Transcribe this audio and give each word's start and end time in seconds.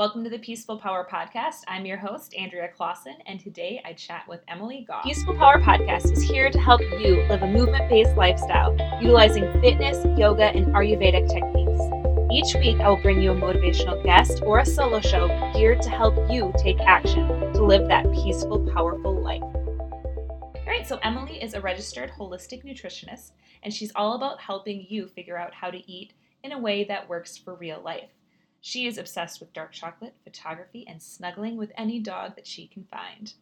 Welcome 0.00 0.24
to 0.24 0.30
the 0.30 0.38
Peaceful 0.38 0.78
Power 0.78 1.06
Podcast. 1.12 1.56
I'm 1.68 1.84
your 1.84 1.98
host, 1.98 2.34
Andrea 2.34 2.70
Claassen, 2.74 3.16
and 3.26 3.38
today 3.38 3.82
I 3.84 3.92
chat 3.92 4.26
with 4.26 4.40
Emily 4.48 4.86
Goff. 4.88 5.04
Peaceful 5.04 5.36
Power 5.36 5.60
Podcast 5.60 6.10
is 6.10 6.22
here 6.22 6.48
to 6.48 6.58
help 6.58 6.80
you 6.80 7.22
live 7.28 7.42
a 7.42 7.46
movement 7.46 7.86
based 7.90 8.16
lifestyle 8.16 8.74
utilizing 9.02 9.52
fitness, 9.60 9.98
yoga, 10.18 10.44
and 10.44 10.68
Ayurvedic 10.68 11.28
techniques. 11.28 12.32
Each 12.32 12.54
week, 12.54 12.80
I 12.80 12.88
will 12.88 13.02
bring 13.02 13.20
you 13.20 13.32
a 13.32 13.34
motivational 13.34 14.02
guest 14.02 14.40
or 14.42 14.60
a 14.60 14.64
solo 14.64 15.02
show 15.02 15.28
geared 15.52 15.82
to 15.82 15.90
help 15.90 16.16
you 16.30 16.50
take 16.56 16.80
action 16.80 17.52
to 17.52 17.62
live 17.62 17.86
that 17.88 18.10
peaceful, 18.10 18.70
powerful 18.72 19.20
life. 19.20 19.42
All 19.42 20.64
right, 20.66 20.88
so 20.88 20.98
Emily 21.02 21.42
is 21.42 21.52
a 21.52 21.60
registered 21.60 22.10
holistic 22.10 22.64
nutritionist, 22.64 23.32
and 23.62 23.70
she's 23.70 23.92
all 23.94 24.14
about 24.14 24.40
helping 24.40 24.86
you 24.88 25.08
figure 25.08 25.36
out 25.36 25.52
how 25.52 25.70
to 25.70 25.92
eat 25.92 26.14
in 26.42 26.52
a 26.52 26.58
way 26.58 26.84
that 26.84 27.06
works 27.06 27.36
for 27.36 27.54
real 27.54 27.82
life. 27.84 28.08
She 28.60 28.86
is 28.86 28.98
obsessed 28.98 29.40
with 29.40 29.52
dark 29.52 29.72
chocolate, 29.72 30.14
photography, 30.24 30.84
and 30.86 31.02
snuggling 31.02 31.56
with 31.56 31.72
any 31.76 31.98
dog 31.98 32.36
that 32.36 32.46
she 32.46 32.66
can 32.66 32.84
find. 32.84 33.32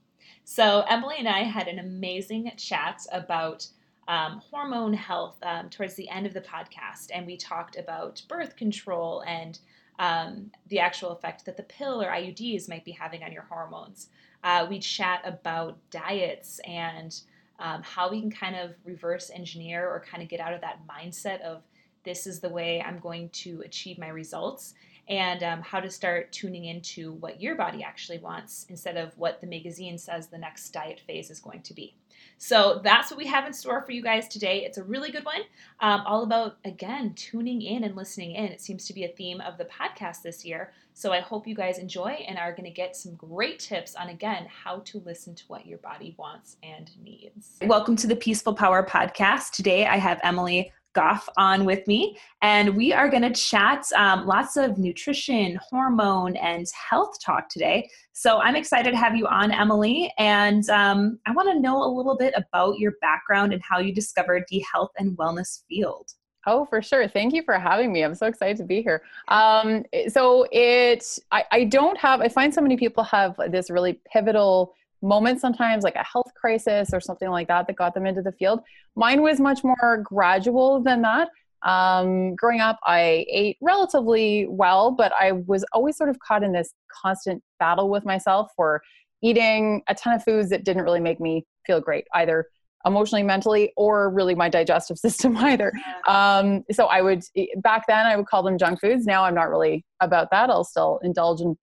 So, 0.45 0.84
Emily 0.88 1.16
and 1.19 1.29
I 1.29 1.43
had 1.43 1.69
an 1.69 1.79
amazing 1.79 2.52
chat 2.56 3.05
about 3.12 3.66
um, 4.07 4.43
hormone 4.51 4.95
health 4.95 5.37
um, 5.43 5.69
towards 5.69 5.95
the 5.95 6.09
end 6.09 6.27
of 6.27 6.34
the 6.34 6.41
podcast, 6.41 7.09
and 7.12 7.27
we 7.27 7.37
talked 7.37 7.77
about 7.77 8.23
birth 8.29 8.57
control 8.57 9.23
and 9.27 9.59
um, 9.98 10.51
the 10.69 10.79
actual 10.79 11.10
effect 11.10 11.45
that 11.45 11.57
the 11.57 11.62
pill 11.65 12.02
or 12.02 12.09
IUDs 12.09 12.69
might 12.69 12.85
be 12.85 12.93
having 12.93 13.23
on 13.23 13.32
your 13.32 13.43
hormones. 13.43 14.09
Uh, 14.45 14.66
we 14.71 14.79
chat 14.79 15.21
about 15.24 15.77
diets 15.91 16.60
and 16.60 17.21
um, 17.59 17.82
how 17.82 18.09
we 18.09 18.21
can 18.21 18.30
kind 18.30 18.55
of 18.57 18.74
reverse 18.85 19.30
engineer 19.35 19.88
or 19.88 20.01
kind 20.01 20.23
of 20.23 20.29
get 20.29 20.41
out 20.41 20.55
of 20.55 20.60
that 20.60 20.80
mindset 20.88 21.41
of 21.41 21.62
this 22.05 22.27
is 22.27 22.41
the 22.41 22.48
way 22.48 22.80
I'm 22.80 23.01
going 23.01 23.29
to 23.30 23.62
achieve 23.65 23.98
my 23.98 24.09
results 24.09 24.74
and 25.09 25.43
um, 25.43 25.62
how 25.62 25.80
to 25.80 25.91
start 25.91 26.30
tuning 26.33 26.67
into 26.67 27.12
what 27.15 27.41
your 27.41 27.55
body 27.55 27.83
actually 27.83 28.19
wants 28.19 28.66
instead 28.69 28.97
of 28.97 29.16
what 29.16 29.41
the 29.41 29.47
magazine 29.47 29.97
says 29.97 30.29
the 30.29 30.39
next 30.39 30.71
diet 30.71 31.01
phase 31.07 31.30
is 31.30 31.41
going 31.41 31.63
to 31.63 31.74
be. 31.74 31.95
So 32.37 32.80
that's 32.85 33.10
what 33.10 33.19
we 33.19 33.27
have 33.27 33.47
in 33.47 33.52
store 33.52 33.82
for 33.82 33.93
you 33.93 34.02
guys 34.02 34.29
today. 34.29 34.65
It's 34.65 34.79
a 34.79 34.85
really 34.85 35.10
good 35.10 35.24
one, 35.24 35.43
um, 35.80 36.02
all 36.07 36.23
about, 36.23 36.59
again, 36.65 37.15
tuning 37.15 37.63
in 37.63 37.85
and 37.85 37.97
listening 37.97 38.32
in. 38.32 38.47
It 38.47 38.60
seems 38.60 38.87
to 38.87 38.95
be 38.95 39.05
a 39.05 39.09
theme 39.09 39.41
of 39.41 39.59
the 39.59 39.65
podcast 39.65 40.23
this 40.23 40.45
year. 40.45 40.73
So 40.95 41.13
I 41.13 41.21
hope 41.21 41.47
you 41.47 41.54
guys 41.54 41.79
enjoy 41.79 42.10
and 42.27 42.38
are 42.38 42.52
going 42.52 42.65
to 42.65 42.71
get 42.71 42.97
some 42.97 43.15
great 43.15 43.60
tips 43.60 43.95
on, 43.95 44.09
again, 44.09 44.47
how 44.47 44.80
to 44.87 45.02
listen 45.04 45.35
to 45.37 45.45
what 45.47 45.66
your 45.66 45.79
body 45.79 46.15
wants 46.19 46.57
and 46.63 46.91
needs. 47.02 47.57
Welcome 47.63 47.97
to 47.97 48.07
the 48.07 48.16
Peaceful 48.16 48.54
Power 48.54 48.85
Podcast. 48.85 49.52
Today 49.52 49.87
I 49.87 49.97
have 49.97 50.21
Emily 50.23 50.73
Goff 50.99 51.29
on 51.37 51.65
with 51.65 51.87
me, 51.87 52.18
and 52.43 52.77
we 52.77 52.93
are 52.93 53.09
going 53.09 53.23
to 53.23 53.30
chat 53.30 53.85
um, 53.95 54.27
lots 54.27 54.57
of 54.57 54.79
nutrition, 54.79 55.57
hormone, 55.71 56.35
and 56.35 56.66
health 56.91 57.15
talk 57.24 57.49
today. 57.49 57.88
So 58.15 58.41
I'm 58.41 58.57
excited 58.57 58.91
to 58.91 58.96
have 58.96 59.15
you 59.15 59.29
on, 59.29 59.52
Emily, 59.52 60.13
and 60.19 60.69
um, 60.71 61.21
I 61.24 61.30
want 61.30 61.49
to 61.51 61.60
know 61.60 61.76
a 61.85 61.87
little 61.87 62.16
bit 62.16 62.35
about 62.37 62.80
your 62.80 62.95
background 63.01 63.52
and 63.52 63.63
how 63.63 63.79
you 63.79 63.95
discovered 63.95 64.43
the 64.50 64.60
health 64.72 64.91
and 64.99 65.16
wellness 65.16 65.62
field. 65.69 66.10
Oh, 66.49 66.65
for 66.65 66.82
sure. 66.82 67.06
Thank 67.06 67.32
you 67.32 67.43
for 67.44 67.59
having 67.59 67.93
me. 67.93 68.03
I'm 68.03 68.16
so 68.16 68.26
excited 68.26 68.56
to 68.56 68.65
be 68.65 68.82
here. 68.82 69.03
Um, 69.28 69.84
so 70.09 70.49
it, 70.50 71.04
I, 71.31 71.44
I 71.53 71.65
don't 71.65 71.97
have, 71.99 72.21
I 72.21 72.28
find 72.28 72.53
so 72.53 72.60
many 72.60 72.76
people 72.76 73.04
have 73.04 73.37
this 73.50 73.71
really 73.71 74.00
pivotal 74.12 74.75
moment 75.03 75.41
sometimes 75.41 75.84
like 75.84 75.97
a 75.97 76.04
health 76.04 76.32
crisis 76.34 76.91
or 76.93 77.00
something 77.00 77.31
like 77.31 77.49
that 77.49 77.66
that 77.66 77.77
got 77.77 77.94
them 77.94 78.06
into 78.06 78.22
the 78.22 78.32
field. 78.32 78.60
Mine 78.97 79.22
was 79.22 79.41
much 79.41 79.60
more 79.65 80.03
gradual 80.04 80.82
than 80.82 81.03
that. 81.03 81.28
Um, 81.65 82.37
growing 82.37 82.60
up 82.60 82.78
i 82.84 83.26
ate 83.28 83.56
relatively 83.60 84.47
well 84.49 84.93
but 84.93 85.10
i 85.19 85.32
was 85.32 85.65
always 85.72 85.97
sort 85.97 86.09
of 86.09 86.16
caught 86.21 86.44
in 86.44 86.53
this 86.53 86.72
constant 87.03 87.43
battle 87.59 87.91
with 87.91 88.04
myself 88.04 88.53
for 88.54 88.81
eating 89.22 89.82
a 89.88 89.94
ton 89.97 90.15
of 90.15 90.22
foods 90.22 90.50
that 90.50 90.65
didn't 90.65 90.84
really 90.84 91.00
make 91.00 91.19
me 91.19 91.44
feel 91.66 91.81
great 91.81 92.04
either 92.15 92.47
emotionally 92.84 93.25
mentally 93.25 93.72
or 93.76 94.10
really 94.10 94.34
my 94.34 94.48
digestive 94.48 94.98
system 95.06 95.36
either. 95.36 95.72
Um, 96.06 96.65
so 96.70 96.86
i 96.86 97.03
would 97.03 97.22
back 97.56 97.84
then 97.88 98.06
i 98.06 98.16
would 98.16 98.26
call 98.26 98.42
them 98.42 98.59
junk 98.59 98.80
foods. 98.80 99.04
Now 99.04 99.25
i'm 99.25 99.34
not 99.34 99.50
really 99.50 99.84
about 100.00 100.30
that. 100.30 100.50
I'll 100.50 100.65
still 100.65 101.00
indulge 101.03 101.41
in 101.41 101.56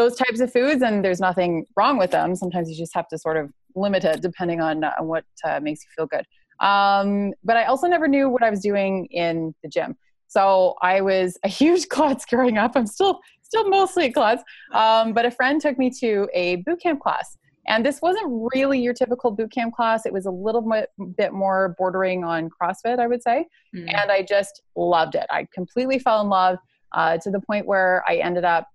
those 0.00 0.16
types 0.16 0.40
of 0.40 0.50
foods 0.50 0.80
and 0.80 1.04
there's 1.04 1.20
nothing 1.20 1.66
wrong 1.76 1.98
with 1.98 2.10
them. 2.10 2.34
Sometimes 2.34 2.70
you 2.70 2.76
just 2.76 2.94
have 2.94 3.06
to 3.08 3.18
sort 3.18 3.36
of 3.36 3.52
limit 3.74 4.02
it 4.02 4.22
depending 4.22 4.58
on, 4.58 4.82
uh, 4.82 4.92
what 5.00 5.24
uh, 5.44 5.60
makes 5.60 5.80
you 5.84 5.90
feel 5.94 6.06
good. 6.06 6.26
Um, 6.66 7.32
but 7.44 7.56
i 7.56 7.64
also 7.64 7.86
never 7.86 8.06
knew 8.06 8.28
what 8.28 8.42
i 8.42 8.50
was 8.50 8.60
doing 8.60 9.06
in 9.10 9.54
the 9.62 9.68
gym. 9.68 9.96
So 10.28 10.74
i 10.80 11.02
was 11.02 11.38
a 11.44 11.48
huge 11.60 11.88
klutz 11.88 12.24
growing 12.24 12.56
up. 12.56 12.72
I'm 12.76 12.86
still 12.86 13.20
still 13.42 13.68
mostly 13.68 14.06
a 14.06 14.12
klutz 14.12 14.42
um, 14.72 15.12
but 15.12 15.26
a 15.26 15.30
friend 15.30 15.60
took 15.60 15.76
me 15.78 15.90
to 16.00 16.28
a 16.32 16.56
boot 16.56 16.80
camp 16.80 17.00
class. 17.00 17.36
And 17.68 17.84
this 17.84 18.00
wasn't 18.00 18.26
really 18.54 18.80
your 18.80 18.94
typical 18.94 19.30
boot 19.30 19.52
camp 19.52 19.74
class. 19.74 20.06
It 20.06 20.12
was 20.12 20.26
a 20.26 20.30
little 20.30 20.62
bit, 20.62 20.88
bit 21.16 21.32
more 21.32 21.74
bordering 21.78 22.24
on 22.24 22.48
crossfit 22.56 22.98
i 23.04 23.06
would 23.06 23.22
say. 23.22 23.38
Mm. 23.76 23.92
and 24.00 24.10
i 24.10 24.22
just 24.22 24.62
loved 24.76 25.14
it. 25.14 25.26
I 25.30 25.46
completely 25.58 25.98
fell 25.98 26.22
in 26.22 26.28
love 26.30 26.56
uh, 26.92 27.18
to 27.18 27.30
the 27.30 27.40
point 27.40 27.66
where 27.66 28.02
i 28.08 28.16
ended 28.16 28.46
up 28.56 28.66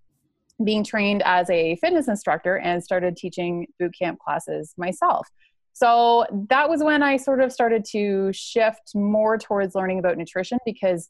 being 0.63 0.83
trained 0.83 1.21
as 1.25 1.49
a 1.49 1.75
fitness 1.77 2.07
instructor 2.07 2.57
and 2.57 2.83
started 2.83 3.17
teaching 3.17 3.67
boot 3.79 3.93
camp 3.97 4.19
classes 4.19 4.73
myself. 4.77 5.27
So 5.73 6.25
that 6.49 6.69
was 6.69 6.81
when 6.81 7.03
I 7.03 7.17
sort 7.17 7.41
of 7.41 7.51
started 7.51 7.83
to 7.91 8.31
shift 8.31 8.95
more 8.95 9.37
towards 9.37 9.75
learning 9.75 9.99
about 9.99 10.17
nutrition 10.17 10.57
because 10.65 11.09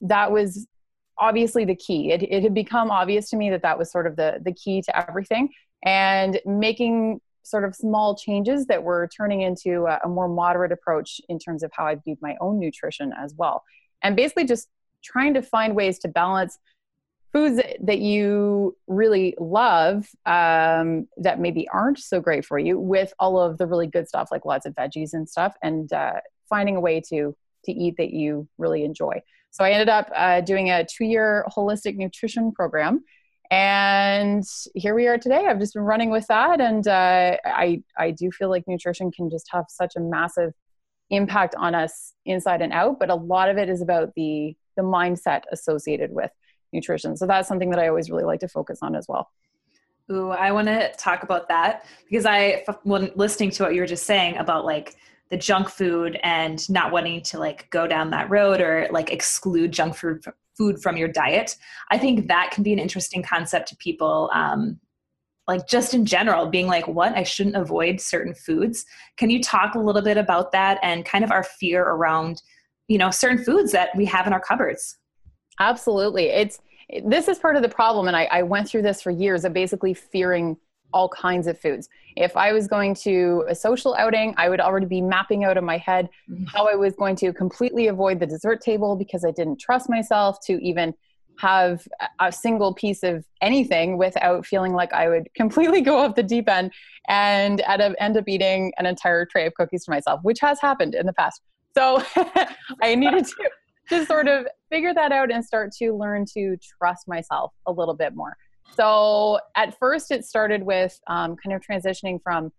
that 0.00 0.32
was 0.32 0.66
obviously 1.18 1.64
the 1.64 1.76
key. 1.76 2.10
It, 2.10 2.22
it 2.22 2.42
had 2.42 2.54
become 2.54 2.90
obvious 2.90 3.30
to 3.30 3.36
me 3.36 3.50
that 3.50 3.62
that 3.62 3.78
was 3.78 3.92
sort 3.92 4.06
of 4.08 4.16
the, 4.16 4.40
the 4.42 4.52
key 4.52 4.82
to 4.82 5.08
everything. 5.08 5.50
And 5.84 6.40
making 6.44 7.20
sort 7.42 7.64
of 7.64 7.74
small 7.74 8.16
changes 8.16 8.66
that 8.66 8.82
were 8.82 9.08
turning 9.16 9.42
into 9.42 9.86
a, 9.86 10.00
a 10.04 10.08
more 10.08 10.28
moderate 10.28 10.72
approach 10.72 11.20
in 11.28 11.38
terms 11.38 11.62
of 11.62 11.70
how 11.72 11.86
I 11.86 11.94
viewed 11.94 12.18
my 12.20 12.36
own 12.40 12.58
nutrition 12.58 13.12
as 13.18 13.34
well. 13.36 13.62
And 14.02 14.16
basically 14.16 14.44
just 14.44 14.68
trying 15.04 15.34
to 15.34 15.42
find 15.42 15.74
ways 15.74 15.98
to 16.00 16.08
balance 16.08 16.58
foods 17.32 17.60
that 17.80 17.98
you 17.98 18.76
really 18.86 19.34
love 19.38 20.08
um, 20.26 21.06
that 21.16 21.38
maybe 21.38 21.68
aren't 21.68 21.98
so 21.98 22.20
great 22.20 22.44
for 22.44 22.58
you 22.58 22.78
with 22.78 23.12
all 23.18 23.40
of 23.40 23.58
the 23.58 23.66
really 23.66 23.86
good 23.86 24.08
stuff 24.08 24.28
like 24.30 24.44
lots 24.44 24.66
of 24.66 24.74
veggies 24.74 25.10
and 25.12 25.28
stuff 25.28 25.54
and 25.62 25.92
uh, 25.92 26.14
finding 26.48 26.76
a 26.76 26.80
way 26.80 27.00
to 27.00 27.34
to 27.64 27.72
eat 27.72 27.94
that 27.98 28.10
you 28.10 28.48
really 28.58 28.84
enjoy. 28.84 29.20
So 29.50 29.64
i 29.64 29.70
ended 29.70 29.88
up 29.88 30.10
uh, 30.14 30.40
doing 30.40 30.70
a 30.70 30.84
two-year 30.84 31.44
holistic 31.56 31.96
nutrition 31.96 32.52
program 32.52 33.04
and 33.52 34.44
here 34.76 34.94
we 34.94 35.08
are 35.08 35.18
today. 35.18 35.44
I've 35.48 35.58
just 35.58 35.74
been 35.74 35.82
running 35.82 36.10
with 36.10 36.26
that 36.28 36.60
and 36.60 36.86
uh, 36.86 37.36
i 37.44 37.82
i 37.96 38.10
do 38.10 38.30
feel 38.30 38.48
like 38.48 38.64
nutrition 38.66 39.10
can 39.12 39.30
just 39.30 39.46
have 39.52 39.66
such 39.68 39.94
a 39.96 40.00
massive 40.00 40.52
impact 41.10 41.54
on 41.56 41.74
us 41.74 42.12
inside 42.24 42.62
and 42.62 42.72
out 42.72 42.98
but 43.00 43.10
a 43.10 43.14
lot 43.14 43.48
of 43.48 43.58
it 43.58 43.68
is 43.68 43.82
about 43.82 44.14
the 44.14 44.56
the 44.76 44.82
mindset 44.82 45.42
associated 45.52 46.12
with 46.12 46.30
nutrition. 46.72 47.16
So 47.16 47.26
that's 47.26 47.48
something 47.48 47.70
that 47.70 47.78
I 47.78 47.88
always 47.88 48.10
really 48.10 48.24
like 48.24 48.40
to 48.40 48.48
focus 48.48 48.78
on 48.82 48.94
as 48.94 49.06
well. 49.08 49.30
Ooh, 50.10 50.30
I 50.30 50.50
want 50.50 50.66
to 50.66 50.92
talk 50.98 51.22
about 51.22 51.48
that 51.48 51.86
because 52.08 52.26
I, 52.26 52.64
when 52.82 53.12
listening 53.14 53.50
to 53.52 53.62
what 53.62 53.74
you 53.74 53.80
were 53.80 53.86
just 53.86 54.06
saying 54.06 54.36
about 54.38 54.64
like 54.64 54.96
the 55.30 55.36
junk 55.36 55.68
food 55.68 56.18
and 56.24 56.68
not 56.68 56.90
wanting 56.90 57.22
to 57.22 57.38
like 57.38 57.70
go 57.70 57.86
down 57.86 58.10
that 58.10 58.28
road 58.28 58.60
or 58.60 58.88
like 58.90 59.12
exclude 59.12 59.72
junk 59.72 59.94
food 59.94 60.24
food 60.58 60.82
from 60.82 60.96
your 60.96 61.08
diet, 61.08 61.56
I 61.90 61.98
think 61.98 62.28
that 62.28 62.50
can 62.50 62.64
be 62.64 62.72
an 62.72 62.78
interesting 62.78 63.22
concept 63.22 63.68
to 63.68 63.76
people. 63.76 64.30
Um, 64.34 64.80
like 65.46 65.66
just 65.66 65.94
in 65.94 66.04
general, 66.04 66.46
being 66.46 66.66
like, 66.66 66.86
what 66.86 67.16
I 67.16 67.22
shouldn't 67.22 67.56
avoid 67.56 68.00
certain 68.00 68.34
foods. 68.34 68.84
Can 69.16 69.30
you 69.30 69.42
talk 69.42 69.74
a 69.74 69.80
little 69.80 70.02
bit 70.02 70.16
about 70.16 70.52
that 70.52 70.78
and 70.82 71.04
kind 71.04 71.24
of 71.24 71.32
our 71.32 71.42
fear 71.42 71.82
around, 71.82 72.42
you 72.86 72.98
know, 72.98 73.10
certain 73.10 73.42
foods 73.42 73.72
that 73.72 73.90
we 73.96 74.04
have 74.04 74.26
in 74.26 74.32
our 74.32 74.40
cupboards? 74.40 74.99
Absolutely. 75.60 76.24
It's 76.24 76.60
this 77.04 77.28
is 77.28 77.38
part 77.38 77.54
of 77.54 77.62
the 77.62 77.68
problem. 77.68 78.08
And 78.08 78.16
I, 78.16 78.24
I 78.24 78.42
went 78.42 78.68
through 78.68 78.82
this 78.82 79.00
for 79.00 79.10
years 79.10 79.44
of 79.44 79.52
basically 79.52 79.94
fearing 79.94 80.56
all 80.92 81.08
kinds 81.08 81.46
of 81.46 81.56
foods. 81.60 81.88
If 82.16 82.36
I 82.36 82.52
was 82.52 82.66
going 82.66 82.94
to 82.96 83.44
a 83.48 83.54
social 83.54 83.94
outing, 83.94 84.34
I 84.36 84.48
would 84.48 84.60
already 84.60 84.86
be 84.86 85.00
mapping 85.00 85.44
out 85.44 85.56
in 85.56 85.64
my 85.64 85.76
head 85.76 86.08
mm-hmm. 86.28 86.44
how 86.44 86.68
I 86.68 86.74
was 86.74 86.96
going 86.96 87.14
to 87.16 87.32
completely 87.32 87.86
avoid 87.86 88.18
the 88.18 88.26
dessert 88.26 88.60
table 88.60 88.96
because 88.96 89.24
I 89.24 89.30
didn't 89.30 89.60
trust 89.60 89.88
myself 89.88 90.40
to 90.46 90.54
even 90.64 90.94
have 91.38 91.86
a 92.18 92.30
single 92.30 92.74
piece 92.74 93.02
of 93.02 93.24
anything 93.40 93.96
without 93.96 94.44
feeling 94.44 94.74
like 94.74 94.92
I 94.92 95.08
would 95.08 95.32
completely 95.34 95.80
go 95.80 95.98
off 95.98 96.16
the 96.16 96.22
deep 96.22 96.48
end 96.48 96.72
and 97.08 97.62
end 97.66 98.16
up 98.16 98.24
eating 98.28 98.72
an 98.78 98.86
entire 98.86 99.24
tray 99.24 99.46
of 99.46 99.54
cookies 99.54 99.84
to 99.84 99.90
myself, 99.90 100.20
which 100.22 100.40
has 100.40 100.60
happened 100.60 100.94
in 100.94 101.06
the 101.06 101.12
past. 101.12 101.40
So 101.76 102.02
I 102.82 102.94
needed 102.94 103.26
to 103.26 103.50
to 103.90 104.06
sort 104.06 104.28
of 104.28 104.46
figure 104.70 104.94
that 104.94 105.12
out 105.12 105.30
and 105.30 105.44
start 105.44 105.72
to 105.72 105.92
learn 105.92 106.24
to 106.34 106.56
trust 106.78 107.06
myself 107.06 107.52
a 107.66 107.72
little 107.72 107.94
bit 107.94 108.14
more. 108.14 108.36
So 108.76 109.40
at 109.56 109.78
first, 109.78 110.10
it 110.10 110.24
started 110.24 110.62
with 110.62 110.98
um, 111.08 111.36
kind 111.36 111.54
of 111.54 111.60
transitioning 111.60 112.22
from 112.22 112.52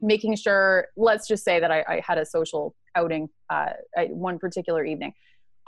making 0.00 0.36
sure, 0.36 0.88
let's 0.96 1.28
just 1.28 1.44
say 1.44 1.60
that 1.60 1.70
I, 1.70 1.84
I 1.88 2.02
had 2.04 2.18
a 2.18 2.26
social 2.26 2.74
outing 2.94 3.28
uh, 3.48 3.70
one 4.08 4.38
particular 4.38 4.84
evening. 4.84 5.14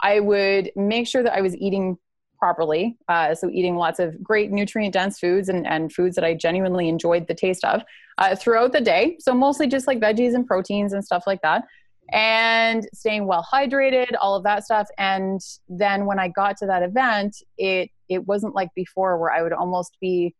I 0.01 0.19
would 0.19 0.71
make 0.75 1.07
sure 1.07 1.23
that 1.23 1.33
I 1.33 1.41
was 1.41 1.55
eating 1.55 1.97
properly. 2.37 2.97
Uh, 3.07 3.33
so 3.33 3.49
eating 3.49 3.75
lots 3.77 3.99
of 3.99 4.21
great 4.21 4.51
nutrient 4.51 4.93
dense 4.93 5.17
foods 5.19 5.47
and, 5.47 5.65
and 5.65 5.91
foods 5.91 6.15
that 6.15 6.25
I 6.25 6.33
genuinely 6.33 6.89
enjoyed 6.89 7.27
the 7.27 7.33
taste 7.33 7.63
of 7.63 7.81
uh, 8.17 8.35
throughout 8.35 8.73
the 8.73 8.81
day. 8.81 9.15
So 9.19 9.33
mostly 9.33 9.67
just 9.67 9.87
like 9.87 9.99
veggies 9.99 10.35
and 10.35 10.45
proteins 10.45 10.91
and 10.91 11.03
stuff 11.03 11.23
like 11.25 11.41
that. 11.41 11.63
And 12.11 12.87
staying 12.93 13.25
well 13.25 13.45
hydrated, 13.51 14.11
all 14.21 14.35
of 14.35 14.43
that 14.43 14.63
stuff. 14.63 14.87
And 14.97 15.41
then 15.67 16.05
when 16.05 16.19
I 16.19 16.27
got 16.27 16.57
to 16.57 16.65
that 16.67 16.83
event, 16.83 17.37
it 17.57 17.89
it 18.07 18.27
wasn't 18.27 18.53
like 18.53 18.69
before 18.75 19.17
where 19.17 19.31
I 19.31 19.41
would 19.41 19.53
almost 19.53 19.97
be 19.99 20.35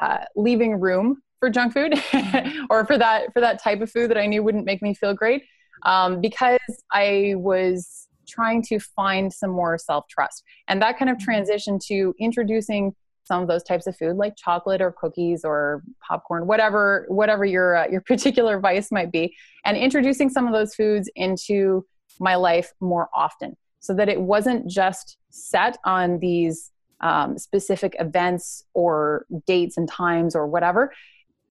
uh, 0.00 0.18
leaving 0.34 0.78
room 0.78 1.22
for 1.40 1.48
junk 1.48 1.72
food 1.72 1.94
or 2.70 2.84
for 2.84 2.98
that 2.98 3.32
for 3.32 3.40
that 3.40 3.62
type 3.62 3.80
of 3.80 3.90
food 3.90 4.10
that 4.10 4.18
I 4.18 4.26
knew 4.26 4.42
wouldn't 4.42 4.66
make 4.66 4.82
me 4.82 4.94
feel 4.94 5.14
great 5.14 5.42
um, 5.84 6.20
because 6.20 6.58
I 6.92 7.34
was 7.36 8.08
trying 8.26 8.62
to 8.62 8.78
find 8.78 9.32
some 9.32 9.50
more 9.50 9.78
self 9.78 10.06
trust. 10.08 10.42
And 10.68 10.82
that 10.82 10.98
kind 10.98 11.10
of 11.10 11.18
transition 11.18 11.78
to 11.86 12.14
introducing 12.18 12.94
some 13.26 13.42
of 13.42 13.48
those 13.48 13.62
types 13.62 13.86
of 13.86 13.96
food, 13.96 14.16
like 14.16 14.36
chocolate 14.36 14.80
or 14.80 14.92
cookies 14.92 15.44
or 15.44 15.82
popcorn, 16.06 16.46
whatever 16.46 17.06
whatever 17.08 17.44
your 17.44 17.76
uh, 17.76 17.86
your 17.88 18.00
particular 18.06 18.60
vice 18.60 18.92
might 18.92 19.12
be, 19.12 19.34
and 19.64 19.76
introducing 19.76 20.30
some 20.30 20.46
of 20.46 20.52
those 20.52 20.74
foods 20.74 21.10
into 21.16 21.84
my 22.20 22.34
life 22.34 22.72
more 22.80 23.08
often, 23.14 23.56
so 23.80 23.94
that 23.94 24.08
it 24.08 24.20
wasn't 24.20 24.68
just 24.68 25.18
set 25.30 25.78
on 25.84 26.18
these 26.20 26.70
um, 27.00 27.36
specific 27.38 27.94
events 27.98 28.64
or 28.74 29.26
dates 29.46 29.76
and 29.76 29.88
times 29.88 30.34
or 30.34 30.46
whatever. 30.46 30.92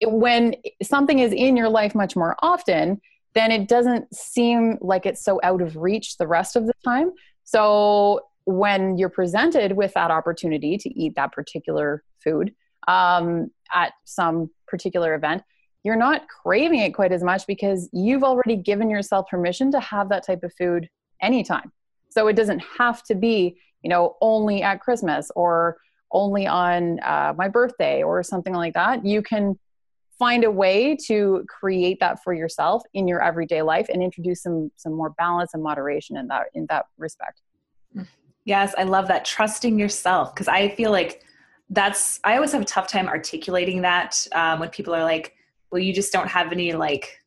It, 0.00 0.10
when 0.10 0.56
something 0.82 1.18
is 1.18 1.32
in 1.32 1.56
your 1.56 1.68
life 1.68 1.94
much 1.94 2.16
more 2.16 2.36
often, 2.40 3.00
then 3.34 3.52
it 3.52 3.68
doesn't 3.68 4.12
seem 4.14 4.78
like 4.80 5.06
it's 5.06 5.22
so 5.22 5.40
out 5.42 5.62
of 5.62 5.76
reach 5.76 6.16
the 6.16 6.26
rest 6.26 6.56
of 6.56 6.66
the 6.66 6.72
time. 6.84 7.12
So 7.44 8.22
when 8.46 8.96
you're 8.96 9.10
presented 9.10 9.72
with 9.72 9.92
that 9.94 10.10
opportunity 10.10 10.78
to 10.78 10.88
eat 10.98 11.14
that 11.16 11.32
particular 11.32 12.02
food 12.22 12.54
um, 12.88 13.50
at 13.74 13.92
some 14.04 14.48
particular 14.68 15.14
event, 15.14 15.42
you're 15.82 15.96
not 15.96 16.28
craving 16.28 16.80
it 16.80 16.94
quite 16.94 17.12
as 17.12 17.22
much 17.22 17.46
because 17.46 17.88
you've 17.92 18.24
already 18.24 18.56
given 18.56 18.88
yourself 18.88 19.26
permission 19.28 19.70
to 19.72 19.80
have 19.80 20.08
that 20.08 20.24
type 20.24 20.42
of 20.44 20.52
food 20.54 20.88
anytime. 21.20 21.72
So 22.08 22.28
it 22.28 22.34
doesn't 22.34 22.62
have 22.78 23.02
to 23.04 23.14
be, 23.14 23.58
you 23.82 23.90
know, 23.90 24.16
only 24.20 24.62
at 24.62 24.80
Christmas 24.80 25.30
or 25.34 25.76
only 26.12 26.46
on 26.46 27.00
uh, 27.00 27.34
my 27.36 27.48
birthday 27.48 28.02
or 28.02 28.22
something 28.22 28.54
like 28.54 28.74
that. 28.74 29.04
You 29.04 29.22
can 29.22 29.58
find 30.18 30.44
a 30.44 30.50
way 30.50 30.96
to 31.06 31.44
create 31.48 31.98
that 32.00 32.22
for 32.22 32.32
yourself 32.32 32.82
in 32.94 33.08
your 33.08 33.22
everyday 33.22 33.62
life 33.62 33.88
and 33.92 34.02
introduce 34.02 34.42
some 34.42 34.70
some 34.76 34.92
more 34.94 35.10
balance 35.10 35.52
and 35.52 35.62
moderation 35.62 36.16
in 36.16 36.28
that 36.28 36.46
in 36.54 36.66
that 36.70 36.86
respect 36.96 37.42
yes 38.46 38.74
i 38.78 38.82
love 38.82 39.06
that 39.06 39.26
trusting 39.26 39.78
yourself 39.78 40.34
because 40.34 40.48
i 40.48 40.70
feel 40.70 40.90
like 40.90 41.22
that's 41.68 42.18
i 42.24 42.34
always 42.34 42.52
have 42.52 42.62
a 42.62 42.66
tough 42.66 42.88
time 42.88 43.06
articulating 43.06 43.82
that 43.82 44.26
um, 44.32 44.60
when 44.60 44.70
people 44.70 44.94
are 44.94 45.04
like 45.04 45.34
well 45.70 45.82
you 45.82 45.92
just 45.92 46.12
don't 46.12 46.28
have 46.28 46.50
any 46.52 46.72
like 46.72 47.18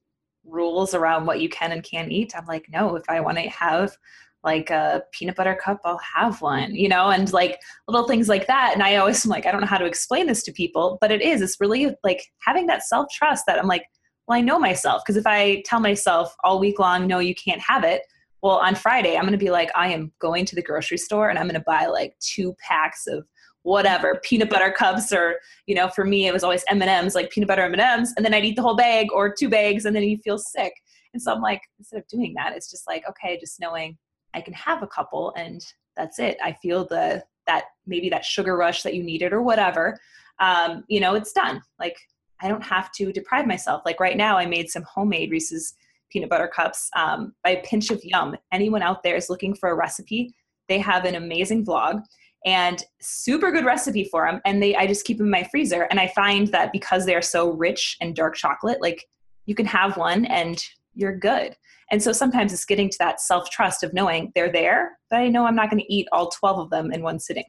rules 0.43 0.95
around 0.95 1.27
what 1.27 1.39
you 1.39 1.49
can 1.49 1.71
and 1.71 1.83
can't 1.83 2.11
eat 2.11 2.33
i'm 2.35 2.47
like 2.47 2.65
no 2.71 2.95
if 2.95 3.07
i 3.07 3.19
want 3.19 3.37
to 3.37 3.47
have 3.49 3.95
like 4.43 4.69
a 4.69 5.03
peanut 5.11 5.35
butter 5.35 5.55
cup, 5.55 5.81
I'll 5.83 5.99
have 6.15 6.41
one, 6.41 6.73
you 6.73 6.87
know, 6.87 7.09
and 7.09 7.31
like 7.33 7.59
little 7.87 8.07
things 8.07 8.29
like 8.29 8.47
that. 8.47 8.71
And 8.73 8.81
I 8.81 8.95
always 8.95 9.25
am 9.25 9.29
like, 9.29 9.45
I 9.45 9.51
don't 9.51 9.61
know 9.61 9.67
how 9.67 9.77
to 9.77 9.85
explain 9.85 10.27
this 10.27 10.43
to 10.43 10.51
people, 10.51 10.97
but 11.01 11.11
it 11.11 11.21
is, 11.21 11.41
it's 11.41 11.59
really 11.59 11.93
like 12.03 12.25
having 12.39 12.67
that 12.67 12.83
self 12.83 13.07
trust 13.11 13.45
that 13.47 13.59
I'm 13.59 13.67
like, 13.67 13.83
well, 14.27 14.37
I 14.37 14.41
know 14.41 14.59
myself. 14.59 15.01
Because 15.05 15.17
if 15.17 15.27
I 15.27 15.61
tell 15.65 15.79
myself 15.79 16.33
all 16.43 16.59
week 16.59 16.79
long, 16.79 17.05
no, 17.05 17.19
you 17.19 17.35
can't 17.35 17.61
have 17.61 17.83
it, 17.83 18.03
well, 18.41 18.57
on 18.57 18.75
Friday, 18.75 19.15
I'm 19.15 19.23
going 19.23 19.33
to 19.33 19.37
be 19.37 19.51
like, 19.51 19.69
I 19.75 19.89
am 19.89 20.11
going 20.19 20.45
to 20.45 20.55
the 20.55 20.61
grocery 20.61 20.97
store 20.97 21.29
and 21.29 21.37
I'm 21.37 21.45
going 21.45 21.55
to 21.55 21.65
buy 21.65 21.87
like 21.87 22.15
two 22.19 22.55
packs 22.65 23.05
of 23.07 23.27
whatever 23.63 24.21
peanut 24.23 24.49
butter 24.49 24.71
cups 24.71 25.11
or 25.11 25.35
you 25.65 25.75
know 25.75 25.89
for 25.89 26.05
me 26.05 26.25
it 26.25 26.31
was 26.31 26.45
always 26.45 26.63
m&ms 26.69 27.13
like 27.13 27.29
peanut 27.29 27.49
butter 27.49 27.63
m&ms 27.63 28.13
and 28.15 28.25
then 28.25 28.33
i'd 28.33 28.45
eat 28.45 28.55
the 28.55 28.61
whole 28.61 28.75
bag 28.75 29.07
or 29.13 29.35
two 29.37 29.49
bags 29.49 29.83
and 29.83 29.93
then 29.93 30.01
you 30.01 30.17
feel 30.19 30.37
sick 30.37 30.71
and 31.13 31.21
so 31.21 31.33
i'm 31.33 31.41
like 31.41 31.59
instead 31.77 31.99
of 31.99 32.07
doing 32.07 32.33
that 32.33 32.55
it's 32.55 32.71
just 32.71 32.87
like 32.87 33.03
okay 33.07 33.37
just 33.37 33.59
knowing 33.59 33.97
I 34.33 34.41
can 34.41 34.53
have 34.53 34.83
a 34.83 34.87
couple 34.87 35.33
and 35.35 35.61
that's 35.95 36.19
it. 36.19 36.37
I 36.43 36.53
feel 36.53 36.85
the 36.85 37.23
that 37.47 37.65
maybe 37.87 38.09
that 38.09 38.25
sugar 38.25 38.55
rush 38.55 38.83
that 38.83 38.93
you 38.93 39.03
needed 39.03 39.33
or 39.33 39.41
whatever. 39.41 39.97
Um, 40.39 40.83
you 40.87 40.99
know, 40.99 41.15
it's 41.15 41.33
done. 41.33 41.61
Like 41.79 41.97
I 42.41 42.47
don't 42.47 42.63
have 42.63 42.91
to 42.93 43.11
deprive 43.11 43.47
myself. 43.47 43.81
Like 43.85 43.99
right 43.99 44.15
now, 44.15 44.37
I 44.37 44.45
made 44.45 44.69
some 44.69 44.83
homemade 44.83 45.31
Reese's 45.31 45.73
peanut 46.09 46.29
butter 46.29 46.47
cups 46.47 46.89
um, 46.95 47.33
by 47.43 47.51
a 47.51 47.63
Pinch 47.63 47.91
of 47.91 48.01
Yum. 48.03 48.35
Anyone 48.51 48.81
out 48.81 49.03
there 49.03 49.15
is 49.15 49.29
looking 49.29 49.53
for 49.53 49.69
a 49.69 49.75
recipe, 49.75 50.33
they 50.67 50.79
have 50.79 51.05
an 51.05 51.15
amazing 51.15 51.65
vlog 51.65 52.03
and 52.45 52.83
super 53.01 53.51
good 53.51 53.65
recipe 53.65 54.05
for 54.05 54.25
them. 54.25 54.39
And 54.45 54.63
they, 54.63 54.75
I 54.75 54.87
just 54.87 55.05
keep 55.05 55.17
them 55.17 55.27
in 55.27 55.31
my 55.31 55.43
freezer. 55.51 55.87
And 55.89 55.99
I 55.99 56.07
find 56.07 56.47
that 56.49 56.71
because 56.71 57.05
they're 57.05 57.21
so 57.21 57.51
rich 57.51 57.97
and 57.99 58.15
dark 58.15 58.35
chocolate, 58.35 58.81
like 58.81 59.05
you 59.45 59.55
can 59.55 59.65
have 59.65 59.97
one 59.97 60.25
and 60.25 60.63
you're 60.95 61.17
good. 61.17 61.55
And 61.91 62.01
so 62.01 62.11
sometimes 62.11 62.53
it's 62.53 62.65
getting 62.65 62.89
to 62.89 62.97
that 62.99 63.19
self 63.19 63.49
trust 63.49 63.83
of 63.83 63.93
knowing 63.93 64.31
they're 64.35 64.51
there, 64.51 64.97
but 65.09 65.17
I 65.17 65.27
know 65.27 65.45
I'm 65.45 65.55
not 65.55 65.69
going 65.69 65.81
to 65.81 65.93
eat 65.93 66.07
all 66.11 66.29
12 66.29 66.59
of 66.59 66.69
them 66.69 66.91
in 66.91 67.01
one 67.01 67.19
sitting. 67.19 67.45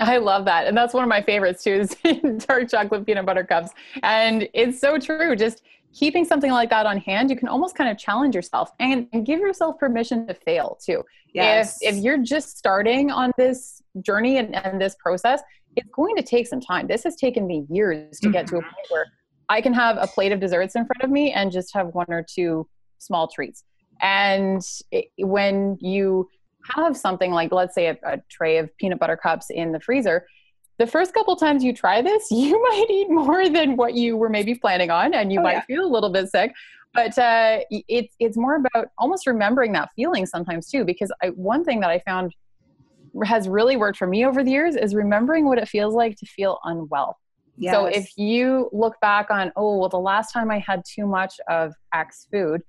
I 0.00 0.18
love 0.18 0.44
that. 0.46 0.66
And 0.66 0.76
that's 0.76 0.92
one 0.92 1.04
of 1.04 1.08
my 1.08 1.22
favorites 1.22 1.62
too, 1.62 1.72
is 1.72 1.96
dark 2.46 2.68
chocolate 2.68 3.06
peanut 3.06 3.26
butter 3.26 3.44
cups. 3.44 3.70
And 4.02 4.48
it's 4.52 4.80
so 4.80 4.98
true. 4.98 5.36
Just 5.36 5.62
keeping 5.92 6.24
something 6.24 6.50
like 6.50 6.70
that 6.70 6.86
on 6.86 6.98
hand, 6.98 7.30
you 7.30 7.36
can 7.36 7.48
almost 7.48 7.76
kind 7.76 7.88
of 7.88 7.96
challenge 7.96 8.34
yourself 8.34 8.70
and, 8.80 9.06
and 9.12 9.24
give 9.24 9.38
yourself 9.38 9.78
permission 9.78 10.26
to 10.26 10.34
fail 10.34 10.78
too. 10.84 11.04
Yes. 11.32 11.78
If, 11.80 11.94
if 11.94 12.02
you're 12.02 12.22
just 12.22 12.58
starting 12.58 13.10
on 13.10 13.30
this 13.38 13.82
journey 14.02 14.38
and, 14.38 14.54
and 14.54 14.80
this 14.80 14.96
process, 14.96 15.42
it's 15.76 15.88
going 15.90 16.16
to 16.16 16.22
take 16.22 16.46
some 16.46 16.60
time. 16.60 16.86
This 16.86 17.04
has 17.04 17.16
taken 17.16 17.46
me 17.46 17.66
years 17.70 18.18
to 18.20 18.30
get 18.30 18.46
mm-hmm. 18.46 18.56
to 18.56 18.58
a 18.58 18.60
mm-hmm. 18.60 18.74
point 18.74 18.86
where 18.90 19.06
I 19.48 19.60
can 19.60 19.74
have 19.74 19.96
a 19.98 20.06
plate 20.06 20.32
of 20.32 20.40
desserts 20.40 20.74
in 20.74 20.86
front 20.86 21.02
of 21.02 21.10
me 21.10 21.32
and 21.32 21.52
just 21.52 21.72
have 21.74 21.88
one 21.88 22.06
or 22.08 22.24
two 22.28 22.66
small 22.98 23.28
treats. 23.28 23.64
And 24.00 24.62
it, 24.90 25.06
when 25.18 25.76
you 25.80 26.28
have 26.64 26.96
something 26.96 27.32
like, 27.32 27.52
let's 27.52 27.74
say, 27.74 27.86
a, 27.86 27.98
a 28.04 28.18
tray 28.30 28.58
of 28.58 28.74
peanut 28.78 28.98
butter 28.98 29.16
cups 29.16 29.46
in 29.50 29.72
the 29.72 29.80
freezer, 29.80 30.26
the 30.78 30.86
first 30.86 31.14
couple 31.14 31.36
times 31.36 31.62
you 31.62 31.72
try 31.72 32.02
this, 32.02 32.26
you 32.30 32.60
might 32.62 32.86
eat 32.90 33.10
more 33.10 33.48
than 33.48 33.76
what 33.76 33.94
you 33.94 34.16
were 34.16 34.28
maybe 34.28 34.54
planning 34.54 34.90
on, 34.90 35.14
and 35.14 35.32
you 35.32 35.40
oh, 35.40 35.42
might 35.42 35.52
yeah. 35.52 35.64
feel 35.64 35.84
a 35.84 35.90
little 35.92 36.10
bit 36.10 36.28
sick. 36.28 36.52
But 36.92 37.18
uh, 37.18 37.60
it's 37.70 38.14
it's 38.20 38.36
more 38.36 38.54
about 38.54 38.88
almost 38.98 39.26
remembering 39.26 39.72
that 39.72 39.90
feeling 39.96 40.26
sometimes 40.26 40.70
too. 40.70 40.84
Because 40.84 41.10
I, 41.22 41.30
one 41.30 41.64
thing 41.64 41.80
that 41.80 41.90
I 41.90 41.98
found 42.00 42.32
has 43.24 43.48
really 43.48 43.76
worked 43.76 43.98
for 43.98 44.06
me 44.06 44.24
over 44.24 44.44
the 44.44 44.50
years 44.50 44.76
is 44.76 44.94
remembering 44.94 45.44
what 45.44 45.58
it 45.58 45.68
feels 45.68 45.94
like 45.94 46.16
to 46.18 46.26
feel 46.26 46.58
unwell. 46.64 47.18
Yes. 47.56 47.74
So 47.74 47.86
if 47.86 48.16
you 48.16 48.68
look 48.72 48.94
back 49.00 49.30
on, 49.30 49.52
oh, 49.56 49.78
well, 49.78 49.88
the 49.88 49.98
last 49.98 50.32
time 50.32 50.50
I 50.50 50.58
had 50.58 50.82
too 50.84 51.06
much 51.06 51.34
of 51.48 51.72
X 51.92 52.26
food, 52.32 52.62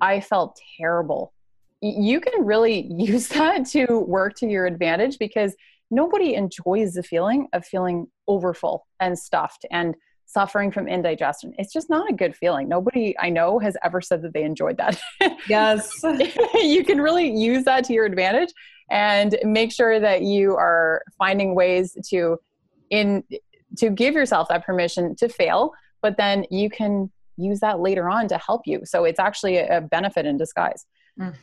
I 0.00 0.20
felt 0.20 0.58
terrible. 0.78 1.32
You 1.80 2.20
can 2.20 2.44
really 2.44 2.86
use 2.90 3.28
that 3.28 3.66
to 3.68 4.00
work 4.00 4.34
to 4.36 4.46
your 4.46 4.66
advantage 4.66 5.18
because 5.18 5.54
nobody 5.90 6.34
enjoys 6.34 6.94
the 6.94 7.02
feeling 7.02 7.48
of 7.52 7.64
feeling 7.64 8.06
overfull 8.28 8.86
and 9.00 9.18
stuffed 9.18 9.66
and 9.70 9.94
suffering 10.26 10.70
from 10.70 10.86
indigestion. 10.86 11.52
It's 11.58 11.72
just 11.72 11.90
not 11.90 12.08
a 12.08 12.12
good 12.12 12.36
feeling. 12.36 12.68
Nobody 12.68 13.16
I 13.18 13.30
know 13.30 13.58
has 13.58 13.76
ever 13.82 14.00
said 14.00 14.22
that 14.22 14.32
they 14.32 14.44
enjoyed 14.44 14.76
that. 14.76 15.00
Yes. 15.48 16.00
you 16.54 16.84
can 16.84 17.00
really 17.00 17.28
use 17.28 17.64
that 17.64 17.84
to 17.84 17.92
your 17.92 18.04
advantage 18.04 18.50
and 18.90 19.36
make 19.42 19.72
sure 19.72 19.98
that 19.98 20.22
you 20.22 20.54
are 20.54 21.02
finding 21.18 21.54
ways 21.54 21.96
to 22.10 22.38
in 22.90 23.24
to 23.78 23.90
give 23.90 24.14
yourself 24.14 24.48
that 24.48 24.64
permission 24.64 25.16
to 25.16 25.28
fail, 25.28 25.72
but 26.02 26.16
then 26.16 26.44
you 26.50 26.68
can 26.68 27.10
use 27.36 27.60
that 27.60 27.80
later 27.80 28.08
on 28.08 28.28
to 28.28 28.38
help 28.38 28.62
you. 28.66 28.82
So 28.84 29.04
it's 29.04 29.18
actually 29.18 29.58
a 29.58 29.80
benefit 29.80 30.26
in 30.26 30.36
disguise. 30.36 30.86
Mm. 31.18 31.34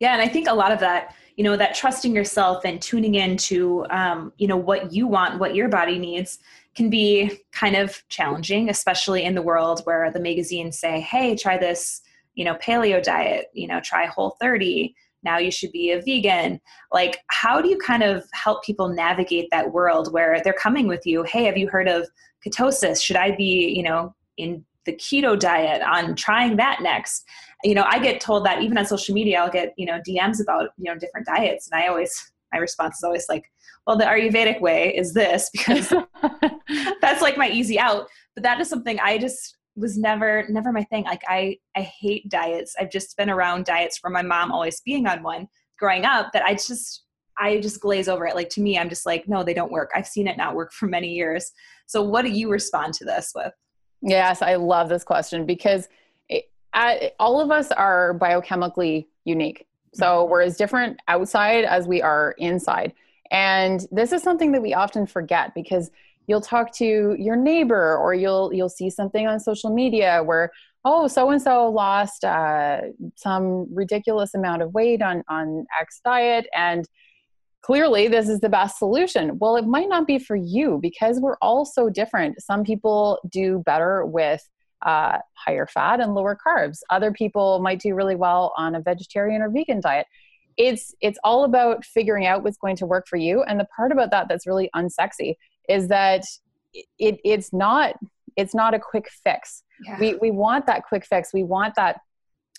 Yeah, 0.00 0.12
and 0.12 0.22
I 0.22 0.28
think 0.28 0.48
a 0.48 0.54
lot 0.54 0.72
of 0.72 0.80
that, 0.80 1.14
you 1.36 1.44
know, 1.44 1.56
that 1.56 1.74
trusting 1.74 2.14
yourself 2.14 2.64
and 2.64 2.80
tuning 2.80 3.14
into, 3.14 3.86
um, 3.90 4.32
you 4.38 4.46
know, 4.46 4.56
what 4.56 4.92
you 4.92 5.06
want, 5.06 5.38
what 5.38 5.54
your 5.54 5.68
body 5.68 5.98
needs, 5.98 6.38
can 6.74 6.90
be 6.90 7.40
kind 7.52 7.76
of 7.76 8.02
challenging, 8.08 8.68
especially 8.68 9.24
in 9.24 9.34
the 9.34 9.42
world 9.42 9.80
where 9.84 10.10
the 10.10 10.20
magazines 10.20 10.78
say, 10.78 11.00
"Hey, 11.00 11.34
try 11.36 11.58
this, 11.58 12.00
you 12.34 12.44
know, 12.44 12.54
paleo 12.54 13.02
diet. 13.02 13.46
You 13.52 13.68
know, 13.68 13.80
try 13.80 14.06
Whole 14.06 14.36
30. 14.40 14.94
Now 15.22 15.38
you 15.38 15.50
should 15.50 15.72
be 15.72 15.90
a 15.90 16.00
vegan." 16.00 16.60
Like, 16.92 17.18
how 17.28 17.60
do 17.60 17.68
you 17.68 17.78
kind 17.78 18.02
of 18.02 18.24
help 18.32 18.64
people 18.64 18.88
navigate 18.88 19.48
that 19.50 19.72
world 19.72 20.12
where 20.12 20.40
they're 20.42 20.52
coming 20.52 20.86
with 20.86 21.04
you? 21.04 21.24
Hey, 21.24 21.44
have 21.44 21.58
you 21.58 21.68
heard 21.68 21.88
of 21.88 22.08
ketosis? 22.46 23.02
Should 23.02 23.16
I 23.16 23.34
be, 23.34 23.72
you 23.76 23.82
know, 23.82 24.14
in 24.36 24.64
the 24.86 24.92
keto 24.92 25.38
diet 25.38 25.82
on 25.82 26.14
trying 26.14 26.56
that 26.56 26.80
next 26.82 27.24
you 27.64 27.74
know 27.74 27.84
i 27.88 27.98
get 27.98 28.20
told 28.20 28.44
that 28.44 28.62
even 28.62 28.78
on 28.78 28.86
social 28.86 29.14
media 29.14 29.38
i'll 29.38 29.50
get 29.50 29.74
you 29.76 29.86
know 29.86 30.00
dms 30.06 30.40
about 30.40 30.70
you 30.76 30.84
know 30.84 30.98
different 30.98 31.26
diets 31.26 31.68
and 31.70 31.80
i 31.80 31.86
always 31.86 32.32
my 32.52 32.58
response 32.58 32.96
is 32.96 33.04
always 33.04 33.28
like 33.28 33.44
well 33.86 33.96
the 33.96 34.04
ayurvedic 34.04 34.60
way 34.60 34.94
is 34.94 35.12
this 35.12 35.50
because 35.52 35.92
that's 37.00 37.22
like 37.22 37.36
my 37.36 37.48
easy 37.48 37.78
out 37.78 38.06
but 38.34 38.42
that 38.42 38.60
is 38.60 38.68
something 38.68 38.98
i 39.00 39.18
just 39.18 39.56
was 39.76 39.96
never 39.96 40.44
never 40.48 40.72
my 40.72 40.84
thing 40.84 41.04
like 41.04 41.22
i 41.28 41.56
i 41.76 41.80
hate 41.80 42.28
diets 42.28 42.74
i've 42.80 42.90
just 42.90 43.16
been 43.16 43.30
around 43.30 43.64
diets 43.64 43.98
from 43.98 44.12
my 44.12 44.22
mom 44.22 44.50
always 44.50 44.80
being 44.80 45.06
on 45.06 45.22
one 45.22 45.46
growing 45.78 46.04
up 46.04 46.32
that 46.32 46.42
i 46.44 46.54
just 46.54 47.04
I 47.40 47.58
just 47.58 47.80
glaze 47.80 48.08
over 48.08 48.26
it. 48.26 48.34
Like 48.34 48.50
to 48.50 48.60
me, 48.60 48.78
I'm 48.78 48.90
just 48.90 49.06
like, 49.06 49.26
no, 49.26 49.42
they 49.42 49.54
don't 49.54 49.72
work. 49.72 49.90
I've 49.94 50.06
seen 50.06 50.28
it 50.28 50.36
not 50.36 50.54
work 50.54 50.72
for 50.72 50.86
many 50.86 51.08
years. 51.08 51.50
So 51.86 52.02
what 52.02 52.22
do 52.22 52.30
you 52.30 52.50
respond 52.50 52.92
to 52.94 53.04
this 53.04 53.32
with? 53.34 53.52
Yes, 54.02 54.42
I 54.42 54.56
love 54.56 54.88
this 54.88 55.04
question 55.04 55.46
because 55.46 55.88
it, 56.28 56.50
I, 56.72 57.12
all 57.18 57.40
of 57.40 57.50
us 57.50 57.70
are 57.70 58.18
biochemically 58.18 59.06
unique. 59.24 59.66
So 59.92 60.04
mm-hmm. 60.04 60.30
we're 60.30 60.42
as 60.42 60.56
different 60.56 61.00
outside 61.08 61.64
as 61.64 61.86
we 61.86 62.02
are 62.02 62.34
inside. 62.38 62.94
And 63.30 63.86
this 63.92 64.12
is 64.12 64.22
something 64.22 64.52
that 64.52 64.62
we 64.62 64.74
often 64.74 65.06
forget 65.06 65.54
because 65.54 65.90
you'll 66.26 66.40
talk 66.40 66.72
to 66.72 67.16
your 67.18 67.36
neighbor 67.36 67.96
or 67.96 68.14
you'll 68.14 68.52
you'll 68.52 68.68
see 68.68 68.90
something 68.90 69.26
on 69.26 69.40
social 69.40 69.70
media 69.70 70.22
where 70.24 70.50
oh 70.84 71.08
so 71.08 71.30
and 71.30 71.42
so 71.42 71.68
lost 71.68 72.24
uh, 72.24 72.80
some 73.16 73.72
ridiculous 73.74 74.34
amount 74.34 74.62
of 74.62 74.72
weight 74.72 75.02
on 75.02 75.24
on 75.28 75.66
x 75.80 76.00
diet 76.04 76.46
and 76.54 76.88
clearly 77.62 78.08
this 78.08 78.28
is 78.28 78.40
the 78.40 78.48
best 78.48 78.78
solution. 78.78 79.38
Well 79.38 79.56
it 79.56 79.66
might 79.66 79.88
not 79.88 80.06
be 80.06 80.18
for 80.18 80.36
you 80.36 80.78
because 80.80 81.20
we're 81.20 81.36
all 81.42 81.64
so 81.64 81.90
different. 81.90 82.40
Some 82.42 82.64
people 82.64 83.18
do 83.28 83.62
better 83.64 84.04
with 84.04 84.48
uh, 84.82 85.18
higher 85.34 85.66
fat 85.66 86.00
and 86.00 86.14
lower 86.14 86.36
carbs. 86.36 86.78
Other 86.90 87.12
people 87.12 87.60
might 87.60 87.80
do 87.80 87.94
really 87.94 88.16
well 88.16 88.52
on 88.56 88.74
a 88.74 88.80
vegetarian 88.80 89.42
or 89.42 89.50
vegan 89.50 89.80
diet. 89.80 90.06
It's 90.56 90.94
it's 91.00 91.18
all 91.22 91.44
about 91.44 91.84
figuring 91.84 92.26
out 92.26 92.42
what's 92.42 92.58
going 92.58 92.76
to 92.76 92.86
work 92.86 93.06
for 93.06 93.16
you. 93.16 93.42
And 93.42 93.60
the 93.60 93.66
part 93.76 93.92
about 93.92 94.10
that 94.10 94.28
that's 94.28 94.46
really 94.46 94.70
unsexy 94.74 95.36
is 95.68 95.88
that 95.88 96.24
it, 96.72 97.20
it's 97.24 97.52
not 97.52 97.96
it's 98.36 98.54
not 98.54 98.74
a 98.74 98.78
quick 98.78 99.08
fix. 99.24 99.62
Yeah. 99.84 99.98
we 99.98 100.14
we 100.14 100.30
want 100.30 100.66
that 100.66 100.84
quick 100.86 101.06
fix. 101.06 101.32
We 101.32 101.42
want 101.42 101.74
that 101.76 102.00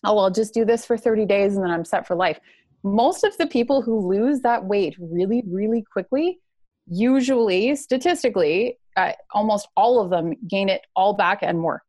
oh 0.04 0.18
i'll 0.18 0.32
just 0.32 0.54
do 0.54 0.66
this 0.66 0.86
for 0.86 0.98
30 0.98 1.26
days 1.26 1.56
and 1.56 1.64
then 1.64 1.72
i'm 1.72 1.86
set 1.86 2.08
for 2.08 2.16
life 2.16 2.40
most 2.84 3.24
of 3.24 3.38
the 3.38 3.48
people 3.48 3.82
who 3.82 4.08
lose 4.08 4.42
that 4.42 4.66
weight 4.66 4.96
really 5.00 5.44
really 5.48 5.84
quickly 5.92 6.40
usually 6.88 7.76
statistically 7.76 8.78
uh, 8.98 9.14
almost 9.34 9.68
all 9.78 10.02
of 10.02 10.10
them 10.10 10.34
gain 10.48 10.70
it 10.70 10.82
all 10.96 11.14
back 11.14 11.40
and 11.42 11.60
more. 11.60 11.84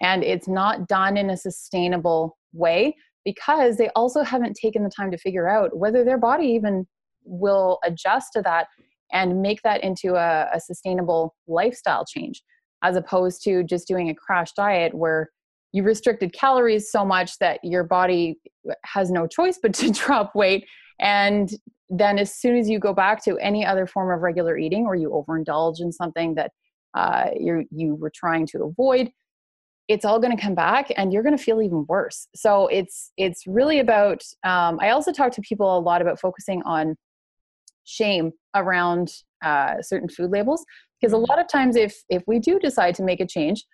And 0.00 0.22
it's 0.22 0.48
not 0.48 0.88
done 0.88 1.16
in 1.16 1.30
a 1.30 1.36
sustainable 1.36 2.36
way 2.52 2.96
because 3.24 3.76
they 3.76 3.88
also 3.90 4.22
haven't 4.22 4.56
taken 4.60 4.82
the 4.82 4.90
time 4.90 5.10
to 5.10 5.18
figure 5.18 5.48
out 5.48 5.76
whether 5.76 6.04
their 6.04 6.18
body 6.18 6.46
even 6.46 6.86
will 7.24 7.78
adjust 7.84 8.32
to 8.34 8.42
that 8.42 8.68
and 9.12 9.42
make 9.42 9.62
that 9.62 9.82
into 9.82 10.14
a, 10.14 10.48
a 10.52 10.60
sustainable 10.60 11.34
lifestyle 11.46 12.04
change 12.04 12.42
as 12.82 12.96
opposed 12.96 13.42
to 13.42 13.64
just 13.64 13.88
doing 13.88 14.08
a 14.08 14.14
crash 14.14 14.52
diet 14.52 14.94
where 14.94 15.30
you 15.72 15.82
restricted 15.82 16.32
calories 16.32 16.90
so 16.90 17.04
much 17.04 17.38
that 17.38 17.60
your 17.62 17.84
body 17.84 18.38
has 18.84 19.10
no 19.10 19.26
choice 19.26 19.58
but 19.62 19.74
to 19.74 19.90
drop 19.92 20.34
weight. 20.34 20.66
And 21.00 21.50
then 21.88 22.18
as 22.18 22.34
soon 22.34 22.56
as 22.56 22.68
you 22.68 22.78
go 22.78 22.92
back 22.92 23.22
to 23.24 23.38
any 23.38 23.64
other 23.64 23.86
form 23.86 24.14
of 24.14 24.20
regular 24.20 24.58
eating 24.58 24.84
or 24.86 24.94
you 24.94 25.10
overindulge 25.10 25.80
in 25.80 25.92
something 25.92 26.34
that 26.34 26.52
uh, 26.94 27.30
you 27.38 27.66
you 27.70 27.94
were 27.94 28.10
trying 28.14 28.46
to 28.46 28.64
avoid 28.64 29.10
it's 29.88 30.04
all 30.04 30.20
going 30.20 30.34
to 30.36 30.40
come 30.40 30.54
back 30.54 30.92
and 30.96 31.12
you're 31.12 31.22
going 31.22 31.36
to 31.36 31.42
feel 31.42 31.62
even 31.62 31.84
worse. 31.88 32.28
So 32.36 32.66
it's 32.68 33.10
it's 33.16 33.46
really 33.46 33.80
about 33.80 34.22
um, 34.44 34.78
i 34.80 34.90
also 34.90 35.12
talk 35.12 35.32
to 35.32 35.40
people 35.40 35.78
a 35.78 35.80
lot 35.80 36.02
about 36.02 36.20
focusing 36.20 36.62
on 36.64 36.94
shame 37.84 38.32
around 38.54 39.10
uh, 39.42 39.80
certain 39.80 40.08
food 40.08 40.30
labels. 40.30 40.64
Because 41.00 41.12
a 41.12 41.16
mm-hmm. 41.16 41.30
lot 41.30 41.38
of 41.38 41.48
times 41.48 41.74
if 41.74 41.96
if 42.10 42.22
we 42.26 42.38
do 42.38 42.58
decide 42.58 42.94
to 42.96 43.02
make 43.02 43.20
a 43.20 43.26
change 43.26 43.64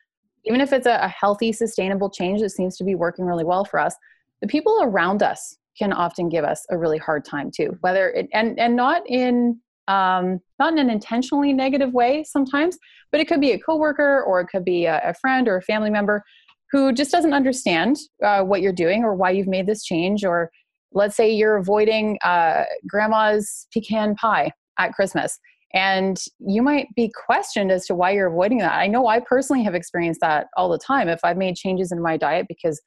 even 0.47 0.61
if 0.61 0.73
it's 0.73 0.87
a, 0.87 0.99
a 1.03 1.09
healthy 1.09 1.53
sustainable 1.53 2.11
change 2.11 2.41
that 2.41 2.51
seems 2.51 2.77
to 2.77 2.85
be 2.85 2.95
working 2.95 3.25
really 3.25 3.45
well 3.45 3.65
for 3.65 3.79
us 3.79 3.95
the 4.41 4.49
people 4.49 4.79
around 4.83 5.23
us 5.23 5.57
can 5.79 5.93
often 5.93 6.29
give 6.29 6.45
us 6.45 6.65
a 6.71 6.79
really 6.79 6.99
hard 6.99 7.25
time 7.25 7.51
too 7.55 7.77
whether 7.81 8.11
it 8.11 8.29
and 8.33 8.59
and 8.59 8.77
not 8.77 9.03
in 9.09 9.59
um, 9.89 10.41
not 10.59 10.73
in 10.73 10.79
an 10.79 10.91
intentionally 10.91 11.53
negative 11.53 11.93
way 11.93 12.25
sometimes, 12.25 12.79
but 13.13 13.21
it 13.21 13.29
could 13.29 13.41
be 13.41 13.53
a 13.53 13.59
coworker 13.59 14.23
or 14.23 14.41
it 14.41 14.49
could 14.49 14.65
be 14.65 14.87
a, 14.87 15.01
a 15.05 15.15
friend 15.15 15.49
or 15.49 15.57
a 15.57 15.63
family 15.63 15.91
member 15.91 16.23
who 16.71 16.93
just 16.93 17.13
doesn't 17.13 17.35
understand 17.35 17.97
uh, 18.25 18.43
what 18.43 18.61
you're 18.61 18.73
doing 18.73 19.05
or 19.05 19.15
why 19.15 19.31
you've 19.31 19.47
made 19.47 19.67
this 19.67 19.85
change. 19.85 20.25
Or 20.25 20.51
let's 20.93 21.17
say 21.17 21.31
you're 21.31 21.57
avoiding 21.57 22.19
uh, 22.25 22.65
grandma's 22.89 23.67
pecan 23.73 24.15
pie 24.17 24.51
at 24.79 24.93
Christmas. 24.93 25.39
And 25.75 26.17
you 26.39 26.63
might 26.63 26.87
be 26.95 27.13
questioned 27.27 27.73
as 27.73 27.85
to 27.87 27.97
why 27.97 28.13
you're 28.13 28.29
avoiding 28.29 28.59
that. 28.59 28.75
I 28.75 28.87
know 28.87 29.09
I 29.09 29.19
personally 29.19 29.65
have 29.65 29.75
experienced 29.75 30.21
that 30.21 30.47
all 30.57 30.69
the 30.69 30.79
time. 30.79 31.09
If 31.09 31.21
I've 31.25 31.37
made 31.37 31.57
changes 31.57 31.91
in 31.91 32.01
my 32.01 32.17
diet 32.17 32.47
because 32.49 32.81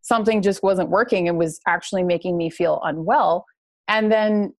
something 0.00 0.40
just 0.40 0.62
wasn't 0.62 0.88
working 0.88 1.28
and 1.28 1.38
was 1.38 1.60
actually 1.68 2.02
making 2.02 2.38
me 2.38 2.48
feel 2.48 2.80
unwell, 2.82 3.44
and 3.86 4.10
then 4.10 4.54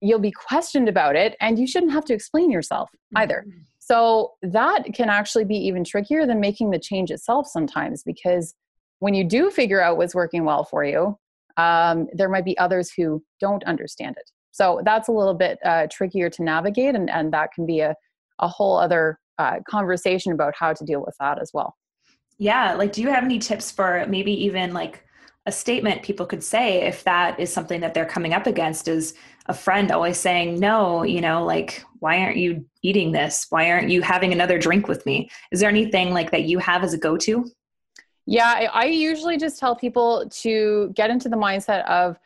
you'll 0.00 0.18
be 0.18 0.32
questioned 0.32 0.88
about 0.88 1.16
it 1.16 1.36
and 1.40 1.58
you 1.58 1.66
shouldn't 1.66 1.92
have 1.92 2.04
to 2.06 2.14
explain 2.14 2.50
yourself 2.50 2.88
either. 3.16 3.44
Mm-hmm. 3.46 3.60
So 3.78 4.32
that 4.42 4.84
can 4.94 5.08
actually 5.08 5.44
be 5.44 5.56
even 5.56 5.84
trickier 5.84 6.26
than 6.26 6.40
making 6.40 6.70
the 6.70 6.78
change 6.78 7.10
itself 7.10 7.46
sometimes 7.46 8.02
because 8.04 8.54
when 9.00 9.14
you 9.14 9.24
do 9.24 9.50
figure 9.50 9.80
out 9.80 9.96
what's 9.96 10.14
working 10.14 10.44
well 10.44 10.64
for 10.64 10.84
you, 10.84 11.18
um, 11.56 12.06
there 12.12 12.28
might 12.28 12.44
be 12.44 12.56
others 12.58 12.92
who 12.96 13.22
don't 13.40 13.64
understand 13.64 14.16
it. 14.18 14.30
So 14.58 14.82
that's 14.84 15.06
a 15.06 15.12
little 15.12 15.34
bit 15.34 15.60
uh, 15.64 15.86
trickier 15.88 16.28
to 16.30 16.42
navigate, 16.42 16.96
and, 16.96 17.08
and 17.08 17.32
that 17.32 17.52
can 17.52 17.64
be 17.64 17.78
a, 17.78 17.94
a 18.40 18.48
whole 18.48 18.76
other 18.76 19.20
uh, 19.38 19.60
conversation 19.68 20.32
about 20.32 20.52
how 20.58 20.72
to 20.72 20.84
deal 20.84 21.00
with 21.00 21.14
that 21.20 21.40
as 21.40 21.52
well. 21.54 21.76
Yeah, 22.38 22.74
like 22.74 22.92
do 22.92 23.00
you 23.00 23.08
have 23.08 23.22
any 23.22 23.38
tips 23.38 23.70
for 23.70 24.04
maybe 24.08 24.32
even 24.32 24.74
like 24.74 25.04
a 25.46 25.52
statement 25.52 26.02
people 26.02 26.26
could 26.26 26.42
say 26.42 26.82
if 26.82 27.04
that 27.04 27.38
is 27.38 27.52
something 27.52 27.80
that 27.82 27.94
they're 27.94 28.04
coming 28.04 28.34
up 28.34 28.48
against? 28.48 28.88
Is 28.88 29.14
a 29.46 29.54
friend 29.54 29.92
always 29.92 30.18
saying 30.18 30.58
no 30.58 31.04
you 31.04 31.20
know 31.20 31.44
like 31.44 31.84
why 32.00 32.18
aren't 32.18 32.36
you 32.36 32.64
eating 32.82 33.12
this? 33.12 33.46
Why 33.50 33.70
aren't 33.70 33.90
you 33.90 34.02
having 34.02 34.32
another 34.32 34.58
drink 34.58 34.88
with 34.88 35.06
me? 35.06 35.30
Is 35.52 35.60
there 35.60 35.70
anything 35.70 36.10
like 36.10 36.32
that 36.32 36.44
you 36.44 36.58
have 36.58 36.82
as 36.82 36.94
a 36.94 36.98
go-to? 36.98 37.48
Yeah 38.26 38.52
i, 38.56 38.64
I 38.64 38.84
usually 38.86 39.36
just 39.36 39.60
tell 39.60 39.76
people 39.76 40.28
to 40.42 40.92
get 40.96 41.10
into 41.10 41.28
the 41.28 41.36
mindset 41.36 41.84
of 41.86 42.18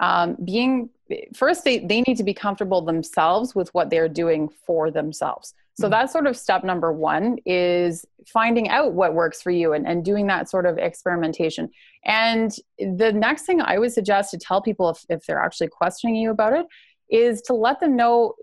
um, 0.00 0.36
being 0.44 0.90
first 1.34 1.64
they, 1.64 1.78
they 1.78 2.00
need 2.02 2.16
to 2.16 2.24
be 2.24 2.34
comfortable 2.34 2.82
themselves 2.82 3.54
with 3.54 3.72
what 3.74 3.90
they're 3.90 4.08
doing 4.08 4.48
for 4.66 4.90
themselves 4.90 5.54
so 5.74 5.84
mm-hmm. 5.84 5.92
that's 5.92 6.12
sort 6.12 6.26
of 6.26 6.36
step 6.36 6.64
number 6.64 6.92
one 6.92 7.38
is 7.46 8.04
finding 8.26 8.68
out 8.68 8.92
what 8.92 9.14
works 9.14 9.40
for 9.40 9.50
you 9.50 9.72
and, 9.72 9.86
and 9.86 10.04
doing 10.04 10.26
that 10.26 10.48
sort 10.48 10.66
of 10.66 10.78
experimentation 10.78 11.68
and 12.04 12.56
the 12.78 13.12
next 13.12 13.42
thing 13.42 13.60
i 13.60 13.78
would 13.78 13.92
suggest 13.92 14.30
to 14.30 14.38
tell 14.38 14.60
people 14.60 14.88
if, 14.90 15.04
if 15.08 15.26
they're 15.26 15.42
actually 15.42 15.68
questioning 15.68 16.16
you 16.16 16.30
about 16.30 16.52
it 16.52 16.66
is 17.10 17.42
to 17.42 17.52
let 17.52 17.78
them 17.78 17.94
know 17.94 18.34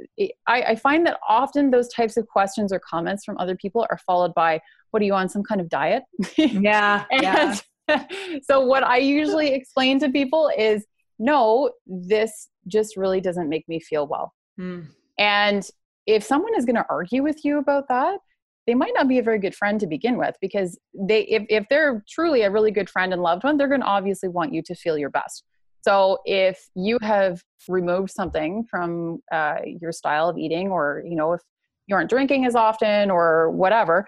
I, 0.48 0.62
I 0.62 0.76
find 0.76 1.06
that 1.08 1.20
often 1.28 1.72
those 1.72 1.88
types 1.90 2.18
of 2.18 2.28
questions 2.28 2.72
or 2.72 2.80
comments 2.80 3.26
from 3.26 3.38
other 3.40 3.56
people 3.56 3.86
are 3.90 3.98
followed 4.06 4.34
by 4.36 4.62
what 4.92 5.02
are 5.02 5.06
you 5.06 5.16
on 5.16 5.28
some 5.28 5.44
kind 5.44 5.60
of 5.60 5.70
diet 5.70 6.04
yeah, 6.38 7.06
yeah. 7.12 7.58
so 8.44 8.62
what 8.62 8.84
i 8.84 8.98
usually 8.98 9.54
explain 9.54 10.00
to 10.00 10.10
people 10.10 10.52
is 10.56 10.86
no 11.18 11.72
this 11.86 12.48
just 12.70 12.98
really 12.98 13.22
doesn't 13.22 13.50
make 13.50 13.68
me 13.68 13.80
feel 13.80 14.08
well 14.08 14.34
mm. 14.60 14.86
and 15.18 15.70
if 16.06 16.24
someone 16.24 16.56
is 16.56 16.66
going 16.66 16.76
to 16.76 16.86
argue 16.90 17.24
with 17.24 17.44
you 17.44 17.58
about 17.58 17.88
that 17.90 18.20
they 18.68 18.76
might 18.76 18.94
not 18.94 19.08
be 19.08 19.18
a 19.18 19.24
very 19.24 19.40
good 19.40 19.56
friend 19.56 19.80
to 19.80 19.88
begin 19.88 20.18
with 20.18 20.36
because 20.42 20.78
they 20.94 21.22
if, 21.24 21.44
if 21.50 21.66
they're 21.70 22.04
truly 22.10 22.44
a 22.44 22.52
really 22.52 22.72
good 22.72 22.90
friend 22.90 23.14
and 23.14 23.22
loved 23.22 23.44
one 23.44 23.58
they're 23.58 23.68
going 23.68 23.82
to 23.82 23.88
obviously 23.88 24.30
want 24.30 24.54
you 24.54 24.62
to 24.62 24.76
feel 24.76 24.98
your 24.98 25.10
best 25.10 25.44
so 25.82 26.20
if 26.26 26.70
you 26.76 26.98
have 27.02 27.42
removed 27.68 28.12
something 28.12 28.66
from 28.70 29.22
uh, 29.32 29.56
your 29.66 29.92
style 29.92 30.30
of 30.30 30.38
eating 30.38 30.70
or 30.70 31.04
you 31.06 31.16
know 31.16 31.34
if 31.34 31.42
you 31.88 31.96
aren't 31.96 32.10
drinking 32.10 32.46
as 32.46 32.56
often 32.56 33.10
or 33.10 33.50
whatever 33.52 34.06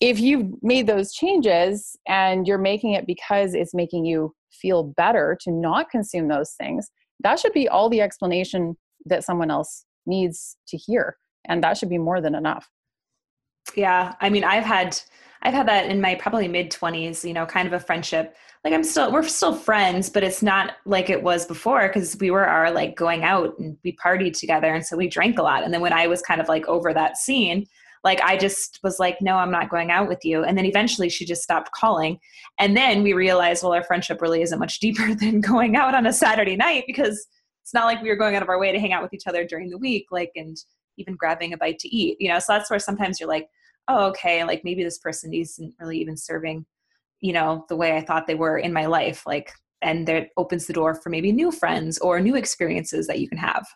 if 0.00 0.20
you've 0.20 0.62
made 0.62 0.86
those 0.86 1.12
changes 1.12 1.96
and 2.06 2.46
you're 2.46 2.58
making 2.58 2.92
it 2.92 3.06
because 3.06 3.54
it's 3.54 3.72
making 3.72 4.04
you 4.04 4.34
feel 4.50 4.82
better 4.82 5.36
to 5.40 5.50
not 5.50 5.90
consume 5.90 6.28
those 6.28 6.52
things 6.52 6.90
that 7.20 7.38
should 7.38 7.52
be 7.52 7.68
all 7.68 7.88
the 7.88 8.00
explanation 8.00 8.76
that 9.06 9.24
someone 9.24 9.50
else 9.50 9.84
needs 10.06 10.56
to 10.68 10.76
hear 10.76 11.16
and 11.46 11.62
that 11.62 11.76
should 11.76 11.88
be 11.88 11.98
more 11.98 12.20
than 12.20 12.34
enough. 12.34 12.68
Yeah 13.74 14.14
i 14.20 14.30
mean 14.30 14.44
i've 14.44 14.64
had 14.64 14.98
i've 15.42 15.54
had 15.54 15.66
that 15.66 15.86
in 15.86 16.00
my 16.00 16.14
probably 16.14 16.46
mid 16.46 16.70
20s 16.70 17.24
you 17.24 17.34
know 17.34 17.46
kind 17.46 17.66
of 17.66 17.72
a 17.72 17.80
friendship. 17.80 18.36
Like 18.64 18.72
i'm 18.72 18.84
still 18.84 19.12
we're 19.12 19.22
still 19.24 19.54
friends 19.54 20.08
but 20.08 20.22
it's 20.22 20.42
not 20.42 20.74
like 20.84 21.10
it 21.10 21.22
was 21.22 21.46
before 21.46 21.88
because 21.88 22.16
we 22.18 22.30
were 22.30 22.46
our 22.46 22.70
like 22.70 22.96
going 22.96 23.24
out 23.24 23.58
and 23.58 23.76
we 23.84 23.96
partied 23.96 24.38
together 24.38 24.72
and 24.72 24.84
so 24.84 24.96
we 24.96 25.08
drank 25.08 25.38
a 25.38 25.42
lot. 25.42 25.64
And 25.64 25.74
then 25.74 25.80
when 25.80 25.92
i 25.92 26.06
was 26.06 26.22
kind 26.22 26.40
of 26.40 26.48
like 26.48 26.66
over 26.68 26.94
that 26.94 27.16
scene 27.16 27.66
like 28.06 28.20
i 28.22 28.36
just 28.36 28.78
was 28.84 29.00
like 29.00 29.20
no 29.20 29.34
i'm 29.36 29.50
not 29.50 29.68
going 29.68 29.90
out 29.90 30.06
with 30.06 30.24
you. 30.24 30.44
And 30.44 30.56
then 30.56 30.64
eventually 30.64 31.08
she 31.08 31.24
just 31.26 31.42
stopped 31.42 31.72
calling. 31.72 32.20
And 32.58 32.76
then 32.76 33.02
we 33.02 33.12
realized 33.12 33.62
well 33.62 33.74
our 33.74 33.82
friendship 33.82 34.22
really 34.22 34.42
isn't 34.42 34.60
much 34.60 34.78
deeper 34.78 35.14
than 35.22 35.40
going 35.40 35.74
out 35.74 35.94
on 35.94 36.06
a 36.06 36.12
saturday 36.12 36.56
night 36.56 36.84
because 36.86 37.26
it's 37.62 37.74
not 37.74 37.86
like 37.86 38.00
we 38.00 38.08
were 38.08 38.22
going 38.22 38.36
out 38.36 38.44
of 38.44 38.48
our 38.48 38.60
way 38.60 38.70
to 38.70 38.78
hang 38.78 38.92
out 38.92 39.02
with 39.02 39.12
each 39.12 39.26
other 39.26 39.44
during 39.44 39.68
the 39.68 39.78
week 39.86 40.06
like 40.12 40.30
and 40.36 40.56
even 40.98 41.16
grabbing 41.16 41.52
a 41.52 41.58
bite 41.58 41.80
to 41.80 41.88
eat 41.88 42.16
you 42.20 42.28
know? 42.28 42.38
So 42.38 42.52
that's 42.52 42.70
where 42.70 42.78
sometimes 42.78 43.18
you're 43.18 43.28
like 43.28 43.48
oh 43.88 44.06
okay 44.06 44.44
like 44.44 44.62
maybe 44.62 44.84
this 44.84 44.98
person 44.98 45.34
isn't 45.34 45.74
really 45.80 45.98
even 45.98 46.16
serving 46.16 46.64
you 47.20 47.32
know 47.32 47.64
the 47.68 47.76
way 47.76 47.96
i 47.96 48.00
thought 48.00 48.26
they 48.26 48.34
were 48.44 48.58
in 48.58 48.72
my 48.72 48.86
life 48.86 49.26
like 49.26 49.50
and 49.82 50.06
that 50.06 50.28
opens 50.36 50.66
the 50.66 50.72
door 50.72 50.94
for 50.94 51.10
maybe 51.10 51.32
new 51.32 51.50
friends 51.50 51.98
or 51.98 52.20
new 52.20 52.36
experiences 52.36 53.06
that 53.06 53.18
you 53.18 53.28
can 53.28 53.38
have 53.38 53.66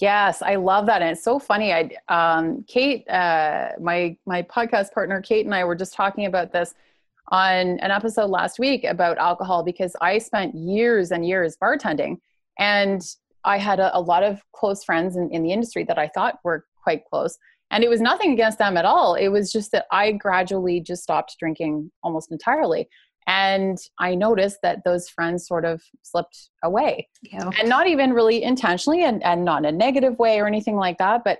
Yes, 0.00 0.42
I 0.42 0.54
love 0.54 0.86
that, 0.86 1.02
and 1.02 1.10
it's 1.10 1.24
so 1.24 1.40
funny. 1.40 1.72
I, 1.72 1.90
um, 2.08 2.64
Kate, 2.68 3.08
uh, 3.08 3.70
my 3.80 4.16
my 4.26 4.42
podcast 4.42 4.92
partner, 4.92 5.20
Kate, 5.20 5.44
and 5.44 5.54
I 5.54 5.64
were 5.64 5.74
just 5.74 5.92
talking 5.92 6.26
about 6.26 6.52
this 6.52 6.74
on 7.30 7.80
an 7.80 7.90
episode 7.90 8.30
last 8.30 8.60
week 8.60 8.84
about 8.84 9.18
alcohol 9.18 9.64
because 9.64 9.96
I 10.00 10.18
spent 10.18 10.54
years 10.54 11.10
and 11.10 11.26
years 11.26 11.56
bartending, 11.60 12.18
and 12.60 13.02
I 13.44 13.58
had 13.58 13.80
a, 13.80 13.96
a 13.96 14.00
lot 14.00 14.22
of 14.22 14.40
close 14.52 14.84
friends 14.84 15.16
in, 15.16 15.30
in 15.32 15.42
the 15.42 15.52
industry 15.52 15.82
that 15.84 15.98
I 15.98 16.08
thought 16.14 16.38
were 16.44 16.64
quite 16.80 17.04
close, 17.10 17.36
and 17.72 17.82
it 17.82 17.90
was 17.90 18.00
nothing 18.00 18.32
against 18.32 18.58
them 18.58 18.76
at 18.76 18.84
all. 18.84 19.16
It 19.16 19.28
was 19.28 19.50
just 19.50 19.72
that 19.72 19.86
I 19.90 20.12
gradually 20.12 20.80
just 20.80 21.02
stopped 21.02 21.36
drinking 21.40 21.90
almost 22.04 22.30
entirely. 22.30 22.88
And 23.28 23.78
I 23.98 24.14
noticed 24.14 24.60
that 24.62 24.84
those 24.84 25.08
friends 25.10 25.46
sort 25.46 25.66
of 25.66 25.82
slipped 26.02 26.48
away. 26.64 27.08
Yeah. 27.22 27.50
And 27.60 27.68
not 27.68 27.86
even 27.86 28.14
really 28.14 28.42
intentionally 28.42 29.04
and, 29.04 29.22
and 29.22 29.44
not 29.44 29.58
in 29.58 29.66
a 29.66 29.72
negative 29.72 30.18
way 30.18 30.40
or 30.40 30.46
anything 30.46 30.76
like 30.76 30.96
that. 30.96 31.24
But 31.24 31.38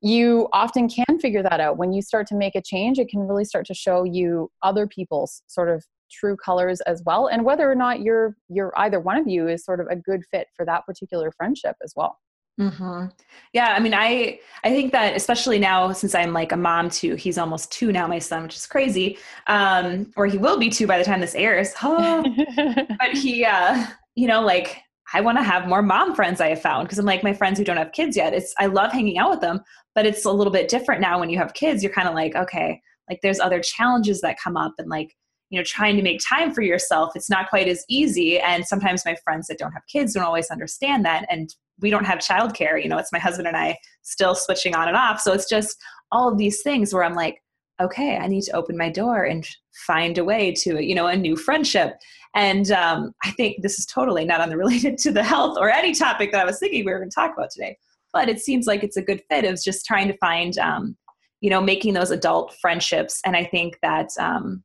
you 0.00 0.48
often 0.54 0.88
can 0.88 1.20
figure 1.20 1.42
that 1.42 1.60
out. 1.60 1.76
When 1.76 1.92
you 1.92 2.00
start 2.00 2.26
to 2.28 2.34
make 2.34 2.54
a 2.54 2.62
change, 2.62 2.98
it 2.98 3.10
can 3.10 3.20
really 3.20 3.44
start 3.44 3.66
to 3.66 3.74
show 3.74 4.04
you 4.04 4.50
other 4.62 4.86
people's 4.86 5.42
sort 5.46 5.68
of 5.68 5.84
true 6.10 6.36
colors 6.36 6.80
as 6.82 7.02
well 7.06 7.28
and 7.28 7.44
whether 7.44 7.70
or 7.70 7.74
not 7.76 8.00
you're 8.00 8.36
you're 8.48 8.72
either 8.78 8.98
one 8.98 9.16
of 9.16 9.28
you 9.28 9.46
is 9.46 9.64
sort 9.64 9.78
of 9.78 9.86
a 9.92 9.94
good 9.94 10.22
fit 10.32 10.48
for 10.56 10.66
that 10.66 10.84
particular 10.84 11.30
friendship 11.30 11.76
as 11.84 11.92
well 11.94 12.18
Mm-hmm. 12.60 13.06
Yeah, 13.54 13.74
I 13.74 13.80
mean, 13.80 13.94
I 13.94 14.38
I 14.64 14.68
think 14.68 14.92
that 14.92 15.16
especially 15.16 15.58
now 15.58 15.92
since 15.92 16.14
I'm 16.14 16.34
like 16.34 16.52
a 16.52 16.56
mom 16.56 16.90
too. 16.90 17.14
He's 17.14 17.38
almost 17.38 17.72
two 17.72 17.90
now, 17.90 18.06
my 18.06 18.18
son, 18.18 18.42
which 18.42 18.54
is 18.54 18.66
crazy. 18.66 19.18
Um, 19.46 20.12
or 20.16 20.26
he 20.26 20.36
will 20.36 20.58
be 20.58 20.68
two 20.68 20.86
by 20.86 20.98
the 20.98 21.04
time 21.04 21.20
this 21.20 21.34
airs. 21.34 21.72
Oh. 21.82 22.22
but 22.98 23.12
he, 23.14 23.44
uh, 23.44 23.86
you 24.14 24.28
know, 24.28 24.42
like 24.42 24.82
I 25.14 25.22
want 25.22 25.38
to 25.38 25.42
have 25.42 25.66
more 25.66 25.82
mom 25.82 26.14
friends. 26.14 26.40
I 26.40 26.48
have 26.48 26.60
found 26.60 26.86
because 26.86 26.98
I'm 26.98 27.06
like 27.06 27.22
my 27.22 27.32
friends 27.32 27.58
who 27.58 27.64
don't 27.64 27.78
have 27.78 27.92
kids 27.92 28.16
yet. 28.16 28.34
It's 28.34 28.54
I 28.58 28.66
love 28.66 28.92
hanging 28.92 29.16
out 29.16 29.30
with 29.30 29.40
them, 29.40 29.60
but 29.94 30.04
it's 30.04 30.26
a 30.26 30.32
little 30.32 30.52
bit 30.52 30.68
different 30.68 31.00
now 31.00 31.18
when 31.18 31.30
you 31.30 31.38
have 31.38 31.54
kids. 31.54 31.82
You're 31.82 31.92
kind 31.92 32.08
of 32.08 32.14
like, 32.14 32.36
okay, 32.36 32.80
like 33.08 33.20
there's 33.22 33.40
other 33.40 33.60
challenges 33.60 34.20
that 34.20 34.36
come 34.38 34.58
up, 34.58 34.74
and 34.76 34.90
like 34.90 35.16
you 35.48 35.58
know 35.58 35.64
trying 35.64 35.96
to 35.96 36.02
make 36.02 36.20
time 36.20 36.54
for 36.54 36.62
yourself 36.62 37.10
it's 37.16 37.28
not 37.28 37.50
quite 37.50 37.66
as 37.66 37.84
easy 37.88 38.38
and 38.38 38.64
sometimes 38.64 39.04
my 39.04 39.16
friends 39.24 39.48
that 39.48 39.58
don't 39.58 39.72
have 39.72 39.82
kids 39.92 40.14
don't 40.14 40.22
always 40.22 40.48
understand 40.48 41.04
that 41.04 41.26
and 41.28 41.54
we 41.80 41.90
don't 41.90 42.04
have 42.04 42.18
childcare. 42.18 42.82
You 42.82 42.88
know, 42.88 42.98
it's 42.98 43.12
my 43.12 43.18
husband 43.18 43.48
and 43.48 43.56
I 43.56 43.78
still 44.02 44.34
switching 44.34 44.74
on 44.74 44.88
and 44.88 44.96
off. 44.96 45.20
So 45.20 45.32
it's 45.32 45.48
just 45.48 45.76
all 46.12 46.28
of 46.28 46.38
these 46.38 46.62
things 46.62 46.92
where 46.92 47.04
I'm 47.04 47.14
like, 47.14 47.42
okay, 47.80 48.16
I 48.16 48.26
need 48.26 48.42
to 48.42 48.56
open 48.56 48.76
my 48.76 48.90
door 48.90 49.24
and 49.24 49.46
find 49.86 50.18
a 50.18 50.24
way 50.24 50.52
to, 50.52 50.84
you 50.84 50.94
know, 50.94 51.06
a 51.06 51.16
new 51.16 51.36
friendship. 51.36 51.94
And 52.34 52.70
um, 52.70 53.12
I 53.24 53.30
think 53.32 53.62
this 53.62 53.78
is 53.78 53.86
totally 53.86 54.24
not 54.24 54.40
unrelated 54.40 54.98
to 54.98 55.12
the 55.12 55.22
health 55.22 55.56
or 55.58 55.70
any 55.70 55.94
topic 55.94 56.32
that 56.32 56.40
I 56.40 56.44
was 56.44 56.58
thinking 56.58 56.84
we 56.84 56.92
were 56.92 56.98
going 56.98 57.10
to 57.10 57.14
talk 57.14 57.32
about 57.36 57.50
today. 57.50 57.76
But 58.12 58.28
it 58.28 58.40
seems 58.40 58.66
like 58.66 58.82
it's 58.82 58.96
a 58.96 59.02
good 59.02 59.22
fit 59.30 59.44
of 59.44 59.62
just 59.62 59.86
trying 59.86 60.08
to 60.08 60.16
find, 60.18 60.58
um, 60.58 60.96
you 61.40 61.48
know, 61.48 61.60
making 61.60 61.94
those 61.94 62.10
adult 62.10 62.54
friendships. 62.60 63.20
And 63.24 63.36
I 63.36 63.44
think 63.44 63.78
that, 63.82 64.08
um, 64.18 64.64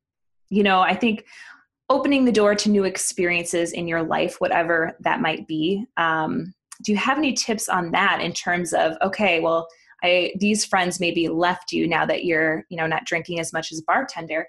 you 0.49 0.63
know, 0.63 0.81
I 0.81 0.95
think 0.95 1.25
opening 1.89 2.25
the 2.25 2.31
door 2.31 2.55
to 2.55 2.69
new 2.69 2.83
experiences 2.83 3.71
in 3.71 3.87
your 3.87 4.03
life, 4.03 4.37
whatever 4.39 4.97
that 5.01 5.21
might 5.21 5.47
be, 5.47 5.85
um, 5.97 6.53
do 6.83 6.91
you 6.91 6.97
have 6.97 7.17
any 7.17 7.33
tips 7.33 7.69
on 7.69 7.91
that 7.91 8.21
in 8.21 8.33
terms 8.33 8.73
of 8.73 8.97
okay 9.01 9.39
well 9.39 9.67
I, 10.03 10.33
these 10.37 10.65
friends 10.65 10.99
maybe 10.99 11.29
left 11.29 11.71
you 11.71 11.87
now 11.87 12.05
that 12.05 12.25
you're 12.25 12.65
you 12.69 12.77
know 12.77 12.87
not 12.87 13.05
drinking 13.05 13.39
as 13.39 13.53
much 13.53 13.71
as 13.71 13.81
bartender 13.81 14.47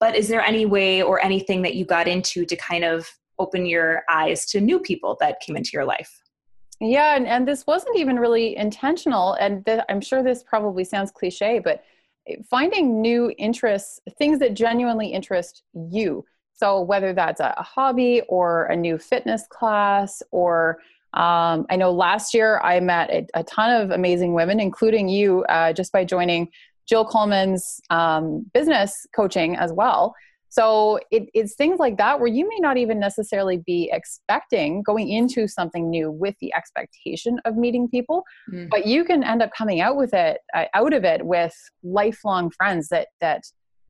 but 0.00 0.16
is 0.16 0.28
there 0.28 0.42
any 0.42 0.66
way 0.66 1.02
or 1.02 1.24
anything 1.24 1.62
that 1.62 1.74
you 1.74 1.84
got 1.84 2.08
into 2.08 2.44
to 2.44 2.56
kind 2.56 2.84
of 2.84 3.08
open 3.38 3.66
your 3.66 4.02
eyes 4.08 4.46
to 4.46 4.60
new 4.60 4.80
people 4.80 5.16
that 5.20 5.38
came 5.40 5.56
into 5.56 5.70
your 5.72 5.84
life? 5.84 6.22
Yeah 6.80 7.16
and, 7.16 7.26
and 7.26 7.46
this 7.46 7.66
wasn't 7.66 7.96
even 7.96 8.18
really 8.18 8.56
intentional 8.56 9.34
and 9.34 9.64
th- 9.64 9.80
i'm 9.88 10.00
sure 10.00 10.22
this 10.22 10.42
probably 10.42 10.84
sounds 10.84 11.10
cliche 11.10 11.58
but 11.58 11.82
finding 12.48 13.00
new 13.00 13.32
interests 13.38 14.00
things 14.18 14.38
that 14.38 14.54
genuinely 14.54 15.08
interest 15.08 15.62
you. 15.74 16.24
So 16.54 16.80
whether 16.80 17.12
that's 17.12 17.40
a, 17.40 17.54
a 17.56 17.62
hobby 17.62 18.22
or 18.28 18.64
a 18.66 18.76
new 18.76 18.98
fitness 18.98 19.46
class 19.48 20.22
or 20.30 20.78
um, 21.16 21.64
I 21.70 21.76
know 21.76 21.92
last 21.92 22.34
year 22.34 22.60
I 22.62 22.78
met 22.80 23.10
a, 23.10 23.26
a, 23.32 23.42
ton 23.42 23.70
of 23.80 23.90
amazing 23.90 24.34
women, 24.34 24.60
including 24.60 25.08
you, 25.08 25.44
uh, 25.44 25.72
just 25.72 25.90
by 25.90 26.04
joining 26.04 26.48
Jill 26.86 27.06
Coleman's 27.06 27.80
um, 27.88 28.44
business 28.52 29.06
coaching 29.16 29.56
as 29.56 29.72
well. 29.72 30.14
So 30.50 31.00
it, 31.10 31.28
it's 31.32 31.54
things 31.54 31.78
like 31.78 31.96
that 31.96 32.20
where 32.20 32.28
you 32.28 32.46
may 32.46 32.58
not 32.58 32.76
even 32.76 33.00
necessarily 33.00 33.58
be 33.66 33.90
expecting 33.92 34.82
going 34.82 35.08
into 35.08 35.48
something 35.48 35.88
new 35.88 36.10
with 36.10 36.34
the 36.40 36.52
expectation 36.54 37.40
of 37.46 37.56
meeting 37.56 37.88
people, 37.88 38.22
mm. 38.52 38.68
but 38.68 38.86
you 38.86 39.02
can 39.04 39.24
end 39.24 39.42
up 39.42 39.50
coming 39.56 39.80
out 39.80 39.96
with 39.96 40.12
it, 40.12 40.38
uh, 40.54 40.64
out 40.74 40.92
of 40.92 41.04
it 41.04 41.24
with 41.24 41.54
lifelong 41.82 42.50
friends 42.50 42.88
that 42.88 43.08
that 43.22 43.42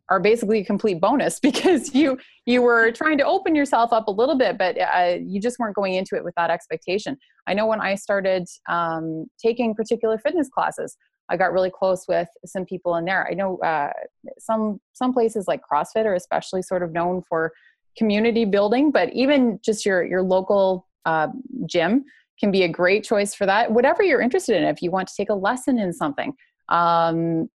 are 0.09 0.21
basically 0.21 0.61
a 0.61 0.65
complete 0.65 1.01
bonus 1.01 1.41
because 1.49 1.95
you 1.95 2.19
you 2.45 2.63
were 2.63 2.93
trying 3.01 3.19
to 3.19 3.25
open 3.25 3.55
yourself 3.55 3.93
up 3.93 4.09
a 4.09 4.11
little 4.11 4.37
bit 4.37 4.59
but 4.59 4.77
uh, 4.81 5.17
you 5.21 5.41
just 5.41 5.59
weren't 5.59 5.75
going 5.75 5.95
into 5.95 6.17
it 6.17 6.25
with 6.25 6.35
that 6.37 6.51
expectation. 6.51 7.17
I 7.47 7.55
know 7.55 7.67
when 7.67 7.81
i 7.81 7.95
started 7.95 8.47
um, 8.69 9.27
taking 9.43 9.75
particular 9.75 10.19
fitness 10.19 10.49
classes 10.49 10.97
i 11.29 11.37
got 11.37 11.53
really 11.53 11.71
close 11.71 12.05
with 12.09 12.29
some 12.45 12.65
people 12.65 12.97
in 12.97 13.05
there. 13.05 13.27
I 13.31 13.35
know 13.35 13.59
uh, 13.59 13.93
some 14.39 14.81
some 14.93 15.13
places 15.13 15.47
like 15.49 15.61
crossfit 15.71 16.05
are 16.05 16.15
especially 16.15 16.63
sort 16.63 16.83
of 16.83 16.93
known 16.93 17.23
for 17.29 17.53
community 17.97 18.45
building 18.45 18.91
but 18.91 19.13
even 19.13 19.59
just 19.65 19.87
your 19.87 20.05
your 20.05 20.23
local 20.23 20.87
uh, 21.05 21.29
gym 21.67 22.05
can 22.39 22.51
be 22.51 22.65
a 22.65 22.69
great 22.69 23.03
choice 23.03 23.35
for 23.35 23.47
that. 23.47 23.73
Whatever 23.73 24.03
you're 24.03 24.21
interested 24.21 24.57
in 24.57 24.65
if 24.65 24.83
you 24.83 24.91
want 24.91 25.09
to 25.09 25.15
take 25.17 25.31
a 25.31 25.35
lesson 25.35 25.79
in 25.79 25.93
something 25.93 26.35
um, 26.69 27.49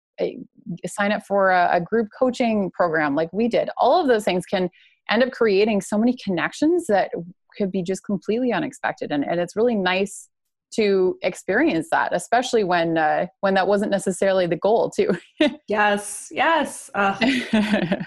sign 0.86 1.12
up 1.12 1.26
for 1.26 1.52
a, 1.52 1.70
a 1.74 1.82
group 1.82 2.08
coaching 2.18 2.72
program 2.72 3.16
like 3.16 3.32
we 3.34 3.48
did. 3.48 3.70
All 3.78 4.00
of 4.00 4.08
those 4.08 4.24
things 4.24 4.46
can 4.46 4.70
end 5.10 5.24
up 5.24 5.32
creating 5.32 5.82
so 5.82 5.98
many 5.98 6.16
connections 6.24 6.88
that 6.88 7.12
could 7.58 7.72
be 7.72 7.84
just 7.84 8.04
completely 8.06 8.54
unexpected. 8.54 9.12
And, 9.12 9.26
and 9.26 9.40
it's 9.40 9.56
really 9.56 9.76
nice 9.76 10.30
to 10.76 11.18
experience 11.22 11.90
that 11.92 12.14
especially 12.14 12.64
when 12.64 12.98
uh, 12.98 13.26
when 13.42 13.54
that 13.56 13.68
wasn't 13.68 13.92
necessarily 13.92 14.48
the 14.48 14.56
goal 14.56 14.90
too. 14.90 15.10
Yes 15.68 16.30
yes. 16.32 16.90
Uh, 16.94 17.18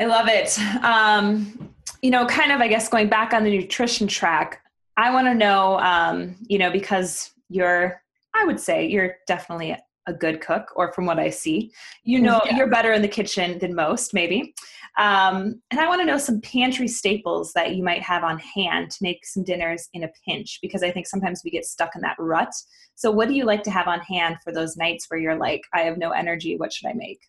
i 0.00 0.04
love 0.04 0.26
it. 0.28 0.58
Um, 0.82 1.74
you 2.02 2.10
know 2.10 2.26
kind 2.26 2.52
of 2.52 2.60
i 2.60 2.68
guess 2.68 2.88
going 2.88 3.08
back 3.08 3.32
on 3.32 3.44
the 3.44 3.50
nutrition 3.50 4.06
track 4.06 4.62
i 4.96 5.10
want 5.12 5.26
to 5.26 5.34
know 5.34 5.78
um, 5.80 6.36
you 6.48 6.58
know 6.58 6.70
because 6.70 7.30
you're 7.48 8.00
i 8.34 8.44
would 8.44 8.60
say 8.60 8.86
you're 8.86 9.16
definitely 9.26 9.76
a 10.08 10.12
good 10.12 10.40
cook, 10.40 10.72
or 10.74 10.92
from 10.92 11.06
what 11.06 11.20
I 11.20 11.30
see. 11.30 11.70
You 12.02 12.20
know, 12.20 12.40
yeah. 12.44 12.56
you're 12.56 12.70
better 12.70 12.92
in 12.92 13.02
the 13.02 13.08
kitchen 13.08 13.58
than 13.58 13.74
most, 13.74 14.12
maybe. 14.12 14.54
Um, 14.98 15.60
and 15.70 15.78
I 15.78 15.86
want 15.86 16.00
to 16.00 16.06
know 16.06 16.18
some 16.18 16.40
pantry 16.40 16.88
staples 16.88 17.52
that 17.52 17.76
you 17.76 17.84
might 17.84 18.02
have 18.02 18.24
on 18.24 18.40
hand 18.40 18.90
to 18.90 18.98
make 19.00 19.24
some 19.24 19.44
dinners 19.44 19.88
in 19.92 20.02
a 20.02 20.10
pinch, 20.26 20.58
because 20.60 20.82
I 20.82 20.90
think 20.90 21.06
sometimes 21.06 21.42
we 21.44 21.52
get 21.52 21.66
stuck 21.66 21.94
in 21.94 22.00
that 22.02 22.16
rut. 22.18 22.52
So, 22.96 23.12
what 23.12 23.28
do 23.28 23.34
you 23.34 23.44
like 23.44 23.62
to 23.64 23.70
have 23.70 23.86
on 23.86 24.00
hand 24.00 24.38
for 24.42 24.52
those 24.52 24.76
nights 24.76 25.06
where 25.08 25.20
you're 25.20 25.38
like, 25.38 25.62
I 25.72 25.82
have 25.82 25.98
no 25.98 26.10
energy? 26.10 26.56
What 26.56 26.72
should 26.72 26.88
I 26.88 26.94
make? 26.94 27.20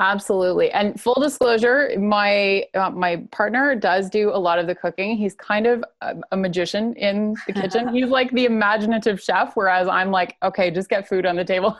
Absolutely. 0.00 0.70
And 0.70 1.00
full 1.00 1.20
disclosure, 1.20 1.90
my 1.98 2.64
uh, 2.74 2.90
my 2.90 3.16
partner 3.32 3.74
does 3.74 4.08
do 4.08 4.30
a 4.30 4.38
lot 4.38 4.60
of 4.60 4.68
the 4.68 4.74
cooking. 4.74 5.16
He's 5.16 5.34
kind 5.34 5.66
of 5.66 5.84
a, 6.02 6.14
a 6.30 6.36
magician 6.36 6.94
in 6.94 7.34
the 7.48 7.52
kitchen. 7.52 7.88
He's 7.94 8.06
like 8.06 8.30
the 8.30 8.44
imaginative 8.44 9.20
chef, 9.20 9.56
whereas 9.56 9.88
I'm 9.88 10.12
like, 10.12 10.36
okay, 10.44 10.70
just 10.70 10.88
get 10.88 11.08
food 11.08 11.26
on 11.26 11.34
the 11.34 11.44
table. 11.44 11.76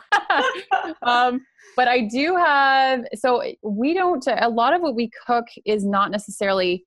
um, 1.03 1.45
but 1.77 1.87
I 1.87 2.01
do 2.01 2.35
have 2.35 3.05
so 3.15 3.41
we 3.61 3.93
don't. 3.93 4.25
A 4.27 4.49
lot 4.49 4.73
of 4.73 4.81
what 4.81 4.95
we 4.95 5.09
cook 5.25 5.45
is 5.65 5.85
not 5.85 6.11
necessarily 6.11 6.85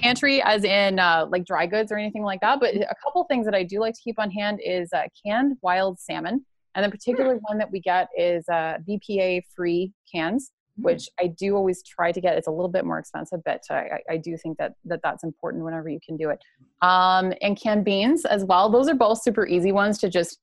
pantry, 0.00 0.40
as 0.40 0.62
in 0.62 1.00
uh, 1.00 1.26
like 1.28 1.44
dry 1.44 1.66
goods 1.66 1.90
or 1.90 1.98
anything 1.98 2.22
like 2.22 2.40
that. 2.42 2.60
But 2.60 2.76
a 2.76 2.94
couple 3.02 3.24
things 3.24 3.44
that 3.46 3.56
I 3.56 3.64
do 3.64 3.80
like 3.80 3.94
to 3.94 4.00
keep 4.00 4.20
on 4.20 4.30
hand 4.30 4.60
is 4.64 4.92
uh, 4.92 5.02
canned 5.26 5.56
wild 5.62 5.98
salmon. 5.98 6.44
And 6.74 6.84
the 6.84 6.90
particular 6.90 7.38
one 7.48 7.58
that 7.58 7.70
we 7.70 7.80
get 7.80 8.08
is 8.16 8.48
uh, 8.48 8.78
BPA 8.88 9.42
free 9.54 9.92
cans, 10.12 10.50
mm. 10.78 10.84
which 10.84 11.08
I 11.20 11.28
do 11.28 11.56
always 11.56 11.82
try 11.82 12.12
to 12.12 12.20
get. 12.20 12.36
It's 12.36 12.48
a 12.48 12.50
little 12.50 12.70
bit 12.70 12.84
more 12.84 12.98
expensive, 12.98 13.40
but 13.44 13.62
I, 13.70 14.00
I 14.10 14.16
do 14.16 14.36
think 14.36 14.58
that, 14.58 14.74
that 14.84 15.00
that's 15.02 15.24
important 15.24 15.64
whenever 15.64 15.88
you 15.88 16.00
can 16.04 16.16
do 16.16 16.30
it. 16.30 16.38
Um, 16.82 17.32
and 17.42 17.58
canned 17.58 17.84
beans 17.84 18.24
as 18.24 18.44
well. 18.44 18.70
Those 18.70 18.88
are 18.88 18.94
both 18.94 19.22
super 19.22 19.46
easy 19.46 19.72
ones 19.72 19.98
to 19.98 20.10
just 20.10 20.38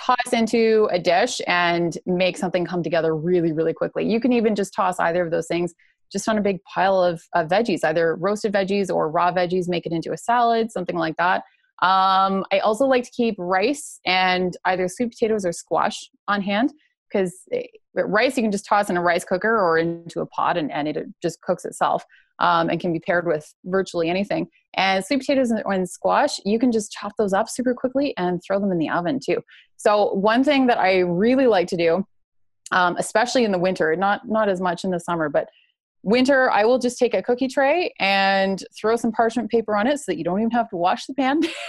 toss 0.00 0.32
into 0.32 0.88
a 0.90 0.98
dish 0.98 1.40
and 1.46 1.98
make 2.06 2.36
something 2.36 2.64
come 2.64 2.82
together 2.82 3.14
really, 3.14 3.52
really 3.52 3.74
quickly. 3.74 4.08
You 4.08 4.20
can 4.20 4.32
even 4.32 4.54
just 4.54 4.74
toss 4.74 4.98
either 4.98 5.22
of 5.24 5.30
those 5.30 5.46
things 5.46 5.74
just 6.10 6.28
on 6.28 6.38
a 6.38 6.42
big 6.42 6.62
pile 6.64 7.02
of, 7.02 7.22
of 7.34 7.48
veggies, 7.48 7.80
either 7.84 8.16
roasted 8.16 8.52
veggies 8.52 8.90
or 8.90 9.10
raw 9.10 9.32
veggies, 9.32 9.68
make 9.68 9.86
it 9.86 9.92
into 9.92 10.12
a 10.12 10.16
salad, 10.16 10.70
something 10.70 10.96
like 10.96 11.16
that. 11.16 11.42
Um, 11.82 12.44
I 12.52 12.60
also 12.60 12.86
like 12.86 13.02
to 13.04 13.10
keep 13.10 13.34
rice 13.38 13.98
and 14.06 14.56
either 14.64 14.86
sweet 14.88 15.10
potatoes 15.10 15.44
or 15.44 15.52
squash 15.52 16.08
on 16.28 16.40
hand 16.40 16.72
because 17.12 17.46
rice 17.94 18.36
you 18.36 18.42
can 18.42 18.52
just 18.52 18.64
toss 18.64 18.88
in 18.88 18.96
a 18.96 19.02
rice 19.02 19.24
cooker 19.24 19.60
or 19.60 19.78
into 19.78 20.20
a 20.20 20.26
pot 20.26 20.56
and, 20.56 20.70
and 20.70 20.88
it 20.88 21.06
just 21.20 21.40
cooks 21.42 21.64
itself 21.64 22.04
um, 22.38 22.70
and 22.70 22.80
can 22.80 22.92
be 22.92 23.00
paired 23.00 23.26
with 23.26 23.52
virtually 23.64 24.08
anything. 24.08 24.48
And 24.74 25.04
sweet 25.04 25.20
potatoes 25.20 25.50
and 25.50 25.88
squash, 25.88 26.38
you 26.44 26.58
can 26.58 26.72
just 26.72 26.92
chop 26.92 27.12
those 27.18 27.32
up 27.32 27.48
super 27.48 27.74
quickly 27.74 28.14
and 28.16 28.40
throw 28.46 28.58
them 28.60 28.72
in 28.72 28.78
the 28.78 28.88
oven 28.88 29.18
too. 29.24 29.42
So 29.76 30.14
one 30.14 30.44
thing 30.44 30.68
that 30.68 30.78
I 30.78 31.00
really 31.00 31.46
like 31.46 31.66
to 31.68 31.76
do, 31.76 32.06
um, 32.70 32.96
especially 32.96 33.44
in 33.44 33.52
the 33.52 33.58
winter, 33.58 33.94
not 33.96 34.26
not 34.26 34.48
as 34.48 34.60
much 34.60 34.84
in 34.84 34.90
the 34.90 35.00
summer, 35.00 35.28
but 35.28 35.48
winter 36.02 36.50
i 36.50 36.64
will 36.64 36.78
just 36.78 36.98
take 36.98 37.14
a 37.14 37.22
cookie 37.22 37.46
tray 37.46 37.92
and 38.00 38.64
throw 38.76 38.96
some 38.96 39.12
parchment 39.12 39.50
paper 39.50 39.76
on 39.76 39.86
it 39.86 39.98
so 39.98 40.04
that 40.08 40.18
you 40.18 40.24
don't 40.24 40.40
even 40.40 40.50
have 40.50 40.68
to 40.68 40.76
wash 40.76 41.06
the 41.06 41.14
pan 41.14 41.40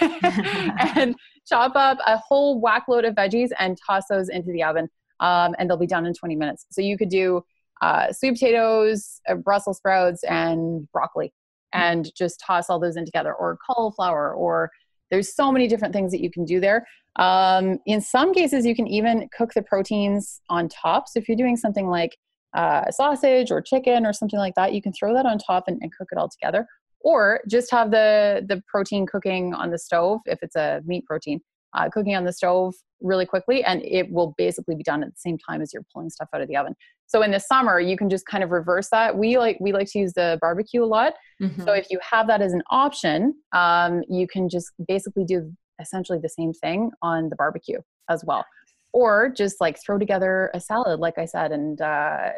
and 0.96 1.14
chop 1.46 1.72
up 1.76 1.98
a 2.06 2.16
whole 2.16 2.60
whack 2.60 2.84
load 2.88 3.04
of 3.04 3.14
veggies 3.14 3.50
and 3.58 3.78
toss 3.86 4.04
those 4.08 4.28
into 4.28 4.52
the 4.52 4.62
oven. 4.62 4.88
Um, 5.20 5.54
and 5.58 5.68
they'll 5.68 5.76
be 5.76 5.86
done 5.86 6.06
in 6.06 6.14
20 6.14 6.36
minutes. 6.36 6.66
So 6.70 6.80
you 6.80 6.98
could 6.98 7.08
do 7.08 7.42
uh, 7.82 8.12
sweet 8.12 8.32
potatoes 8.32 9.20
uh, 9.28 9.34
brussels 9.34 9.78
sprouts 9.78 10.22
and 10.24 10.90
broccoli 10.92 11.32
and 11.72 12.10
just 12.14 12.40
toss 12.40 12.70
all 12.70 12.78
those 12.78 12.96
in 12.96 13.04
together 13.04 13.34
or 13.34 13.58
cauliflower 13.68 14.32
or 14.32 14.70
there's 15.10 15.34
so 15.34 15.52
many 15.52 15.66
different 15.68 15.92
things 15.92 16.12
that 16.12 16.20
you 16.20 16.30
can 16.30 16.44
do 16.44 16.60
there. 16.60 16.86
Um, 17.16 17.78
in 17.86 18.00
some 18.00 18.32
cases 18.32 18.64
you 18.64 18.74
can 18.74 18.86
even 18.86 19.28
cook 19.36 19.52
the 19.54 19.62
proteins 19.62 20.40
on 20.48 20.68
top. 20.68 21.08
So 21.08 21.18
if 21.18 21.28
you're 21.28 21.36
doing 21.36 21.56
something 21.56 21.88
like 21.88 22.16
uh, 22.54 22.90
sausage 22.90 23.50
or 23.50 23.60
chicken 23.60 24.06
or 24.06 24.12
something 24.12 24.38
like 24.38 24.54
that, 24.54 24.72
you 24.72 24.82
can 24.82 24.92
throw 24.92 25.14
that 25.14 25.26
on 25.26 25.38
top 25.38 25.64
and, 25.66 25.78
and 25.82 25.92
cook 25.96 26.08
it 26.12 26.18
all 26.18 26.28
together. 26.28 26.66
Or 27.00 27.40
just 27.48 27.70
have 27.70 27.90
the 27.90 28.44
the 28.48 28.62
protein 28.66 29.06
cooking 29.06 29.52
on 29.52 29.70
the 29.70 29.78
stove 29.78 30.20
if 30.24 30.38
it's 30.40 30.56
a 30.56 30.80
meat 30.86 31.04
protein, 31.04 31.40
uh, 31.74 31.90
cooking 31.90 32.14
on 32.14 32.24
the 32.24 32.32
stove 32.32 32.74
really 33.02 33.26
quickly, 33.26 33.62
and 33.62 33.82
it 33.84 34.10
will 34.10 34.34
basically 34.38 34.74
be 34.74 34.82
done 34.82 35.02
at 35.02 35.10
the 35.10 35.18
same 35.18 35.36
time 35.36 35.60
as 35.60 35.74
you're 35.74 35.84
pulling 35.92 36.08
stuff 36.08 36.28
out 36.34 36.40
of 36.40 36.48
the 36.48 36.56
oven. 36.56 36.74
So 37.06 37.20
in 37.20 37.30
the 37.30 37.40
summer, 37.40 37.78
you 37.78 37.98
can 37.98 38.08
just 38.08 38.24
kind 38.24 38.42
of 38.42 38.50
reverse 38.50 38.88
that. 38.88 39.18
We 39.18 39.36
like 39.36 39.58
we 39.60 39.72
like 39.72 39.90
to 39.90 39.98
use 39.98 40.14
the 40.14 40.38
barbecue 40.40 40.82
a 40.82 40.86
lot. 40.86 41.12
Mm-hmm. 41.42 41.62
So 41.64 41.72
if 41.72 41.88
you 41.90 41.98
have 42.10 42.26
that 42.28 42.40
as 42.40 42.54
an 42.54 42.62
option, 42.70 43.34
um, 43.52 44.02
you 44.08 44.26
can 44.26 44.48
just 44.48 44.72
basically 44.88 45.24
do 45.24 45.52
essentially 45.80 46.18
the 46.22 46.30
same 46.30 46.54
thing 46.54 46.90
on 47.02 47.28
the 47.28 47.36
barbecue 47.36 47.80
as 48.08 48.24
well 48.26 48.46
or 48.94 49.28
just 49.28 49.60
like 49.60 49.76
throw 49.84 49.98
together 49.98 50.50
a 50.54 50.60
salad 50.60 51.00
like 51.00 51.18
i 51.18 51.24
said 51.24 51.50
and 51.52 51.80
uh, 51.82 52.30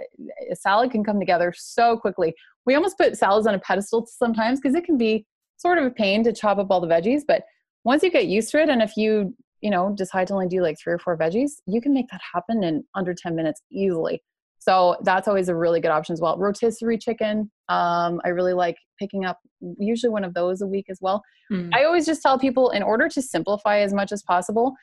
a 0.51 0.57
salad 0.57 0.91
can 0.91 1.05
come 1.05 1.21
together 1.21 1.53
so 1.57 1.97
quickly. 1.97 2.35
We 2.65 2.75
almost 2.75 2.99
put 2.99 3.17
salads 3.17 3.47
on 3.47 3.55
a 3.55 3.61
pedestal 3.61 4.07
sometimes 4.07 4.59
because 4.59 4.75
it 4.75 4.85
can 4.85 4.99
be 4.99 5.25
sort 5.59 5.79
of 5.79 5.85
a 5.85 5.91
pain 5.91 6.25
to 6.25 6.33
chop 6.33 6.59
up 6.59 6.67
all 6.71 6.81
the 6.81 6.87
veggies 6.87 7.23
but 7.27 7.43
once 7.85 8.03
you 8.03 8.11
get 8.11 8.27
used 8.27 8.51
to 8.51 8.61
it 8.61 8.69
and 8.69 8.83
if 8.83 8.97
you 8.97 9.35
you 9.61 9.71
know 9.71 9.95
decide 9.97 10.27
to 10.29 10.35
only 10.35 10.49
do 10.49 10.61
like 10.61 10.77
three 10.83 10.93
or 10.93 10.99
four 10.99 11.17
veggies 11.17 11.53
you 11.67 11.81
can 11.81 11.95
make 11.95 12.09
that 12.11 12.21
happen 12.35 12.65
in 12.65 12.85
under 12.95 13.15
10 13.15 13.37
minutes 13.37 13.63
easily. 13.71 14.23
So 14.59 14.97
that's 15.03 15.29
always 15.29 15.49
a 15.49 15.55
really 15.55 15.81
good 15.81 15.93
option 15.93 16.13
as 16.13 16.21
well. 16.21 16.37
Rotisserie 16.39 16.99
chicken 16.99 17.51
um, 17.69 18.21
i 18.25 18.29
really 18.29 18.55
like 18.55 18.77
picking 18.99 19.25
up 19.25 19.39
usually 19.79 20.11
one 20.11 20.25
of 20.25 20.35
those 20.35 20.63
a 20.63 20.67
week 20.67 20.87
as 20.89 20.99
well. 21.01 21.23
Mm. 21.53 21.71
i 21.75 21.85
always 21.85 22.07
just 22.07 22.23
tell 22.23 22.39
people 22.39 22.71
in 22.71 22.83
order 22.83 23.09
to 23.09 23.23
simplify 23.23 23.79
as 23.79 23.95
much 23.95 24.11
as 24.11 24.23
possible 24.23 24.75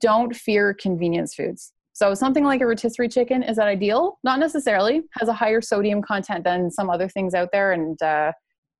don't 0.00 0.34
fear 0.34 0.74
convenience 0.74 1.34
foods. 1.34 1.72
So 1.92 2.12
something 2.12 2.44
like 2.44 2.60
a 2.60 2.66
rotisserie 2.66 3.08
chicken 3.08 3.42
is 3.44 3.56
that 3.56 3.68
ideal? 3.68 4.18
Not 4.24 4.40
necessarily. 4.40 5.02
Has 5.18 5.28
a 5.28 5.32
higher 5.32 5.60
sodium 5.60 6.02
content 6.02 6.42
than 6.42 6.70
some 6.70 6.90
other 6.90 7.08
things 7.08 7.34
out 7.34 7.50
there, 7.52 7.72
and 7.72 8.00
uh, 8.02 8.32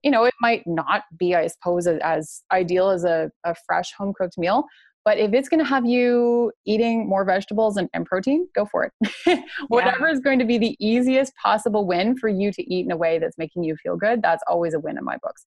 you 0.02 0.10
know 0.10 0.24
it 0.24 0.34
might 0.40 0.66
not 0.66 1.02
be, 1.16 1.34
I 1.34 1.46
suppose, 1.46 1.86
as 1.86 2.42
ideal 2.50 2.90
as 2.90 3.04
a, 3.04 3.30
a 3.44 3.54
fresh 3.66 3.92
home 3.92 4.12
cooked 4.18 4.36
meal. 4.36 4.64
But 5.04 5.18
if 5.18 5.34
it's 5.34 5.48
going 5.48 5.60
to 5.60 5.68
have 5.68 5.84
you 5.84 6.50
eating 6.64 7.06
more 7.06 7.24
vegetables 7.24 7.76
and, 7.76 7.90
and 7.92 8.06
protein, 8.06 8.48
go 8.54 8.64
for 8.64 8.90
it. 8.90 9.44
Whatever 9.68 10.08
yeah. 10.08 10.14
is 10.14 10.20
going 10.20 10.38
to 10.38 10.46
be 10.46 10.56
the 10.56 10.74
easiest 10.80 11.34
possible 11.36 11.86
win 11.86 12.16
for 12.16 12.28
you 12.28 12.50
to 12.52 12.74
eat 12.74 12.86
in 12.86 12.90
a 12.90 12.96
way 12.96 13.18
that's 13.18 13.36
making 13.36 13.64
you 13.64 13.76
feel 13.76 13.96
good, 13.96 14.22
that's 14.22 14.42
always 14.48 14.72
a 14.72 14.80
win 14.80 14.96
in 14.96 15.04
my 15.04 15.18
books. 15.22 15.44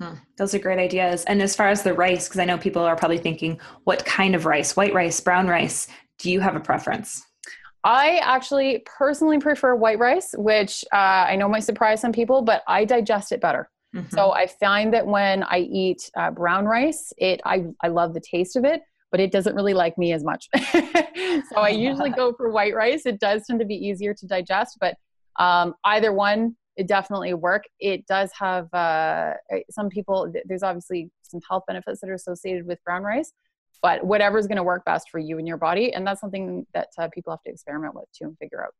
Hmm, 0.00 0.14
those 0.38 0.54
are 0.54 0.58
great 0.58 0.78
ideas. 0.78 1.24
And 1.24 1.42
as 1.42 1.54
far 1.54 1.68
as 1.68 1.82
the 1.82 1.92
rice, 1.92 2.26
because 2.26 2.40
I 2.40 2.46
know 2.46 2.56
people 2.56 2.82
are 2.82 2.96
probably 2.96 3.18
thinking, 3.18 3.60
what 3.84 4.04
kind 4.06 4.34
of 4.34 4.46
rice? 4.46 4.74
White 4.74 4.94
rice, 4.94 5.20
brown 5.20 5.46
rice? 5.46 5.88
Do 6.18 6.30
you 6.30 6.40
have 6.40 6.56
a 6.56 6.60
preference? 6.60 7.22
I 7.84 8.18
actually 8.22 8.82
personally 8.84 9.38
prefer 9.38 9.74
white 9.74 9.98
rice, 9.98 10.34
which 10.36 10.84
uh, 10.92 10.96
I 10.96 11.36
know 11.36 11.48
might 11.48 11.64
surprise 11.64 12.00
some 12.00 12.12
people, 12.12 12.42
but 12.42 12.62
I 12.66 12.84
digest 12.84 13.32
it 13.32 13.40
better. 13.40 13.70
Mm-hmm. 13.94 14.14
So 14.14 14.32
I 14.32 14.46
find 14.46 14.92
that 14.94 15.06
when 15.06 15.42
I 15.44 15.58
eat 15.58 16.10
uh, 16.16 16.30
brown 16.30 16.64
rice, 16.64 17.12
it 17.18 17.40
I, 17.44 17.64
I 17.82 17.88
love 17.88 18.14
the 18.14 18.20
taste 18.20 18.56
of 18.56 18.64
it, 18.64 18.82
but 19.10 19.20
it 19.20 19.32
doesn't 19.32 19.54
really 19.54 19.74
like 19.74 19.98
me 19.98 20.12
as 20.12 20.24
much. 20.24 20.48
so 20.72 21.56
I 21.56 21.70
usually 21.70 22.10
go 22.16 22.32
for 22.32 22.50
white 22.50 22.74
rice. 22.74 23.04
It 23.06 23.18
does 23.18 23.46
tend 23.46 23.60
to 23.60 23.66
be 23.66 23.74
easier 23.74 24.14
to 24.14 24.26
digest, 24.26 24.78
but 24.80 24.96
um, 25.38 25.74
either 25.84 26.12
one 26.12 26.56
it 26.80 26.86
definitely 26.86 27.34
work. 27.34 27.64
It 27.78 28.06
does 28.06 28.30
have 28.38 28.72
uh, 28.72 29.34
some 29.68 29.90
people. 29.90 30.32
There's 30.46 30.62
obviously 30.62 31.10
some 31.22 31.40
health 31.46 31.64
benefits 31.66 32.00
that 32.00 32.08
are 32.08 32.14
associated 32.14 32.66
with 32.66 32.82
brown 32.84 33.02
rice, 33.02 33.34
but 33.82 34.02
whatever 34.02 34.38
is 34.38 34.46
going 34.46 34.56
to 34.56 34.62
work 34.62 34.86
best 34.86 35.10
for 35.10 35.18
you 35.18 35.36
and 35.36 35.46
your 35.46 35.58
body, 35.58 35.92
and 35.92 36.06
that's 36.06 36.22
something 36.22 36.66
that 36.72 36.88
uh, 36.96 37.08
people 37.12 37.34
have 37.34 37.42
to 37.42 37.50
experiment 37.50 37.94
with 37.94 38.06
too 38.16 38.24
and 38.24 38.38
figure 38.38 38.64
out. 38.64 38.72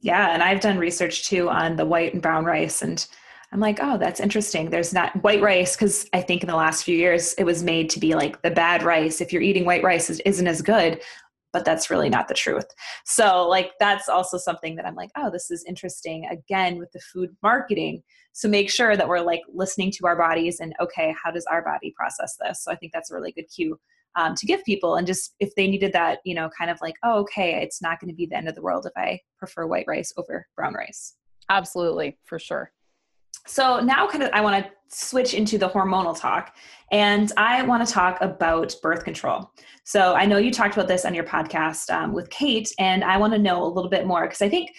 Yeah, 0.00 0.34
and 0.34 0.42
I've 0.42 0.60
done 0.60 0.76
research 0.76 1.26
too 1.26 1.48
on 1.48 1.76
the 1.76 1.86
white 1.86 2.12
and 2.12 2.20
brown 2.20 2.44
rice, 2.44 2.82
and 2.82 3.06
I'm 3.52 3.60
like, 3.60 3.78
oh, 3.80 3.96
that's 3.96 4.20
interesting. 4.20 4.68
There's 4.68 4.92
not 4.92 5.16
white 5.22 5.40
rice 5.40 5.76
because 5.76 6.06
I 6.12 6.20
think 6.20 6.42
in 6.42 6.48
the 6.50 6.56
last 6.56 6.84
few 6.84 6.96
years 6.96 7.32
it 7.38 7.44
was 7.44 7.62
made 7.62 7.88
to 7.90 8.00
be 8.00 8.14
like 8.14 8.42
the 8.42 8.50
bad 8.50 8.82
rice. 8.82 9.22
If 9.22 9.32
you're 9.32 9.40
eating 9.40 9.64
white 9.64 9.82
rice, 9.82 10.10
it 10.10 10.20
isn't 10.26 10.46
as 10.46 10.60
good 10.60 11.00
but 11.54 11.64
that's 11.64 11.88
really 11.88 12.10
not 12.10 12.28
the 12.28 12.34
truth. 12.34 12.66
So, 13.06 13.48
like, 13.48 13.70
that's 13.80 14.10
also 14.10 14.36
something 14.36 14.74
that 14.76 14.84
I'm 14.84 14.96
like, 14.96 15.10
oh, 15.16 15.30
this 15.30 15.50
is 15.50 15.64
interesting 15.66 16.26
again 16.26 16.78
with 16.78 16.92
the 16.92 17.00
food 17.00 17.30
marketing. 17.42 18.02
So, 18.32 18.48
make 18.48 18.70
sure 18.70 18.96
that 18.96 19.08
we're 19.08 19.20
like 19.20 19.40
listening 19.54 19.92
to 19.92 20.06
our 20.06 20.18
bodies 20.18 20.58
and, 20.60 20.74
okay, 20.80 21.14
how 21.22 21.30
does 21.30 21.46
our 21.46 21.64
body 21.64 21.94
process 21.96 22.36
this? 22.44 22.62
So, 22.62 22.72
I 22.72 22.76
think 22.76 22.92
that's 22.92 23.10
a 23.10 23.14
really 23.14 23.32
good 23.32 23.46
cue 23.54 23.78
um, 24.16 24.34
to 24.34 24.46
give 24.46 24.64
people. 24.64 24.96
And 24.96 25.06
just 25.06 25.34
if 25.38 25.54
they 25.54 25.68
needed 25.68 25.92
that, 25.92 26.18
you 26.24 26.34
know, 26.34 26.50
kind 26.58 26.70
of 26.70 26.78
like, 26.82 26.96
oh, 27.04 27.20
okay, 27.20 27.62
it's 27.62 27.80
not 27.80 28.00
going 28.00 28.10
to 28.10 28.16
be 28.16 28.26
the 28.26 28.36
end 28.36 28.48
of 28.48 28.56
the 28.56 28.62
world 28.62 28.84
if 28.84 28.92
I 28.96 29.20
prefer 29.38 29.66
white 29.66 29.86
rice 29.88 30.12
over 30.16 30.46
brown 30.56 30.74
rice. 30.74 31.14
Absolutely, 31.48 32.18
for 32.24 32.38
sure. 32.38 32.72
So 33.46 33.80
now 33.80 34.06
kind 34.06 34.22
of 34.22 34.30
I 34.32 34.40
want 34.40 34.64
to 34.64 34.70
switch 34.88 35.34
into 35.34 35.58
the 35.58 35.68
hormonal 35.68 36.18
talk 36.18 36.54
and 36.92 37.30
I 37.36 37.62
want 37.62 37.86
to 37.86 37.92
talk 37.92 38.18
about 38.20 38.74
birth 38.82 39.04
control. 39.04 39.50
So 39.84 40.14
I 40.14 40.24
know 40.24 40.38
you 40.38 40.50
talked 40.50 40.74
about 40.74 40.88
this 40.88 41.04
on 41.04 41.14
your 41.14 41.24
podcast 41.24 41.90
um, 41.90 42.12
with 42.12 42.30
Kate 42.30 42.72
and 42.78 43.04
I 43.04 43.16
want 43.16 43.32
to 43.32 43.38
know 43.38 43.64
a 43.64 43.66
little 43.66 43.90
bit 43.90 44.06
more 44.06 44.22
because 44.22 44.40
I 44.40 44.48
think 44.48 44.70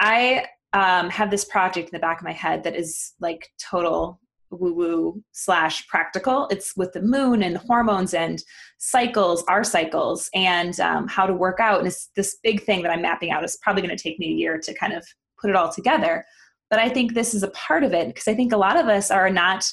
I 0.00 0.46
um, 0.72 1.10
have 1.10 1.30
this 1.30 1.44
project 1.44 1.90
in 1.90 1.92
the 1.92 2.00
back 2.00 2.18
of 2.18 2.24
my 2.24 2.32
head 2.32 2.64
that 2.64 2.74
is 2.74 3.12
like 3.20 3.48
total 3.58 4.18
woo 4.50 4.74
woo 4.74 5.22
slash 5.32 5.86
practical. 5.88 6.48
It's 6.50 6.76
with 6.76 6.92
the 6.92 7.02
moon 7.02 7.42
and 7.42 7.54
the 7.54 7.60
hormones 7.60 8.14
and 8.14 8.42
cycles, 8.78 9.44
our 9.48 9.64
cycles, 9.64 10.28
and 10.34 10.78
um, 10.80 11.08
how 11.08 11.26
to 11.26 11.34
work 11.34 11.60
out. 11.60 11.78
And 11.78 11.86
it's 11.86 12.10
this 12.16 12.38
big 12.42 12.62
thing 12.62 12.82
that 12.82 12.90
I'm 12.90 13.02
mapping 13.02 13.30
out. 13.30 13.44
It's 13.44 13.56
probably 13.58 13.82
going 13.82 13.96
to 13.96 14.02
take 14.02 14.18
me 14.18 14.26
a 14.26 14.34
year 14.34 14.58
to 14.58 14.74
kind 14.74 14.92
of 14.92 15.06
put 15.40 15.50
it 15.50 15.56
all 15.56 15.70
together 15.70 16.24
but 16.72 16.80
i 16.80 16.88
think 16.88 17.12
this 17.12 17.34
is 17.34 17.42
a 17.42 17.50
part 17.50 17.84
of 17.84 17.92
it 17.92 18.08
because 18.08 18.26
i 18.26 18.34
think 18.34 18.52
a 18.52 18.56
lot 18.56 18.76
of 18.76 18.88
us 18.88 19.10
are 19.10 19.30
not 19.30 19.64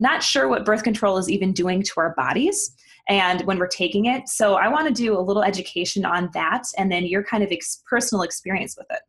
not 0.00 0.22
sure 0.22 0.48
what 0.48 0.64
birth 0.64 0.82
control 0.82 1.18
is 1.18 1.30
even 1.30 1.52
doing 1.52 1.82
to 1.82 1.92
our 1.98 2.14
bodies 2.16 2.74
and 3.08 3.42
when 3.42 3.58
we're 3.58 3.66
taking 3.68 4.06
it. 4.06 4.28
So 4.28 4.54
i 4.54 4.66
want 4.66 4.88
to 4.88 4.94
do 4.94 5.18
a 5.18 5.20
little 5.20 5.42
education 5.42 6.04
on 6.04 6.30
that 6.32 6.64
and 6.78 6.90
then 6.90 7.04
your 7.04 7.22
kind 7.22 7.44
of 7.44 7.52
ex- 7.52 7.82
personal 7.88 8.22
experience 8.22 8.76
with 8.78 8.86
it. 8.90 9.00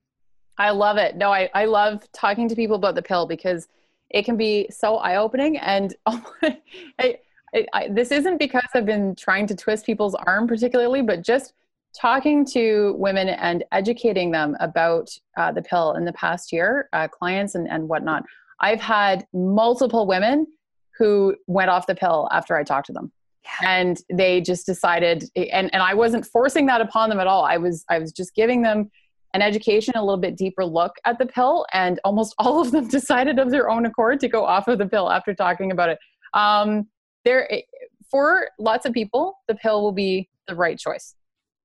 I 0.57 0.71
love 0.71 0.97
it. 0.97 1.15
No 1.15 1.31
I, 1.31 1.49
I 1.55 1.65
love 1.65 2.05
talking 2.11 2.49
to 2.49 2.55
people 2.55 2.75
about 2.75 2.95
the 2.95 3.01
pill 3.01 3.25
because 3.25 3.67
it 4.09 4.25
can 4.25 4.35
be 4.35 4.67
so 4.69 4.97
eye-opening 4.97 5.57
and 5.57 5.95
oh, 6.05 6.33
I, 6.99 7.17
I, 7.73 7.89
this 7.89 8.11
isn't 8.11 8.37
because 8.37 8.69
i've 8.73 8.85
been 8.85 9.13
trying 9.15 9.45
to 9.47 9.55
twist 9.55 9.85
people's 9.85 10.15
arm 10.15 10.47
particularly 10.47 11.01
but 11.01 11.21
just 11.21 11.53
talking 11.99 12.45
to 12.45 12.95
women 12.97 13.29
and 13.29 13.63
educating 13.71 14.31
them 14.31 14.55
about 14.59 15.09
uh, 15.37 15.51
the 15.51 15.61
pill 15.61 15.93
in 15.93 16.05
the 16.05 16.13
past 16.13 16.51
year, 16.51 16.89
uh, 16.93 17.07
clients 17.07 17.55
and, 17.55 17.69
and 17.69 17.87
whatnot, 17.87 18.23
I've 18.59 18.81
had 18.81 19.25
multiple 19.33 20.07
women 20.07 20.47
who 20.97 21.35
went 21.47 21.69
off 21.69 21.87
the 21.87 21.95
pill 21.95 22.27
after 22.31 22.55
I 22.55 22.63
talked 22.63 22.87
to 22.87 22.93
them. 22.93 23.11
And 23.63 23.99
they 24.13 24.39
just 24.39 24.65
decided, 24.65 25.25
and, 25.35 25.73
and 25.73 25.81
I 25.81 25.93
wasn't 25.95 26.25
forcing 26.25 26.67
that 26.67 26.79
upon 26.79 27.09
them 27.09 27.19
at 27.19 27.27
all. 27.27 27.43
I 27.43 27.57
was, 27.57 27.83
I 27.89 27.97
was 27.97 28.11
just 28.11 28.35
giving 28.35 28.61
them 28.61 28.91
an 29.33 29.41
education, 29.41 29.95
a 29.95 30.03
little 30.03 30.19
bit 30.19 30.37
deeper 30.37 30.63
look 30.63 30.93
at 31.05 31.17
the 31.17 31.25
pill. 31.25 31.65
And 31.73 31.99
almost 32.03 32.35
all 32.37 32.61
of 32.61 32.71
them 32.71 32.87
decided 32.89 33.39
of 33.39 33.49
their 33.49 33.69
own 33.69 33.85
accord 33.85 34.19
to 34.19 34.27
go 34.27 34.45
off 34.45 34.67
of 34.67 34.77
the 34.77 34.87
pill 34.87 35.09
after 35.11 35.33
talking 35.33 35.71
about 35.71 35.89
it. 35.89 35.97
Um, 36.33 36.87
there, 37.25 37.49
for 38.09 38.49
lots 38.59 38.85
of 38.85 38.93
people, 38.93 39.39
the 39.47 39.55
pill 39.55 39.81
will 39.81 39.91
be 39.91 40.29
the 40.47 40.55
right 40.55 40.77
choice 40.77 41.15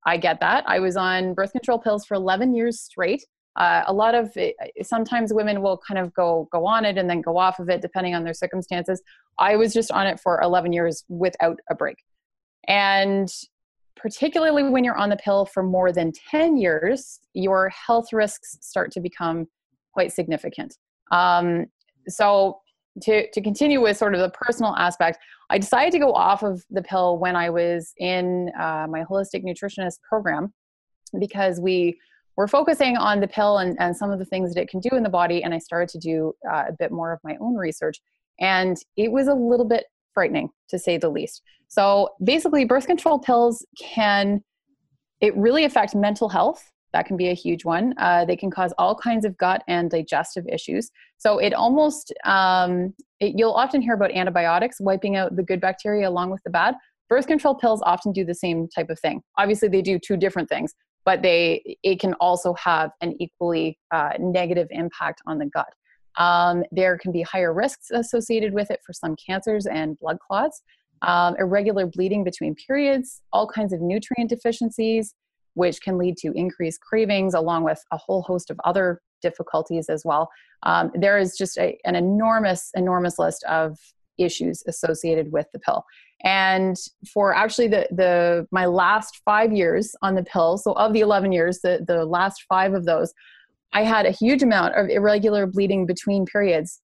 I 0.07 0.15
get 0.15 0.39
that. 0.39 0.63
I 0.67 0.79
was 0.79 0.95
on 0.95 1.33
birth 1.33 1.51
control 1.51 1.77
pills 1.77 2.05
for 2.05 2.15
11 2.15 2.55
years 2.55 2.79
straight. 2.79 3.25
Uh, 3.57 3.83
a 3.87 3.93
lot 3.93 4.15
of 4.15 4.31
it, 4.37 4.55
sometimes 4.83 5.33
women 5.33 5.61
will 5.61 5.79
kind 5.85 5.97
of 5.99 6.13
go 6.13 6.47
go 6.51 6.65
on 6.65 6.85
it 6.85 6.97
and 6.97 7.09
then 7.09 7.21
go 7.21 7.37
off 7.37 7.59
of 7.59 7.69
it 7.69 7.81
depending 7.81 8.15
on 8.15 8.23
their 8.23 8.33
circumstances. 8.33 9.01
I 9.37 9.57
was 9.57 9.73
just 9.73 9.91
on 9.91 10.07
it 10.07 10.19
for 10.19 10.39
11 10.41 10.71
years 10.71 11.03
without 11.09 11.59
a 11.69 11.75
break, 11.75 11.97
and 12.67 13.27
particularly 13.97 14.63
when 14.63 14.83
you're 14.83 14.97
on 14.97 15.09
the 15.09 15.17
pill 15.17 15.45
for 15.45 15.63
more 15.63 15.91
than 15.91 16.13
10 16.29 16.55
years, 16.55 17.19
your 17.33 17.69
health 17.69 18.13
risks 18.13 18.57
start 18.61 18.91
to 18.91 19.01
become 19.01 19.47
quite 19.91 20.13
significant. 20.13 20.77
Um, 21.11 21.65
so, 22.07 22.59
to, 23.01 23.29
to 23.29 23.41
continue 23.41 23.81
with 23.81 23.97
sort 23.97 24.13
of 24.15 24.21
the 24.21 24.29
personal 24.29 24.75
aspect, 24.75 25.19
I 25.49 25.57
decided 25.57 25.91
to 25.93 25.99
go 25.99 26.13
off 26.13 26.43
of 26.43 26.63
the 26.69 26.81
pill 26.81 27.17
when 27.17 27.35
I 27.35 27.49
was 27.49 27.93
in 27.97 28.51
uh, 28.59 28.87
my 28.89 29.03
holistic 29.03 29.43
nutritionist 29.43 30.01
program 30.07 30.53
because 31.19 31.59
we 31.59 31.97
were 32.35 32.47
focusing 32.47 32.97
on 32.97 33.19
the 33.19 33.27
pill 33.27 33.57
and, 33.57 33.75
and 33.79 33.95
some 33.95 34.11
of 34.11 34.19
the 34.19 34.25
things 34.25 34.53
that 34.53 34.61
it 34.61 34.69
can 34.69 34.79
do 34.79 34.89
in 34.91 35.03
the 35.03 35.09
body. 35.09 35.43
And 35.43 35.53
I 35.53 35.57
started 35.57 35.89
to 35.89 35.97
do 35.97 36.33
uh, 36.49 36.65
a 36.69 36.73
bit 36.77 36.91
more 36.91 37.11
of 37.11 37.19
my 37.23 37.35
own 37.41 37.55
research. 37.55 37.99
And 38.39 38.77
it 38.95 39.11
was 39.11 39.27
a 39.27 39.33
little 39.33 39.65
bit 39.65 39.85
frightening 40.13 40.49
to 40.69 40.77
say 40.77 40.97
the 40.97 41.09
least. 41.09 41.41
So 41.67 42.09
basically, 42.23 42.65
birth 42.65 42.87
control 42.87 43.19
pills 43.19 43.65
can, 43.81 44.43
it 45.19 45.35
really 45.35 45.65
affect 45.65 45.95
mental 45.95 46.29
health. 46.29 46.71
That 46.97 47.05
can 47.05 47.15
be 47.15 47.29
a 47.29 47.35
huge 47.35 47.63
one. 47.63 47.93
Uh, 47.99 48.25
they 48.25 48.35
can 48.35 48.49
cause 48.49 48.73
all 48.79 48.95
kinds 48.95 49.23
of 49.23 49.37
gut 49.37 49.61
and 49.67 49.87
digestive 49.87 50.47
issues. 50.47 50.89
So 51.19 51.37
it 51.37 51.53
almost, 51.53 52.11
um, 52.25 52.91
it, 53.19 53.35
you'll 53.37 53.53
often 53.53 53.83
hear 53.83 53.93
about 53.93 54.09
antibiotics 54.13 54.81
wiping 54.81 55.15
out 55.15 55.35
the 55.35 55.43
good 55.43 55.61
bacteria 55.61 56.09
along 56.09 56.31
with 56.31 56.41
the 56.43 56.49
bad. 56.49 56.73
Birth 57.07 57.27
control 57.27 57.53
pills 57.53 57.83
often 57.85 58.13
do 58.13 58.25
the 58.25 58.33
same 58.33 58.67
type 58.67 58.89
of 58.89 58.99
thing. 58.99 59.21
Obviously, 59.37 59.67
they 59.67 59.83
do 59.83 59.99
two 59.99 60.17
different 60.17 60.49
things, 60.49 60.73
but 61.05 61.21
they 61.21 61.77
it 61.83 61.99
can 61.99 62.15
also 62.15 62.55
have 62.55 62.89
an 63.01 63.15
equally 63.19 63.77
uh, 63.91 64.13
negative 64.19 64.67
impact 64.71 65.21
on 65.27 65.37
the 65.37 65.45
gut. 65.45 65.71
Um, 66.17 66.63
there 66.71 66.97
can 66.97 67.11
be 67.11 67.21
higher 67.21 67.53
risks 67.53 67.91
associated 67.91 68.53
with 68.55 68.71
it 68.71 68.79
for 68.83 68.91
some 68.91 69.15
cancers 69.23 69.67
and 69.67 69.99
blood 69.99 70.17
clots, 70.19 70.63
um, 71.03 71.35
irregular 71.37 71.85
bleeding 71.85 72.23
between 72.23 72.55
periods, 72.55 73.21
all 73.31 73.47
kinds 73.47 73.71
of 73.71 73.81
nutrient 73.81 74.31
deficiencies, 74.31 75.13
which 75.57 75.81
can 75.81 75.97
lead 75.97 76.15
to 76.17 76.31
increased 76.33 76.79
cravings, 76.81 77.33
along 77.33 77.63
with 77.63 77.83
a 77.91 77.97
whole 77.97 78.21
host 78.21 78.51
of 78.51 78.59
other 78.63 79.01
difficulties 79.23 79.89
as 79.89 80.03
well. 80.05 80.29
Um, 80.63 80.91
there 80.93 81.17
is 81.17 81.35
just 81.35 81.57
a, 81.57 81.77
an 81.83 81.95
enormous, 81.95 82.69
enormous 82.75 83.17
list 83.17 83.43
of 83.45 83.75
issues 84.19 84.63
associated 84.67 85.31
with 85.31 85.47
the 85.53 85.59
pill. 85.59 85.83
And 86.23 86.75
for 87.11 87.33
actually 87.33 87.67
the 87.67 87.87
the 87.91 88.47
my 88.51 88.65
last 88.67 89.21
five 89.25 89.51
years 89.51 89.95
on 90.03 90.13
the 90.15 90.23
pill, 90.23 90.57
so 90.59 90.73
of 90.73 90.93
the 90.93 91.01
11 91.01 91.31
years, 91.31 91.59
the, 91.59 91.83
the 91.87 92.05
last 92.05 92.45
five 92.47 92.73
of 92.73 92.85
those, 92.85 93.11
I 93.73 93.83
had 93.83 94.05
a 94.05 94.11
huge 94.11 94.43
amount 94.43 94.75
of 94.75 94.89
irregular 94.89 95.47
bleeding 95.47 95.85
between 95.87 96.25
periods. 96.25 96.81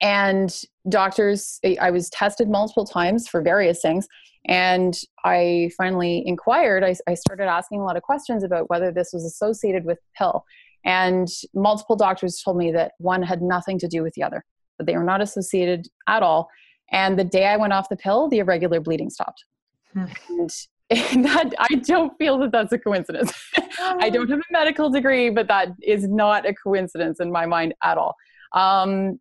And 0.00 0.54
doctors, 0.88 1.58
I 1.80 1.90
was 1.90 2.10
tested 2.10 2.48
multiple 2.48 2.84
times 2.84 3.28
for 3.28 3.40
various 3.40 3.80
things. 3.80 4.06
And 4.48 4.96
I 5.24 5.70
finally 5.76 6.22
inquired, 6.26 6.84
I, 6.84 6.94
I 7.08 7.14
started 7.14 7.48
asking 7.48 7.80
a 7.80 7.84
lot 7.84 7.96
of 7.96 8.02
questions 8.02 8.44
about 8.44 8.70
whether 8.70 8.92
this 8.92 9.10
was 9.12 9.24
associated 9.24 9.84
with 9.84 9.98
pill. 10.16 10.44
And 10.84 11.28
multiple 11.52 11.96
doctors 11.96 12.40
told 12.44 12.56
me 12.56 12.70
that 12.72 12.92
one 12.98 13.22
had 13.22 13.42
nothing 13.42 13.78
to 13.80 13.88
do 13.88 14.02
with 14.02 14.14
the 14.14 14.22
other, 14.22 14.44
that 14.78 14.86
they 14.86 14.96
were 14.96 15.02
not 15.02 15.20
associated 15.20 15.88
at 16.06 16.22
all. 16.22 16.48
And 16.92 17.18
the 17.18 17.24
day 17.24 17.46
I 17.46 17.56
went 17.56 17.72
off 17.72 17.88
the 17.88 17.96
pill, 17.96 18.28
the 18.28 18.38
irregular 18.38 18.78
bleeding 18.80 19.10
stopped. 19.10 19.44
Hmm. 19.92 20.04
And 20.28 20.50
and 20.88 21.24
that 21.24 21.52
I 21.58 21.74
don't 21.76 22.16
feel 22.16 22.38
that 22.38 22.52
that's 22.52 22.72
a 22.72 22.78
coincidence. 22.78 23.32
I 23.80 24.10
don't 24.10 24.30
have 24.30 24.38
a 24.38 24.52
medical 24.52 24.90
degree, 24.90 25.30
but 25.30 25.48
that 25.48 25.68
is 25.82 26.06
not 26.06 26.46
a 26.46 26.54
coincidence 26.54 27.20
in 27.20 27.32
my 27.32 27.46
mind 27.46 27.74
at 27.82 27.98
all. 27.98 28.14
Um, 28.52 29.18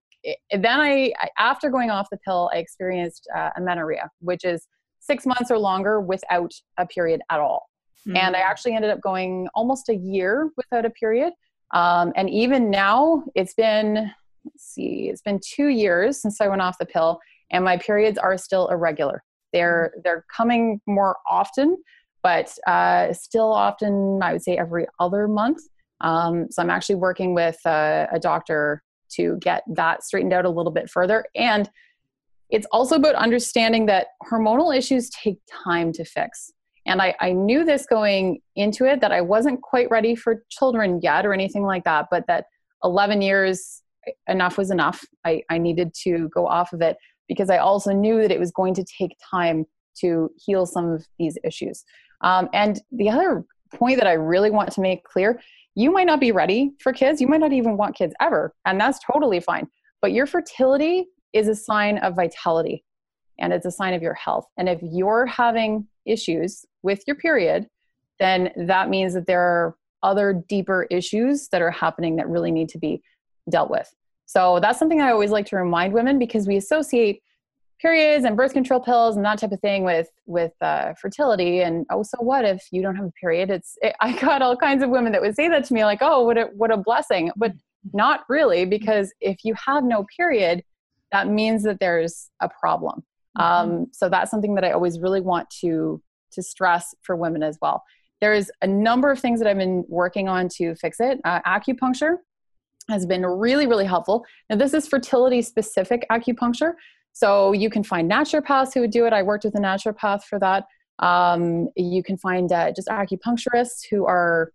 then 0.51 0.79
I, 0.79 1.13
after 1.37 1.69
going 1.69 1.89
off 1.89 2.07
the 2.11 2.17
pill, 2.17 2.49
I 2.53 2.57
experienced 2.57 3.27
uh, 3.35 3.51
amenorrhea, 3.57 4.09
which 4.19 4.43
is 4.43 4.67
six 4.99 5.25
months 5.25 5.51
or 5.51 5.57
longer 5.57 6.01
without 6.01 6.51
a 6.77 6.85
period 6.85 7.21
at 7.29 7.39
all. 7.39 7.69
Mm-hmm. 8.07 8.17
And 8.17 8.35
I 8.35 8.39
hmm. 8.39 8.49
actually 8.49 8.75
ended 8.75 8.91
up 8.91 9.01
going 9.01 9.47
almost 9.53 9.89
a 9.89 9.95
year 9.95 10.49
without 10.57 10.85
a 10.85 10.89
period. 10.89 11.33
Um, 11.71 12.13
and 12.15 12.29
even 12.29 12.69
now, 12.69 13.23
it's 13.35 13.53
been, 13.53 14.11
let's 14.45 14.63
see, 14.63 15.09
it's 15.09 15.21
been 15.21 15.39
two 15.43 15.67
years 15.67 16.21
since 16.21 16.39
I 16.39 16.47
went 16.47 16.61
off 16.61 16.77
the 16.77 16.85
pill, 16.85 17.19
and 17.51 17.63
my 17.63 17.77
periods 17.77 18.17
are 18.17 18.37
still 18.37 18.67
irregular. 18.67 19.23
They're 19.53 19.93
they're 20.03 20.25
coming 20.35 20.81
more 20.85 21.17
often, 21.29 21.77
but 22.21 22.55
uh, 22.67 23.13
still 23.13 23.51
often 23.53 24.19
I 24.21 24.33
would 24.33 24.43
say 24.43 24.57
every 24.57 24.85
other 24.99 25.27
month. 25.27 25.61
Um, 26.01 26.47
so 26.51 26.61
I'm 26.61 26.69
actually 26.69 26.95
working 26.95 27.33
with 27.33 27.57
a, 27.65 28.07
a 28.11 28.19
doctor 28.19 28.83
to 29.15 29.37
get 29.41 29.63
that 29.67 30.03
straightened 30.03 30.33
out 30.33 30.45
a 30.45 30.49
little 30.49 30.71
bit 30.71 30.89
further. 30.89 31.25
And 31.35 31.69
it's 32.49 32.67
also 32.71 32.95
about 32.95 33.15
understanding 33.15 33.87
that 33.87 34.07
hormonal 34.31 34.75
issues 34.75 35.09
take 35.09 35.39
time 35.65 35.91
to 35.93 36.05
fix. 36.05 36.51
And 36.85 37.01
I, 37.01 37.15
I 37.19 37.31
knew 37.31 37.65
this 37.65 37.85
going 37.87 38.41
into 38.55 38.85
it 38.85 39.01
that 39.01 39.11
I 39.11 39.21
wasn't 39.21 39.61
quite 39.61 39.89
ready 39.89 40.15
for 40.15 40.43
children 40.49 40.99
yet 41.01 41.25
or 41.25 41.33
anything 41.33 41.63
like 41.63 41.83
that, 41.85 42.07
but 42.11 42.27
that 42.27 42.45
11 42.83 43.21
years 43.21 43.81
enough 44.27 44.57
was 44.57 44.69
enough. 44.69 45.03
I, 45.25 45.41
I 45.49 45.57
needed 45.57 45.93
to 46.03 46.29
go 46.29 46.47
off 46.47 46.73
of 46.73 46.81
it 46.81 46.97
because 47.27 47.49
I 47.49 47.57
also 47.57 47.91
knew 47.91 48.21
that 48.21 48.31
it 48.31 48.39
was 48.39 48.51
going 48.51 48.75
to 48.75 48.83
take 48.83 49.17
time 49.31 49.65
to 50.01 50.29
heal 50.37 50.65
some 50.65 50.91
of 50.91 51.07
these 51.17 51.37
issues. 51.43 51.83
Um, 52.21 52.49
and 52.53 52.79
the 52.91 53.09
other 53.09 53.45
point 53.73 53.97
that 53.97 54.07
I 54.07 54.13
really 54.13 54.51
want 54.51 54.71
to 54.73 54.81
make 54.81 55.03
clear 55.03 55.41
you 55.75 55.91
might 55.91 56.07
not 56.07 56.19
be 56.19 56.31
ready 56.31 56.71
for 56.79 56.93
kids, 56.93 57.21
you 57.21 57.27
might 57.27 57.41
not 57.41 57.53
even 57.53 57.77
want 57.77 57.95
kids 57.95 58.13
ever, 58.19 58.53
and 58.65 58.79
that's 58.79 58.99
totally 58.99 59.39
fine. 59.39 59.67
But 60.01 60.13
your 60.13 60.25
fertility 60.25 61.07
is 61.33 61.47
a 61.47 61.55
sign 61.55 61.97
of 61.99 62.15
vitality 62.15 62.83
and 63.39 63.51
it's 63.51 63.65
a 63.65 63.71
sign 63.71 63.93
of 63.93 64.01
your 64.01 64.13
health. 64.13 64.45
And 64.57 64.69
if 64.69 64.79
you're 64.81 65.25
having 65.25 65.87
issues 66.05 66.65
with 66.83 67.03
your 67.05 67.17
period, 67.17 67.67
then 68.19 68.51
that 68.55 68.89
means 68.89 69.13
that 69.13 69.27
there 69.27 69.41
are 69.41 69.75
other 70.03 70.41
deeper 70.47 70.87
issues 70.89 71.49
that 71.49 71.61
are 71.61 71.71
happening 71.71 72.15
that 72.15 72.29
really 72.29 72.51
need 72.51 72.69
to 72.69 72.77
be 72.77 73.01
dealt 73.49 73.69
with. 73.69 73.93
So 74.25 74.59
that's 74.61 74.79
something 74.79 75.01
I 75.01 75.11
always 75.11 75.31
like 75.31 75.45
to 75.47 75.57
remind 75.57 75.93
women 75.93 76.17
because 76.17 76.47
we 76.47 76.55
associate 76.55 77.21
periods 77.81 78.25
and 78.25 78.37
birth 78.37 78.53
control 78.53 78.79
pills 78.79 79.15
and 79.15 79.25
that 79.25 79.39
type 79.39 79.51
of 79.51 79.59
thing 79.59 79.83
with 79.83 80.07
with 80.25 80.53
uh, 80.61 80.93
fertility. 80.99 81.61
And 81.61 81.85
oh, 81.91 82.03
so 82.03 82.17
what 82.19 82.45
if 82.45 82.63
you 82.71 82.81
don't 82.81 82.95
have 82.95 83.05
a 83.05 83.11
period? 83.19 83.49
It's 83.49 83.77
it, 83.81 83.95
I 84.01 84.17
got 84.19 84.41
all 84.41 84.55
kinds 84.55 84.83
of 84.83 84.89
women 84.89 85.11
that 85.11 85.21
would 85.21 85.35
say 85.35 85.49
that 85.49 85.65
to 85.65 85.73
me, 85.73 85.83
like, 85.83 85.99
oh, 86.01 86.23
what 86.23 86.37
a 86.37 86.45
what 86.55 86.71
a 86.71 86.77
blessing, 86.77 87.31
but 87.35 87.53
not 87.93 88.21
really 88.29 88.65
because 88.65 89.13
if 89.21 89.37
you 89.43 89.53
have 89.63 89.83
no 89.83 90.05
period, 90.17 90.63
that 91.11 91.27
means 91.27 91.63
that 91.63 91.79
there's 91.79 92.29
a 92.41 92.49
problem. 92.49 93.03
Mm-hmm. 93.37 93.71
Um, 93.71 93.87
so 93.91 94.09
that's 94.09 94.31
something 94.31 94.55
that 94.55 94.63
I 94.63 94.71
always 94.71 94.99
really 94.99 95.21
want 95.21 95.49
to 95.61 96.01
to 96.31 96.43
stress 96.43 96.93
for 97.01 97.15
women 97.15 97.43
as 97.43 97.57
well. 97.61 97.83
There's 98.21 98.49
a 98.61 98.67
number 98.67 99.11
of 99.11 99.19
things 99.19 99.39
that 99.39 99.47
I've 99.47 99.57
been 99.57 99.85
working 99.87 100.27
on 100.27 100.49
to 100.57 100.75
fix 100.75 100.99
it. 100.99 101.19
Uh, 101.23 101.41
acupuncture 101.41 102.17
has 102.89 103.05
been 103.05 103.25
really, 103.25 103.67
really 103.67 103.85
helpful. 103.85 104.25
Now, 104.49 104.57
this 104.57 104.73
is 104.73 104.87
fertility 104.87 105.41
specific 105.41 106.05
acupuncture. 106.11 106.73
So 107.15 107.53
you 107.53 107.69
can 107.69 107.81
find 107.81 108.11
naturopaths 108.11 108.73
who 108.73 108.81
would 108.81 108.91
do 108.91 109.05
it. 109.05 109.13
I 109.13 109.23
worked 109.23 109.45
with 109.45 109.55
a 109.55 109.59
naturopath 109.59 110.23
for 110.23 110.37
that. 110.39 110.65
Um, 110.99 111.69
you 111.77 112.03
can 112.03 112.17
find 112.17 112.51
uh, 112.51 112.73
just 112.73 112.89
acupuncturists 112.89 113.85
who 113.89 114.05
are 114.05 114.51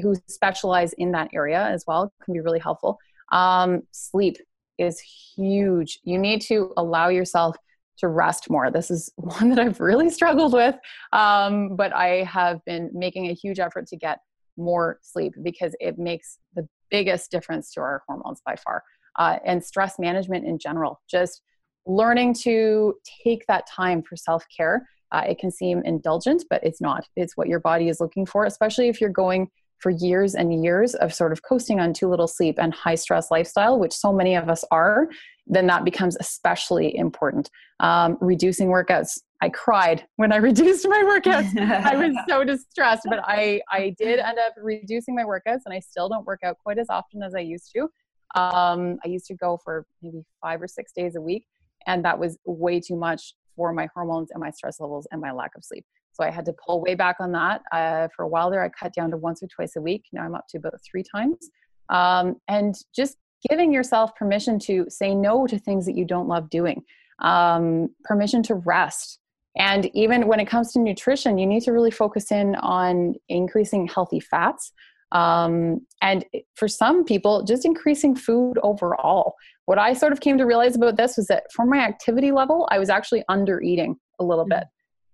who 0.00 0.14
specialize 0.26 0.94
in 0.94 1.12
that 1.12 1.28
area 1.34 1.60
as 1.60 1.84
well. 1.86 2.10
Can 2.24 2.32
be 2.32 2.40
really 2.40 2.60
helpful. 2.60 2.98
Um, 3.30 3.82
sleep 3.90 4.38
is 4.78 5.00
huge. 5.00 5.98
You 6.02 6.18
need 6.18 6.40
to 6.42 6.72
allow 6.78 7.08
yourself 7.08 7.56
to 7.98 8.08
rest 8.08 8.48
more. 8.48 8.70
This 8.70 8.90
is 8.90 9.12
one 9.16 9.50
that 9.50 9.58
I've 9.58 9.80
really 9.80 10.08
struggled 10.08 10.54
with, 10.54 10.76
um, 11.12 11.76
but 11.76 11.94
I 11.94 12.22
have 12.24 12.64
been 12.64 12.90
making 12.94 13.26
a 13.26 13.34
huge 13.34 13.58
effort 13.58 13.86
to 13.88 13.96
get 13.96 14.20
more 14.56 14.98
sleep 15.02 15.34
because 15.42 15.76
it 15.78 15.98
makes 15.98 16.38
the 16.54 16.66
biggest 16.90 17.30
difference 17.30 17.70
to 17.72 17.80
our 17.80 18.02
hormones 18.06 18.40
by 18.46 18.56
far. 18.56 18.82
Uh, 19.16 19.38
and 19.44 19.62
stress 19.62 19.98
management 19.98 20.46
in 20.46 20.58
general, 20.58 21.02
just 21.10 21.42
learning 21.88 22.34
to 22.34 22.94
take 23.24 23.44
that 23.46 23.66
time 23.66 24.02
for 24.02 24.16
self 24.16 24.44
care. 24.54 24.88
Uh, 25.10 25.24
it 25.26 25.38
can 25.38 25.50
seem 25.50 25.82
indulgent, 25.84 26.44
but 26.50 26.62
it's 26.62 26.80
not. 26.80 27.04
It's 27.16 27.36
what 27.36 27.48
your 27.48 27.60
body 27.60 27.88
is 27.88 27.98
looking 27.98 28.26
for, 28.26 28.44
especially 28.44 28.88
if 28.88 29.00
you're 29.00 29.10
going 29.10 29.48
for 29.78 29.90
years 29.90 30.34
and 30.34 30.62
years 30.62 30.94
of 30.96 31.14
sort 31.14 31.32
of 31.32 31.42
coasting 31.42 31.80
on 31.80 31.92
too 31.92 32.08
little 32.08 32.26
sleep 32.26 32.56
and 32.58 32.74
high 32.74 32.96
stress 32.96 33.30
lifestyle, 33.30 33.78
which 33.78 33.92
so 33.92 34.12
many 34.12 34.34
of 34.34 34.48
us 34.48 34.64
are, 34.70 35.08
then 35.46 35.66
that 35.68 35.84
becomes 35.84 36.16
especially 36.20 36.94
important. 36.96 37.48
Um, 37.80 38.18
reducing 38.20 38.68
workouts. 38.68 39.18
I 39.40 39.48
cried 39.50 40.04
when 40.16 40.32
I 40.32 40.36
reduced 40.50 40.86
my 40.88 41.02
workouts. 41.04 41.56
I 41.58 41.96
was 41.96 42.14
so 42.28 42.44
distressed, 42.44 43.02
but 43.08 43.20
I, 43.24 43.60
I 43.70 43.94
did 43.98 44.18
end 44.18 44.38
up 44.38 44.54
reducing 44.60 45.14
my 45.14 45.22
workouts 45.22 45.60
and 45.64 45.72
I 45.72 45.78
still 45.78 46.08
don't 46.08 46.26
work 46.26 46.40
out 46.44 46.56
quite 46.62 46.78
as 46.78 46.88
often 46.90 47.22
as 47.22 47.34
I 47.34 47.40
used 47.40 47.70
to. 47.76 47.88
Um, 48.34 48.98
I 49.04 49.08
used 49.08 49.26
to 49.26 49.34
go 49.34 49.58
for 49.62 49.86
maybe 50.02 50.22
five 50.42 50.60
or 50.60 50.68
six 50.68 50.92
days 50.92 51.16
a 51.16 51.20
week, 51.20 51.44
and 51.88 52.04
that 52.04 52.18
was 52.18 52.38
way 52.44 52.78
too 52.78 52.96
much 52.96 53.34
for 53.56 53.72
my 53.72 53.88
hormones 53.92 54.30
and 54.30 54.40
my 54.40 54.50
stress 54.50 54.78
levels 54.78 55.08
and 55.10 55.20
my 55.20 55.32
lack 55.32 55.50
of 55.56 55.64
sleep. 55.64 55.84
So 56.12 56.24
I 56.24 56.30
had 56.30 56.44
to 56.44 56.54
pull 56.64 56.80
way 56.80 56.94
back 56.94 57.16
on 57.18 57.32
that. 57.32 57.62
Uh, 57.72 58.06
for 58.14 58.24
a 58.24 58.28
while 58.28 58.50
there, 58.50 58.62
I 58.62 58.68
cut 58.68 58.92
down 58.94 59.10
to 59.10 59.16
once 59.16 59.42
or 59.42 59.48
twice 59.48 59.74
a 59.74 59.80
week. 59.80 60.04
Now 60.12 60.22
I'm 60.22 60.34
up 60.34 60.46
to 60.50 60.58
about 60.58 60.74
three 60.88 61.02
times. 61.02 61.50
Um, 61.88 62.36
and 62.46 62.76
just 62.94 63.16
giving 63.48 63.72
yourself 63.72 64.14
permission 64.14 64.58
to 64.60 64.86
say 64.88 65.14
no 65.14 65.46
to 65.46 65.58
things 65.58 65.86
that 65.86 65.96
you 65.96 66.04
don't 66.04 66.28
love 66.28 66.50
doing, 66.50 66.82
um, 67.20 67.88
permission 68.04 68.42
to 68.44 68.54
rest, 68.54 69.20
And 69.58 69.90
even 69.94 70.28
when 70.28 70.40
it 70.40 70.46
comes 70.46 70.72
to 70.72 70.78
nutrition, 70.78 71.36
you 71.36 71.46
need 71.46 71.62
to 71.64 71.72
really 71.72 71.90
focus 71.90 72.30
in 72.30 72.54
on 72.56 73.14
increasing 73.28 73.88
healthy 73.88 74.20
fats. 74.20 74.72
Um, 75.12 75.86
and 76.02 76.24
for 76.54 76.68
some 76.68 77.04
people, 77.04 77.42
just 77.42 77.64
increasing 77.64 78.14
food 78.14 78.58
overall. 78.62 79.34
What 79.64 79.78
I 79.78 79.92
sort 79.92 80.12
of 80.12 80.20
came 80.20 80.38
to 80.38 80.44
realize 80.44 80.76
about 80.76 80.96
this 80.96 81.16
was 81.16 81.26
that 81.26 81.44
for 81.52 81.66
my 81.66 81.78
activity 81.78 82.32
level, 82.32 82.68
I 82.70 82.78
was 82.78 82.90
actually 82.90 83.24
under 83.28 83.60
eating 83.60 83.96
a 84.18 84.24
little 84.24 84.44
mm-hmm. 84.44 84.60
bit. 84.60 84.64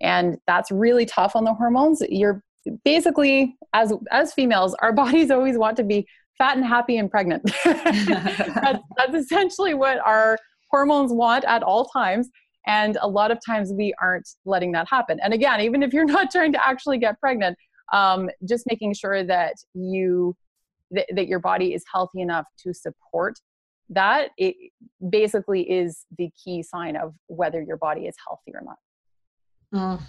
And 0.00 0.38
that's 0.46 0.70
really 0.70 1.07
tough 1.07 1.37
on 1.37 1.44
the 1.44 1.54
hormones. 1.54 2.02
You're 2.09 2.42
basically, 2.85 3.57
as, 3.72 3.92
as 4.11 4.33
females, 4.33 4.74
our 4.80 4.92
bodies 5.02 5.30
always 5.30 5.57
want 5.59 5.76
to 5.78 5.85
be 5.85 6.07
fat 6.38 6.57
and 6.57 6.66
happy 6.66 6.96
and 6.96 7.11
pregnant. 7.11 7.42
that's, 7.64 8.80
that's 8.96 9.14
essentially 9.14 9.74
what 9.74 9.98
our 10.04 10.38
hormones 10.70 11.12
want 11.12 11.44
at 11.44 11.62
all 11.62 11.85
times. 11.87 12.28
And 12.66 12.96
a 13.02 13.09
lot 13.09 13.30
of 13.30 13.38
times 13.44 13.72
we 13.72 13.94
aren't 14.00 14.28
letting 14.44 14.72
that 14.72 14.88
happen. 14.88 15.20
And 15.22 15.35
again, 15.35 15.61
even 15.61 15.83
if 15.83 15.92
you're 15.92 16.04
not 16.04 16.30
trying 16.30 16.52
to 16.52 16.66
actually 16.66 16.98
get 16.98 17.20
pregnant, 17.20 17.57
um, 17.92 18.31
just 18.49 18.64
making 18.66 18.94
sure 18.94 19.25
that 19.25 19.55
you 19.75 20.37
th- 20.94 21.09
that 21.14 21.27
your 21.27 21.40
body 21.40 21.75
is 21.75 21.85
healthy 21.92 22.20
enough 22.20 22.47
to 22.62 22.73
support 22.73 23.38
that 23.90 24.31
it 24.38 24.57
basically 25.11 25.70
is 25.70 26.07
the 26.18 26.31
key 26.42 26.62
sign 26.62 26.97
of 26.97 27.14
whether 27.27 27.61
your 27.61 27.77
body 27.77 28.07
is 28.07 28.14
healthy 28.27 28.53
or 28.55 28.62
not. 28.62 29.99
Mm. 29.99 30.03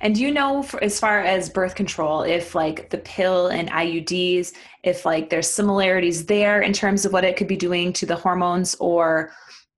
And 0.00 0.14
do 0.14 0.22
you 0.22 0.32
know, 0.32 0.62
for, 0.62 0.82
as 0.82 0.98
far 0.98 1.20
as 1.20 1.48
birth 1.48 1.74
control, 1.74 2.22
if 2.22 2.54
like 2.54 2.90
the 2.90 2.98
pill 2.98 3.48
and 3.48 3.70
IUDs, 3.70 4.52
if 4.82 5.04
like 5.04 5.30
there's 5.30 5.50
similarities 5.50 6.26
there 6.26 6.62
in 6.62 6.72
terms 6.72 7.04
of 7.04 7.12
what 7.12 7.24
it 7.24 7.36
could 7.36 7.48
be 7.48 7.56
doing 7.56 7.92
to 7.94 8.06
the 8.06 8.16
hormones, 8.16 8.74
or 8.76 9.32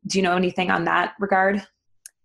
do 0.06 0.18
you 0.18 0.22
know 0.22 0.36
anything 0.36 0.70
on 0.70 0.84
that 0.84 1.14
regard? 1.18 1.66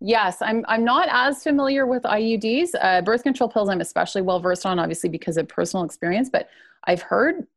Yes, 0.06 0.42
I'm. 0.42 0.66
I'm 0.68 0.84
not 0.84 1.08
as 1.10 1.44
familiar 1.44 1.88
with 1.88 2.04
IUDs. 2.04 2.72
Uh, 2.82 3.02
birth 3.02 3.24
control 3.24 3.50
pills, 3.50 3.70
I'm 3.70 3.80
especially 3.80 4.22
well 4.22 4.42
versed 4.42 4.66
on, 4.66 4.78
obviously 4.78 5.10
because 5.10 5.38
of 5.38 5.48
personal 5.48 5.86
experience. 5.86 6.30
But 6.30 6.50
I've 6.84 7.02
heard, 7.02 7.48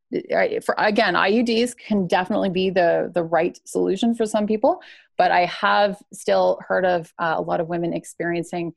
for 0.64 0.76
again, 0.78 1.14
IUDs 1.14 1.76
can 1.76 2.06
definitely 2.06 2.50
be 2.50 2.70
the 2.70 3.10
the 3.12 3.24
right 3.24 3.58
solution 3.64 4.14
for 4.14 4.26
some 4.26 4.46
people. 4.46 4.80
But 5.18 5.32
I 5.32 5.46
have 5.46 6.00
still 6.12 6.60
heard 6.68 6.84
of 6.84 7.12
uh, 7.18 7.34
a 7.36 7.42
lot 7.42 7.60
of 7.60 7.66
women 7.66 7.92
experiencing 7.92 8.74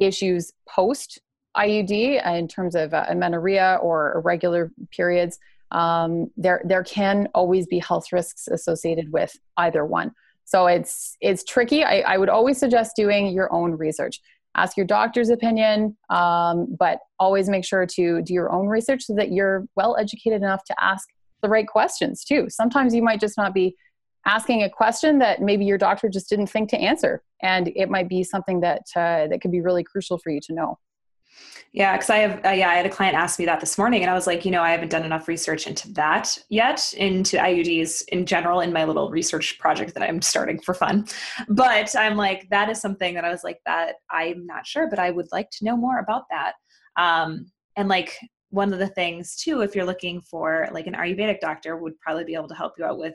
issues 0.00 0.52
post 0.68 1.20
IUD 1.56 2.26
in 2.26 2.48
terms 2.48 2.74
of 2.74 2.92
uh, 2.92 3.04
amenorrhea 3.08 3.78
or 3.82 4.16
irregular 4.16 4.72
periods. 4.90 5.38
Um, 5.70 6.32
there, 6.36 6.60
there 6.64 6.82
can 6.82 7.28
always 7.34 7.66
be 7.68 7.78
health 7.78 8.12
risks 8.12 8.48
associated 8.48 9.12
with 9.12 9.38
either 9.56 9.84
one. 9.84 10.12
So 10.46 10.66
it's 10.66 11.16
it's 11.20 11.44
tricky. 11.44 11.84
I, 11.84 12.00
I 12.00 12.16
would 12.16 12.28
always 12.28 12.56
suggest 12.56 12.96
doing 12.96 13.26
your 13.28 13.52
own 13.52 13.72
research. 13.72 14.20
Ask 14.56 14.76
your 14.76 14.86
doctor's 14.86 15.28
opinion, 15.28 15.96
um, 16.08 16.74
but 16.78 17.00
always 17.18 17.50
make 17.50 17.64
sure 17.64 17.84
to 17.84 18.22
do 18.22 18.32
your 18.32 18.50
own 18.50 18.68
research 18.68 19.02
so 19.02 19.14
that 19.16 19.32
you're 19.32 19.66
well 19.76 19.96
educated 19.98 20.40
enough 20.40 20.64
to 20.64 20.74
ask 20.82 21.06
the 21.42 21.48
right 21.48 21.66
questions 21.66 22.24
too. 22.24 22.46
Sometimes 22.48 22.94
you 22.94 23.02
might 23.02 23.20
just 23.20 23.36
not 23.36 23.52
be 23.52 23.76
asking 24.24 24.62
a 24.62 24.70
question 24.70 25.18
that 25.18 25.42
maybe 25.42 25.64
your 25.64 25.78
doctor 25.78 26.08
just 26.08 26.30
didn't 26.30 26.48
think 26.48 26.70
to 26.70 26.78
answer 26.78 27.22
and 27.42 27.68
it 27.76 27.90
might 27.90 28.08
be 28.08 28.24
something 28.24 28.60
that 28.60 28.82
uh, 28.96 29.26
that 29.28 29.40
could 29.40 29.52
be 29.52 29.60
really 29.60 29.84
crucial 29.84 30.18
for 30.18 30.30
you 30.30 30.40
to 30.40 30.54
know 30.54 30.78
yeah 31.72 31.92
because 31.94 32.10
i 32.10 32.16
have 32.16 32.44
uh, 32.44 32.50
yeah 32.50 32.70
i 32.70 32.74
had 32.74 32.86
a 32.86 32.90
client 32.90 33.16
ask 33.16 33.38
me 33.38 33.44
that 33.44 33.60
this 33.60 33.76
morning 33.78 34.02
and 34.02 34.10
i 34.10 34.14
was 34.14 34.26
like 34.26 34.44
you 34.44 34.50
know 34.50 34.62
i 34.62 34.70
haven't 34.70 34.88
done 34.88 35.04
enough 35.04 35.28
research 35.28 35.66
into 35.66 35.92
that 35.92 36.38
yet 36.48 36.92
into 36.96 37.36
iuds 37.36 38.02
in 38.08 38.24
general 38.26 38.60
in 38.60 38.72
my 38.72 38.84
little 38.84 39.10
research 39.10 39.58
project 39.58 39.94
that 39.94 40.02
i'm 40.02 40.22
starting 40.22 40.58
for 40.60 40.74
fun. 40.74 41.06
But 41.48 41.94
i'm 41.96 42.16
like 42.16 42.48
that 42.50 42.70
is 42.70 42.80
something 42.80 43.14
that 43.14 43.24
i 43.24 43.30
was 43.30 43.44
like 43.44 43.58
that 43.66 43.96
i'm 44.10 44.46
not 44.46 44.66
sure 44.66 44.88
but 44.88 44.98
i 44.98 45.10
would 45.10 45.28
like 45.32 45.50
to 45.50 45.64
know 45.64 45.76
more 45.76 45.98
about 45.98 46.24
that. 46.30 46.54
Um, 46.96 47.50
and 47.76 47.88
like 47.88 48.16
one 48.50 48.72
of 48.72 48.78
the 48.78 48.88
things 48.88 49.36
too 49.36 49.60
if 49.60 49.74
you're 49.74 49.84
looking 49.84 50.20
for 50.20 50.68
like 50.72 50.86
an 50.86 50.94
ayurvedic 50.94 51.40
doctor 51.40 51.76
would 51.76 51.98
probably 52.00 52.24
be 52.24 52.34
able 52.34 52.48
to 52.48 52.54
help 52.54 52.72
you 52.78 52.84
out 52.84 52.98
with 52.98 53.14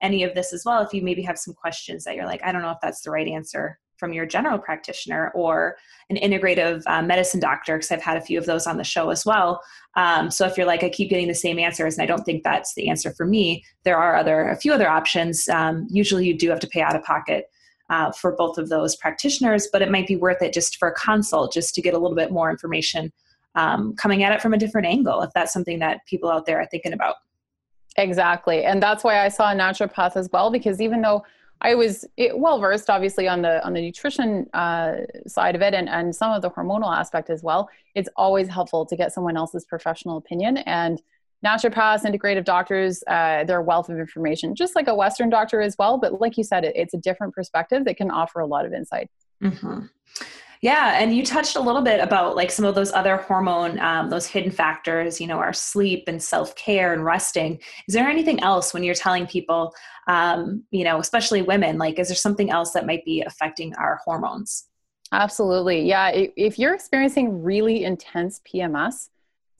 any 0.00 0.24
of 0.24 0.34
this 0.34 0.52
as 0.52 0.64
well 0.64 0.82
if 0.82 0.92
you 0.92 1.02
maybe 1.02 1.22
have 1.22 1.38
some 1.38 1.54
questions 1.54 2.02
that 2.02 2.16
you're 2.16 2.26
like 2.26 2.42
i 2.42 2.50
don't 2.50 2.62
know 2.62 2.70
if 2.70 2.78
that's 2.82 3.02
the 3.02 3.10
right 3.10 3.28
answer 3.28 3.78
from 4.02 4.12
your 4.12 4.26
general 4.26 4.58
practitioner 4.58 5.30
or 5.32 5.76
an 6.10 6.16
integrative 6.16 6.82
uh, 6.88 7.00
medicine 7.02 7.38
doctor 7.38 7.76
because 7.76 7.92
i've 7.92 8.02
had 8.02 8.16
a 8.16 8.20
few 8.20 8.36
of 8.36 8.46
those 8.46 8.66
on 8.66 8.76
the 8.76 8.82
show 8.82 9.10
as 9.10 9.24
well. 9.24 9.62
Um, 9.94 10.28
so 10.28 10.44
if 10.44 10.56
you're 10.56 10.66
like 10.66 10.82
i 10.82 10.88
keep 10.88 11.08
getting 11.08 11.28
the 11.28 11.36
same 11.36 11.60
answers 11.60 11.96
and 11.96 12.02
i 12.02 12.06
don't 12.06 12.24
think 12.24 12.42
that's 12.42 12.74
the 12.74 12.88
answer 12.88 13.12
for 13.12 13.24
me 13.24 13.64
there 13.84 13.96
are 13.96 14.16
other 14.16 14.48
a 14.48 14.56
few 14.56 14.72
other 14.72 14.88
options. 14.88 15.48
Um, 15.48 15.86
usually 15.88 16.26
you 16.26 16.36
do 16.36 16.50
have 16.50 16.58
to 16.58 16.66
pay 16.66 16.82
out 16.82 16.96
of 16.96 17.04
pocket 17.04 17.48
uh, 17.90 18.10
for 18.10 18.32
both 18.32 18.58
of 18.58 18.70
those 18.70 18.96
practitioners 18.96 19.68
but 19.72 19.82
it 19.82 19.90
might 19.92 20.08
be 20.08 20.16
worth 20.16 20.42
it 20.42 20.52
just 20.52 20.78
for 20.78 20.88
a 20.88 20.94
consult 20.94 21.52
just 21.52 21.76
to 21.76 21.80
get 21.80 21.94
a 21.94 21.98
little 21.98 22.16
bit 22.16 22.32
more 22.32 22.50
information 22.50 23.12
um, 23.54 23.94
coming 23.94 24.24
at 24.24 24.32
it 24.32 24.42
from 24.42 24.52
a 24.52 24.58
different 24.58 24.88
angle 24.88 25.22
if 25.22 25.30
that's 25.32 25.52
something 25.52 25.78
that 25.78 26.04
people 26.06 26.28
out 26.28 26.44
there 26.44 26.60
are 26.60 26.66
thinking 26.66 26.92
about. 26.92 27.14
Exactly. 27.96 28.64
And 28.64 28.82
that's 28.82 29.04
why 29.04 29.24
I 29.24 29.28
saw 29.28 29.52
a 29.52 29.54
naturopath 29.54 30.16
as 30.16 30.28
well, 30.32 30.50
because 30.50 30.80
even 30.80 31.02
though 31.02 31.22
I 31.62 31.76
was 31.76 32.04
well 32.34 32.58
versed, 32.58 32.90
obviously 32.90 33.28
on 33.28 33.42
the 33.42 33.64
on 33.64 33.72
the 33.72 33.80
nutrition 33.80 34.48
uh, 34.52 34.96
side 35.26 35.54
of 35.54 35.62
it, 35.62 35.74
and 35.74 35.88
and 35.88 36.14
some 36.14 36.32
of 36.32 36.42
the 36.42 36.50
hormonal 36.50 36.94
aspect 36.94 37.30
as 37.30 37.42
well. 37.42 37.68
It's 37.94 38.08
always 38.16 38.48
helpful 38.48 38.84
to 38.86 38.96
get 38.96 39.12
someone 39.12 39.36
else's 39.36 39.64
professional 39.64 40.16
opinion. 40.16 40.58
And 40.58 41.00
naturopaths, 41.44 42.04
integrative 42.04 42.44
doctors, 42.44 43.02
uh, 43.06 43.44
they're 43.44 43.60
a 43.60 43.62
wealth 43.62 43.88
of 43.88 43.98
information, 43.98 44.54
just 44.54 44.76
like 44.76 44.88
a 44.88 44.94
Western 44.94 45.30
doctor 45.30 45.60
as 45.60 45.76
well. 45.78 45.98
But 45.98 46.20
like 46.20 46.36
you 46.36 46.44
said, 46.44 46.64
it, 46.64 46.72
it's 46.76 46.94
a 46.94 46.98
different 46.98 47.34
perspective 47.34 47.84
that 47.84 47.96
can 47.96 48.10
offer 48.10 48.40
a 48.40 48.46
lot 48.46 48.66
of 48.66 48.72
insight. 48.72 49.08
Mm-hmm. 49.42 49.86
Yeah, 50.62 50.96
and 50.96 51.12
you 51.12 51.26
touched 51.26 51.56
a 51.56 51.60
little 51.60 51.82
bit 51.82 51.98
about 51.98 52.36
like 52.36 52.52
some 52.52 52.64
of 52.64 52.76
those 52.76 52.92
other 52.92 53.16
hormone, 53.16 53.80
um, 53.80 54.10
those 54.10 54.26
hidden 54.26 54.52
factors, 54.52 55.20
you 55.20 55.26
know, 55.26 55.38
our 55.38 55.52
sleep 55.52 56.04
and 56.06 56.22
self 56.22 56.54
care 56.54 56.92
and 56.92 57.04
resting. 57.04 57.58
Is 57.88 57.94
there 57.94 58.08
anything 58.08 58.40
else 58.44 58.72
when 58.72 58.84
you're 58.84 58.94
telling 58.94 59.26
people, 59.26 59.74
um, 60.06 60.64
you 60.70 60.84
know, 60.84 60.98
especially 60.98 61.42
women, 61.42 61.78
like, 61.78 61.98
is 61.98 62.08
there 62.08 62.16
something 62.16 62.50
else 62.50 62.72
that 62.72 62.86
might 62.86 63.04
be 63.04 63.22
affecting 63.22 63.74
our 63.76 64.00
hormones? 64.04 64.68
Absolutely. 65.12 65.82
Yeah. 65.82 66.10
If 66.12 66.58
you're 66.58 66.74
experiencing 66.74 67.42
really 67.42 67.84
intense 67.84 68.40
PMS, 68.50 69.10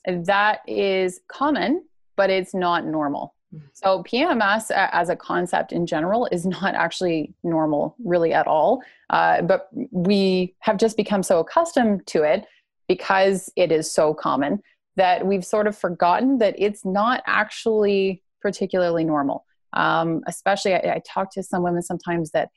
that 0.06 0.60
is 0.66 1.20
common, 1.28 1.84
but 2.16 2.30
it's 2.30 2.54
not 2.54 2.86
normal. 2.86 3.34
So, 3.74 4.02
PMS 4.04 4.70
as 4.70 5.10
a 5.10 5.16
concept 5.16 5.72
in 5.72 5.86
general 5.86 6.26
is 6.32 6.46
not 6.46 6.74
actually 6.74 7.34
normal, 7.42 7.94
really, 8.02 8.32
at 8.32 8.46
all. 8.46 8.82
Uh, 9.10 9.42
but 9.42 9.68
we 9.90 10.54
have 10.60 10.78
just 10.78 10.96
become 10.96 11.22
so 11.22 11.38
accustomed 11.38 12.06
to 12.08 12.22
it 12.22 12.46
because 12.88 13.50
it 13.56 13.70
is 13.70 13.92
so 13.92 14.14
common 14.14 14.62
that 14.96 15.26
we've 15.26 15.44
sort 15.44 15.66
of 15.66 15.76
forgotten 15.76 16.38
that 16.38 16.54
it's 16.58 16.84
not 16.84 17.22
actually 17.26 18.22
particularly 18.40 19.04
normal. 19.04 19.44
Um, 19.72 20.22
especially, 20.26 20.74
I, 20.74 20.94
I 20.94 21.02
talk 21.06 21.32
to 21.32 21.42
some 21.42 21.62
women 21.62 21.82
sometimes 21.82 22.30
that 22.32 22.50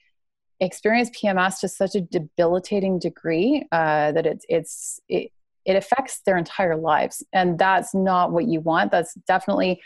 experience 0.59 1.09
PMS 1.09 1.59
to 1.59 1.67
such 1.67 1.95
a 1.95 2.01
debilitating 2.01 2.99
degree 2.99 3.67
uh, 3.71 4.11
that 4.13 4.25
it's 4.25 4.45
it's 4.49 4.99
it, 5.09 5.31
it 5.65 5.75
affects 5.75 6.21
their 6.25 6.37
entire 6.37 6.75
lives, 6.75 7.23
and 7.33 7.57
that's 7.57 7.93
not 7.93 8.31
what 8.31 8.45
you 8.45 8.61
want. 8.61 8.91
That's 8.91 9.13
definitely 9.27 9.81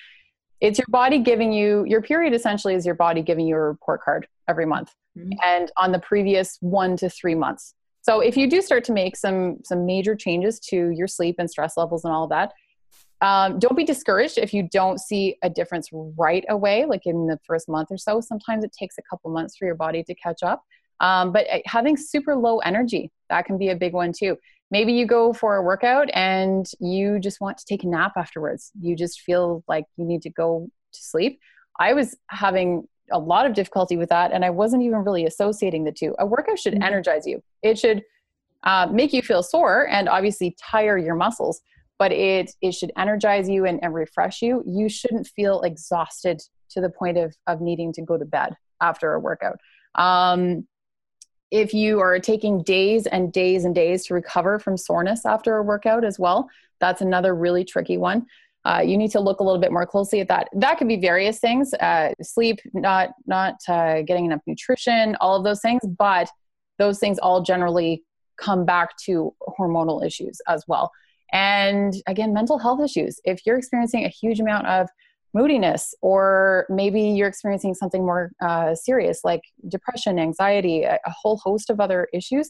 it's 0.61 0.77
your 0.77 0.87
body 0.89 1.19
giving 1.19 1.51
you 1.51 1.85
your 1.87 2.01
period 2.01 2.33
essentially 2.33 2.75
is 2.75 2.85
your 2.85 2.95
body 2.95 3.21
giving 3.21 3.47
you 3.47 3.55
a 3.55 3.61
report 3.61 4.01
card 4.01 4.27
every 4.47 4.65
month 4.65 4.93
mm-hmm. 5.17 5.31
and 5.43 5.71
on 5.77 5.91
the 5.91 5.99
previous 5.99 6.57
one 6.61 6.97
to 6.97 7.09
three 7.09 7.35
months 7.35 7.73
so 8.01 8.19
if 8.19 8.35
you 8.35 8.49
do 8.49 8.61
start 8.61 8.83
to 8.83 8.91
make 8.91 9.15
some 9.15 9.57
some 9.63 9.85
major 9.85 10.15
changes 10.15 10.59
to 10.59 10.89
your 10.89 11.07
sleep 11.07 11.35
and 11.39 11.49
stress 11.49 11.77
levels 11.77 12.03
and 12.03 12.13
all 12.13 12.25
of 12.25 12.29
that 12.29 12.51
um, 13.21 13.59
don't 13.59 13.75
be 13.75 13.83
discouraged 13.83 14.37
if 14.37 14.53
you 14.53 14.63
don't 14.63 14.99
see 14.99 15.35
a 15.43 15.49
difference 15.49 15.89
right 15.91 16.45
away 16.49 16.85
like 16.85 17.05
in 17.05 17.27
the 17.27 17.39
first 17.45 17.67
month 17.67 17.89
or 17.91 17.97
so 17.97 18.21
sometimes 18.21 18.63
it 18.63 18.71
takes 18.71 18.97
a 18.97 19.01
couple 19.09 19.31
months 19.31 19.57
for 19.57 19.65
your 19.65 19.75
body 19.75 20.03
to 20.03 20.13
catch 20.15 20.43
up 20.43 20.63
um, 21.01 21.31
but 21.31 21.45
uh, 21.51 21.59
having 21.65 21.95
super 21.97 22.35
low 22.35 22.59
energy 22.59 23.11
that 23.29 23.45
can 23.45 23.57
be 23.57 23.69
a 23.69 23.75
big 23.75 23.93
one 23.93 24.11
too 24.11 24.37
maybe 24.71 24.93
you 24.93 25.05
go 25.05 25.33
for 25.33 25.55
a 25.55 25.61
workout 25.61 26.09
and 26.13 26.69
you 26.79 27.19
just 27.19 27.41
want 27.41 27.57
to 27.57 27.65
take 27.65 27.83
a 27.83 27.87
nap 27.87 28.13
afterwards. 28.15 28.71
You 28.79 28.95
just 28.95 29.21
feel 29.21 29.63
like 29.67 29.85
you 29.97 30.05
need 30.05 30.21
to 30.23 30.29
go 30.29 30.69
to 30.93 30.99
sleep. 31.01 31.39
I 31.79 31.93
was 31.93 32.15
having 32.27 32.87
a 33.11 33.19
lot 33.19 33.45
of 33.45 33.53
difficulty 33.53 33.97
with 33.97 34.09
that, 34.09 34.31
and 34.31 34.45
I 34.45 34.51
wasn't 34.51 34.83
even 34.83 34.99
really 34.99 35.25
associating 35.25 35.83
the 35.83 35.91
two. 35.91 36.15
A 36.19 36.25
workout 36.25 36.59
should 36.59 36.73
mm-hmm. 36.73 36.83
energize 36.83 37.25
you, 37.25 37.41
it 37.63 37.79
should 37.79 38.03
uh, 38.63 38.87
make 38.91 39.13
you 39.13 39.21
feel 39.21 39.41
sore 39.41 39.87
and 39.87 40.09
obviously 40.09 40.55
tire 40.61 40.97
your 40.97 41.15
muscles. 41.15 41.61
But 41.99 42.11
it 42.11 42.51
it 42.61 42.71
should 42.71 42.91
energize 42.97 43.47
you 43.47 43.65
and, 43.65 43.79
and 43.83 43.93
refresh 43.93 44.41
you. 44.41 44.63
You 44.65 44.89
shouldn't 44.89 45.27
feel 45.27 45.61
exhausted 45.61 46.41
to 46.71 46.81
the 46.81 46.89
point 46.89 47.17
of 47.17 47.35
of 47.45 47.61
needing 47.61 47.93
to 47.93 48.01
go 48.01 48.17
to 48.17 48.25
bed 48.25 48.55
after 48.81 49.13
a 49.13 49.19
workout. 49.19 49.59
Um, 49.95 50.67
if 51.51 51.73
you 51.73 51.99
are 51.99 52.19
taking 52.19 52.63
days 52.63 53.05
and 53.07 53.33
days 53.33 53.65
and 53.65 53.73
days 53.73 54.05
to 54.05 54.13
recover 54.13 54.59
from 54.59 54.77
soreness 54.77 55.25
after 55.25 55.57
a 55.57 55.63
workout 55.63 56.05
as 56.05 56.19
well, 56.19 56.47
that's 56.79 57.01
another 57.01 57.35
really 57.35 57.65
tricky 57.65 57.97
one. 57.97 58.25
Uh, 58.65 58.81
you 58.85 58.97
need 58.97 59.11
to 59.11 59.19
look 59.19 59.39
a 59.39 59.43
little 59.43 59.59
bit 59.59 59.71
more 59.71 59.85
closely 59.85 60.19
at 60.19 60.27
that. 60.27 60.49
That 60.53 60.77
could 60.77 60.87
be 60.87 60.97
various 60.97 61.39
things: 61.39 61.73
uh, 61.75 62.13
sleep, 62.21 62.59
not 62.73 63.11
not 63.25 63.55
uh, 63.67 64.01
getting 64.03 64.25
enough 64.25 64.41
nutrition, 64.45 65.15
all 65.21 65.35
of 65.35 65.43
those 65.43 65.61
things. 65.61 65.81
But 65.97 66.29
those 66.77 66.99
things 66.99 67.19
all 67.19 67.41
generally 67.41 68.03
come 68.37 68.65
back 68.65 68.95
to 68.97 69.33
hormonal 69.59 70.05
issues 70.05 70.39
as 70.47 70.63
well. 70.67 70.91
And 71.31 71.93
again, 72.07 72.33
mental 72.33 72.57
health 72.57 72.81
issues. 72.81 73.19
If 73.23 73.45
you're 73.45 73.57
experiencing 73.57 74.05
a 74.05 74.09
huge 74.09 74.39
amount 74.39 74.67
of 74.67 74.89
moodiness, 75.33 75.93
or 76.01 76.65
maybe 76.69 77.01
you're 77.01 77.27
experiencing 77.27 77.75
something 77.75 78.05
more 78.05 78.31
uh, 78.41 78.73
serious 78.73 79.21
like 79.23 79.41
depression, 79.67 80.17
anxiety, 80.17 80.83
a, 80.83 80.95
a 81.05 81.11
whole 81.11 81.37
host 81.37 81.69
of 81.69 81.79
other 81.79 82.07
issues, 82.13 82.49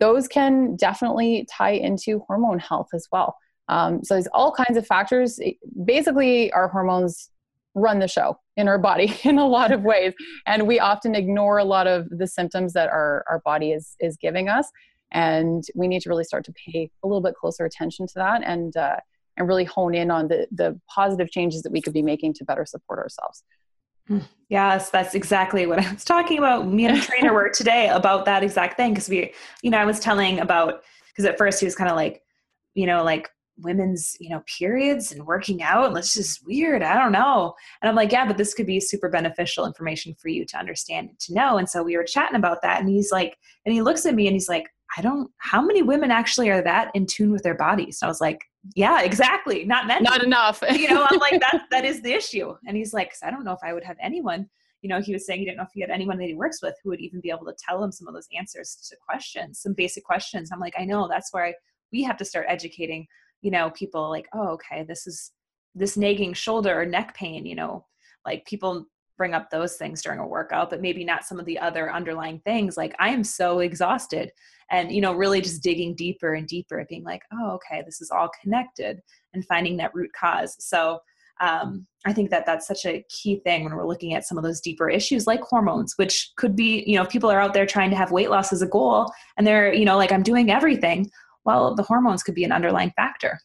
those 0.00 0.26
can 0.26 0.76
definitely 0.76 1.46
tie 1.50 1.72
into 1.72 2.20
hormone 2.26 2.58
health 2.58 2.88
as 2.94 3.06
well. 3.12 3.36
Um, 3.68 4.02
so 4.04 4.14
there's 4.14 4.26
all 4.28 4.52
kinds 4.52 4.76
of 4.76 4.86
factors. 4.86 5.40
Basically, 5.84 6.52
our 6.52 6.68
hormones 6.68 7.30
run 7.74 7.98
the 7.98 8.08
show 8.08 8.38
in 8.56 8.68
our 8.68 8.78
body 8.78 9.14
in 9.24 9.38
a 9.38 9.46
lot 9.46 9.72
of 9.72 9.82
ways, 9.82 10.14
and 10.46 10.66
we 10.66 10.78
often 10.78 11.14
ignore 11.14 11.58
a 11.58 11.64
lot 11.64 11.86
of 11.86 12.08
the 12.10 12.26
symptoms 12.26 12.72
that 12.74 12.88
our 12.88 13.24
our 13.28 13.40
body 13.40 13.72
is 13.72 13.96
is 14.00 14.16
giving 14.16 14.48
us. 14.48 14.70
And 15.14 15.64
we 15.74 15.88
need 15.88 16.02
to 16.02 16.10
really 16.10 16.24
start 16.24 16.44
to 16.44 16.52
pay 16.52 16.90
a 17.02 17.06
little 17.06 17.22
bit 17.22 17.34
closer 17.34 17.64
attention 17.64 18.06
to 18.08 18.14
that, 18.16 18.42
and 18.44 18.76
uh, 18.76 18.96
and 19.36 19.48
really 19.48 19.64
hone 19.64 19.94
in 19.94 20.10
on 20.10 20.28
the 20.28 20.46
the 20.52 20.78
positive 20.88 21.30
changes 21.30 21.62
that 21.62 21.72
we 21.72 21.80
could 21.80 21.94
be 21.94 22.02
making 22.02 22.34
to 22.34 22.44
better 22.44 22.66
support 22.66 22.98
ourselves. 22.98 23.42
Hmm. 24.08 24.18
Yes, 24.50 24.90
that's 24.90 25.14
exactly 25.14 25.66
what 25.66 25.78
I 25.78 25.90
was 25.92 26.04
talking 26.04 26.38
about. 26.38 26.68
Me 26.68 26.84
and 26.84 26.98
a 26.98 27.00
trainer 27.00 27.32
were 27.32 27.48
today 27.48 27.88
about 27.88 28.26
that 28.26 28.42
exact 28.42 28.76
thing 28.76 28.92
because 28.92 29.08
we, 29.08 29.32
you 29.62 29.70
know, 29.70 29.78
I 29.78 29.86
was 29.86 29.98
telling 29.98 30.40
about 30.40 30.82
because 31.08 31.24
at 31.24 31.38
first 31.38 31.60
he 31.60 31.64
was 31.64 31.74
kind 31.74 31.88
of 31.88 31.96
like, 31.96 32.22
you 32.74 32.86
know, 32.86 33.02
like 33.02 33.30
women's, 33.58 34.16
you 34.20 34.28
know, 34.30 34.42
periods 34.58 35.12
and 35.12 35.26
working 35.26 35.62
out. 35.62 35.86
And 35.86 35.96
it's 35.96 36.12
just 36.12 36.44
weird. 36.46 36.82
I 36.82 37.00
don't 37.00 37.12
know. 37.12 37.54
And 37.80 37.88
I'm 37.88 37.94
like, 37.94 38.12
yeah, 38.12 38.26
but 38.26 38.36
this 38.36 38.52
could 38.52 38.66
be 38.66 38.80
super 38.80 39.08
beneficial 39.08 39.64
information 39.64 40.14
for 40.20 40.28
you 40.28 40.44
to 40.44 40.58
understand 40.58 41.08
and 41.10 41.18
to 41.20 41.34
know. 41.34 41.56
And 41.56 41.68
so 41.68 41.82
we 41.82 41.96
were 41.96 42.04
chatting 42.04 42.36
about 42.36 42.62
that. 42.62 42.80
And 42.80 42.88
he's 42.88 43.12
like, 43.12 43.38
and 43.64 43.72
he 43.72 43.80
looks 43.80 44.06
at 44.06 44.14
me 44.14 44.26
and 44.26 44.34
he's 44.34 44.48
like, 44.48 44.68
I 44.96 45.02
don't, 45.02 45.30
how 45.38 45.60
many 45.60 45.82
women 45.82 46.10
actually 46.10 46.50
are 46.50 46.62
that 46.62 46.90
in 46.94 47.06
tune 47.06 47.32
with 47.32 47.42
their 47.42 47.54
bodies? 47.54 47.98
And 48.00 48.06
I 48.06 48.10
was 48.10 48.20
like, 48.20 48.44
yeah, 48.74 49.02
exactly. 49.02 49.64
Not 49.64 49.86
many. 49.86 50.02
Not 50.02 50.22
enough. 50.22 50.62
you 50.72 50.88
know, 50.88 51.06
I'm 51.08 51.18
like, 51.18 51.40
that, 51.40 51.62
that 51.70 51.84
is 51.84 52.00
the 52.02 52.12
issue. 52.12 52.54
And 52.66 52.76
he's 52.76 52.92
like, 52.92 53.12
I 53.22 53.30
don't 53.30 53.44
know 53.44 53.52
if 53.52 53.58
I 53.62 53.72
would 53.72 53.84
have 53.84 53.96
anyone, 54.00 54.48
you 54.82 54.88
know, 54.88 55.00
he 55.00 55.12
was 55.12 55.26
saying 55.26 55.40
he 55.40 55.46
didn't 55.46 55.58
know 55.58 55.64
if 55.64 55.70
he 55.72 55.80
had 55.80 55.90
anyone 55.90 56.18
that 56.18 56.26
he 56.26 56.34
works 56.34 56.62
with 56.62 56.74
who 56.82 56.90
would 56.90 57.00
even 57.00 57.20
be 57.20 57.30
able 57.30 57.46
to 57.46 57.54
tell 57.58 57.82
him 57.82 57.92
some 57.92 58.08
of 58.08 58.14
those 58.14 58.28
answers 58.36 58.76
to 58.88 58.96
questions, 59.06 59.60
some 59.60 59.74
basic 59.74 60.04
questions. 60.04 60.50
I'm 60.52 60.60
like, 60.60 60.74
I 60.78 60.84
know 60.84 61.08
that's 61.08 61.32
where 61.32 61.46
I, 61.46 61.54
we 61.92 62.02
have 62.02 62.16
to 62.18 62.24
start 62.24 62.46
educating, 62.48 63.06
you 63.42 63.50
know, 63.50 63.70
people 63.70 64.08
like, 64.10 64.28
oh, 64.34 64.48
okay, 64.48 64.84
this 64.84 65.06
is 65.06 65.32
this 65.74 65.96
nagging 65.96 66.32
shoulder 66.32 66.80
or 66.80 66.86
neck 66.86 67.14
pain, 67.14 67.44
you 67.46 67.54
know, 67.54 67.84
like 68.24 68.44
people 68.46 68.86
bring 69.16 69.34
up 69.34 69.50
those 69.50 69.76
things 69.76 70.02
during 70.02 70.18
a 70.18 70.26
workout, 70.26 70.70
but 70.70 70.80
maybe 70.80 71.04
not 71.04 71.24
some 71.24 71.38
of 71.38 71.46
the 71.46 71.58
other 71.58 71.92
underlying 71.92 72.40
things. 72.40 72.76
Like 72.76 72.94
I 72.98 73.10
am 73.10 73.24
so 73.24 73.60
exhausted 73.60 74.30
and, 74.70 74.90
you 74.90 75.00
know, 75.00 75.12
really 75.12 75.40
just 75.40 75.62
digging 75.62 75.94
deeper 75.94 76.34
and 76.34 76.46
deeper 76.46 76.80
at 76.80 76.88
being 76.88 77.04
like, 77.04 77.22
oh, 77.32 77.52
okay, 77.52 77.82
this 77.84 78.00
is 78.00 78.10
all 78.10 78.30
connected 78.42 79.00
and 79.32 79.44
finding 79.46 79.76
that 79.76 79.94
root 79.94 80.10
cause. 80.18 80.56
So 80.58 81.00
um, 81.40 81.86
I 82.06 82.12
think 82.12 82.30
that 82.30 82.46
that's 82.46 82.66
such 82.66 82.86
a 82.86 83.04
key 83.08 83.40
thing 83.44 83.64
when 83.64 83.74
we're 83.74 83.86
looking 83.86 84.14
at 84.14 84.24
some 84.24 84.38
of 84.38 84.44
those 84.44 84.60
deeper 84.60 84.88
issues 84.88 85.26
like 85.26 85.40
hormones, 85.42 85.94
which 85.96 86.30
could 86.36 86.54
be, 86.54 86.84
you 86.86 86.96
know, 86.96 87.04
people 87.04 87.30
are 87.30 87.40
out 87.40 87.54
there 87.54 87.66
trying 87.66 87.90
to 87.90 87.96
have 87.96 88.12
weight 88.12 88.30
loss 88.30 88.52
as 88.52 88.62
a 88.62 88.68
goal 88.68 89.12
and 89.36 89.46
they're, 89.46 89.72
you 89.72 89.84
know, 89.84 89.96
like 89.96 90.12
I'm 90.12 90.22
doing 90.22 90.50
everything. 90.50 91.10
Well, 91.44 91.74
the 91.74 91.82
hormones 91.82 92.22
could 92.22 92.34
be 92.34 92.44
an 92.44 92.52
underlying 92.52 92.92
factor. 92.96 93.40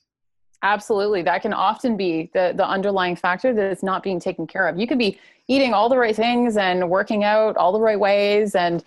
Absolutely. 0.61 1.21
That 1.21 1.41
can 1.41 1.53
often 1.53 1.97
be 1.97 2.29
the, 2.33 2.53
the 2.55 2.67
underlying 2.67 3.15
factor 3.15 3.53
that 3.53 3.71
is 3.71 3.83
not 3.83 4.03
being 4.03 4.19
taken 4.19 4.45
care 4.45 4.67
of. 4.67 4.77
You 4.77 4.87
could 4.87 4.99
be 4.99 5.17
eating 5.49 5.73
all 5.73 5.89
the 5.89 5.97
right 5.97 6.15
things 6.15 6.55
and 6.55 6.89
working 6.89 7.25
out 7.25 7.57
all 7.57 7.73
the 7.73 7.81
right 7.81 7.99
ways. 7.99 8.55
And 8.55 8.81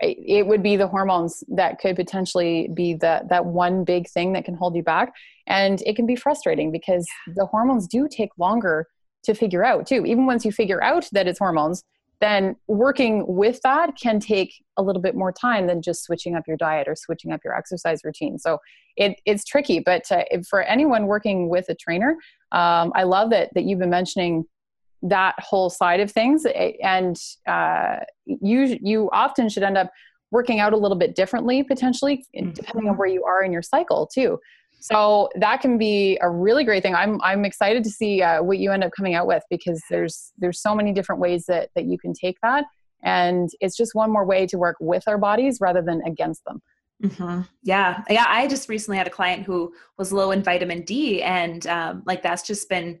it 0.00 0.46
would 0.46 0.62
be 0.62 0.76
the 0.76 0.86
hormones 0.86 1.44
that 1.48 1.78
could 1.78 1.96
potentially 1.96 2.70
be 2.72 2.94
that 2.94 3.28
that 3.28 3.44
one 3.44 3.84
big 3.84 4.08
thing 4.08 4.32
that 4.32 4.46
can 4.46 4.54
hold 4.54 4.74
you 4.74 4.82
back. 4.82 5.12
And 5.46 5.82
it 5.84 5.96
can 5.96 6.06
be 6.06 6.16
frustrating 6.16 6.72
because 6.72 7.06
the 7.34 7.44
hormones 7.44 7.86
do 7.86 8.08
take 8.08 8.30
longer 8.38 8.86
to 9.24 9.34
figure 9.34 9.64
out 9.64 9.86
too. 9.86 10.06
Even 10.06 10.24
once 10.24 10.46
you 10.46 10.52
figure 10.52 10.82
out 10.82 11.06
that 11.12 11.28
it's 11.28 11.40
hormones 11.40 11.84
then 12.20 12.56
working 12.66 13.24
with 13.26 13.60
that 13.62 13.96
can 14.00 14.18
take 14.18 14.64
a 14.76 14.82
little 14.82 15.02
bit 15.02 15.14
more 15.14 15.32
time 15.32 15.66
than 15.66 15.82
just 15.82 16.02
switching 16.04 16.34
up 16.34 16.44
your 16.46 16.56
diet 16.56 16.88
or 16.88 16.94
switching 16.96 17.32
up 17.32 17.40
your 17.44 17.54
exercise 17.54 18.00
routine. 18.04 18.38
So 18.38 18.58
it, 18.96 19.20
it's 19.26 19.44
tricky, 19.44 19.80
but 19.80 20.10
uh, 20.10 20.24
for 20.48 20.62
anyone 20.62 21.06
working 21.06 21.48
with 21.48 21.68
a 21.68 21.74
trainer, 21.74 22.16
um, 22.52 22.92
I 22.94 23.02
love 23.02 23.30
that 23.30 23.50
that 23.54 23.64
you've 23.64 23.78
been 23.78 23.90
mentioning 23.90 24.44
that 25.02 25.34
whole 25.38 25.70
side 25.70 26.00
of 26.00 26.10
things, 26.10 26.46
and 26.82 27.16
uh, 27.46 27.96
you 28.24 28.78
you 28.80 29.10
often 29.12 29.48
should 29.48 29.62
end 29.62 29.78
up 29.78 29.90
working 30.32 30.58
out 30.58 30.72
a 30.72 30.76
little 30.76 30.96
bit 30.96 31.14
differently 31.14 31.62
potentially 31.62 32.26
depending 32.34 32.58
on 32.64 32.82
mm-hmm. 32.82 32.98
where 32.98 33.06
you 33.06 33.22
are 33.22 33.44
in 33.44 33.52
your 33.52 33.62
cycle 33.62 34.08
too 34.12 34.36
so 34.80 35.28
that 35.36 35.60
can 35.60 35.78
be 35.78 36.18
a 36.20 36.30
really 36.30 36.64
great 36.64 36.82
thing. 36.82 36.94
I'm 36.94 37.20
I'm 37.22 37.44
excited 37.44 37.82
to 37.84 37.90
see 37.90 38.22
uh, 38.22 38.42
what 38.42 38.58
you 38.58 38.70
end 38.72 38.84
up 38.84 38.92
coming 38.96 39.14
out 39.14 39.26
with 39.26 39.42
because 39.50 39.82
there's 39.90 40.32
there's 40.38 40.60
so 40.60 40.74
many 40.74 40.92
different 40.92 41.20
ways 41.20 41.46
that 41.46 41.70
that 41.74 41.86
you 41.86 41.98
can 41.98 42.12
take 42.12 42.38
that, 42.42 42.64
and 43.02 43.48
it's 43.60 43.76
just 43.76 43.94
one 43.94 44.10
more 44.10 44.24
way 44.24 44.46
to 44.46 44.58
work 44.58 44.76
with 44.80 45.04
our 45.06 45.18
bodies 45.18 45.58
rather 45.60 45.82
than 45.82 46.02
against 46.06 46.44
them. 46.44 46.62
Mm-hmm. 47.02 47.42
Yeah, 47.62 48.02
yeah. 48.08 48.26
I 48.28 48.46
just 48.46 48.68
recently 48.68 48.96
had 48.96 49.06
a 49.06 49.10
client 49.10 49.42
who 49.42 49.72
was 49.98 50.12
low 50.12 50.30
in 50.30 50.42
vitamin 50.42 50.82
D, 50.82 51.22
and 51.22 51.66
um, 51.66 52.02
like 52.06 52.22
that's 52.22 52.42
just 52.42 52.68
been 52.68 53.00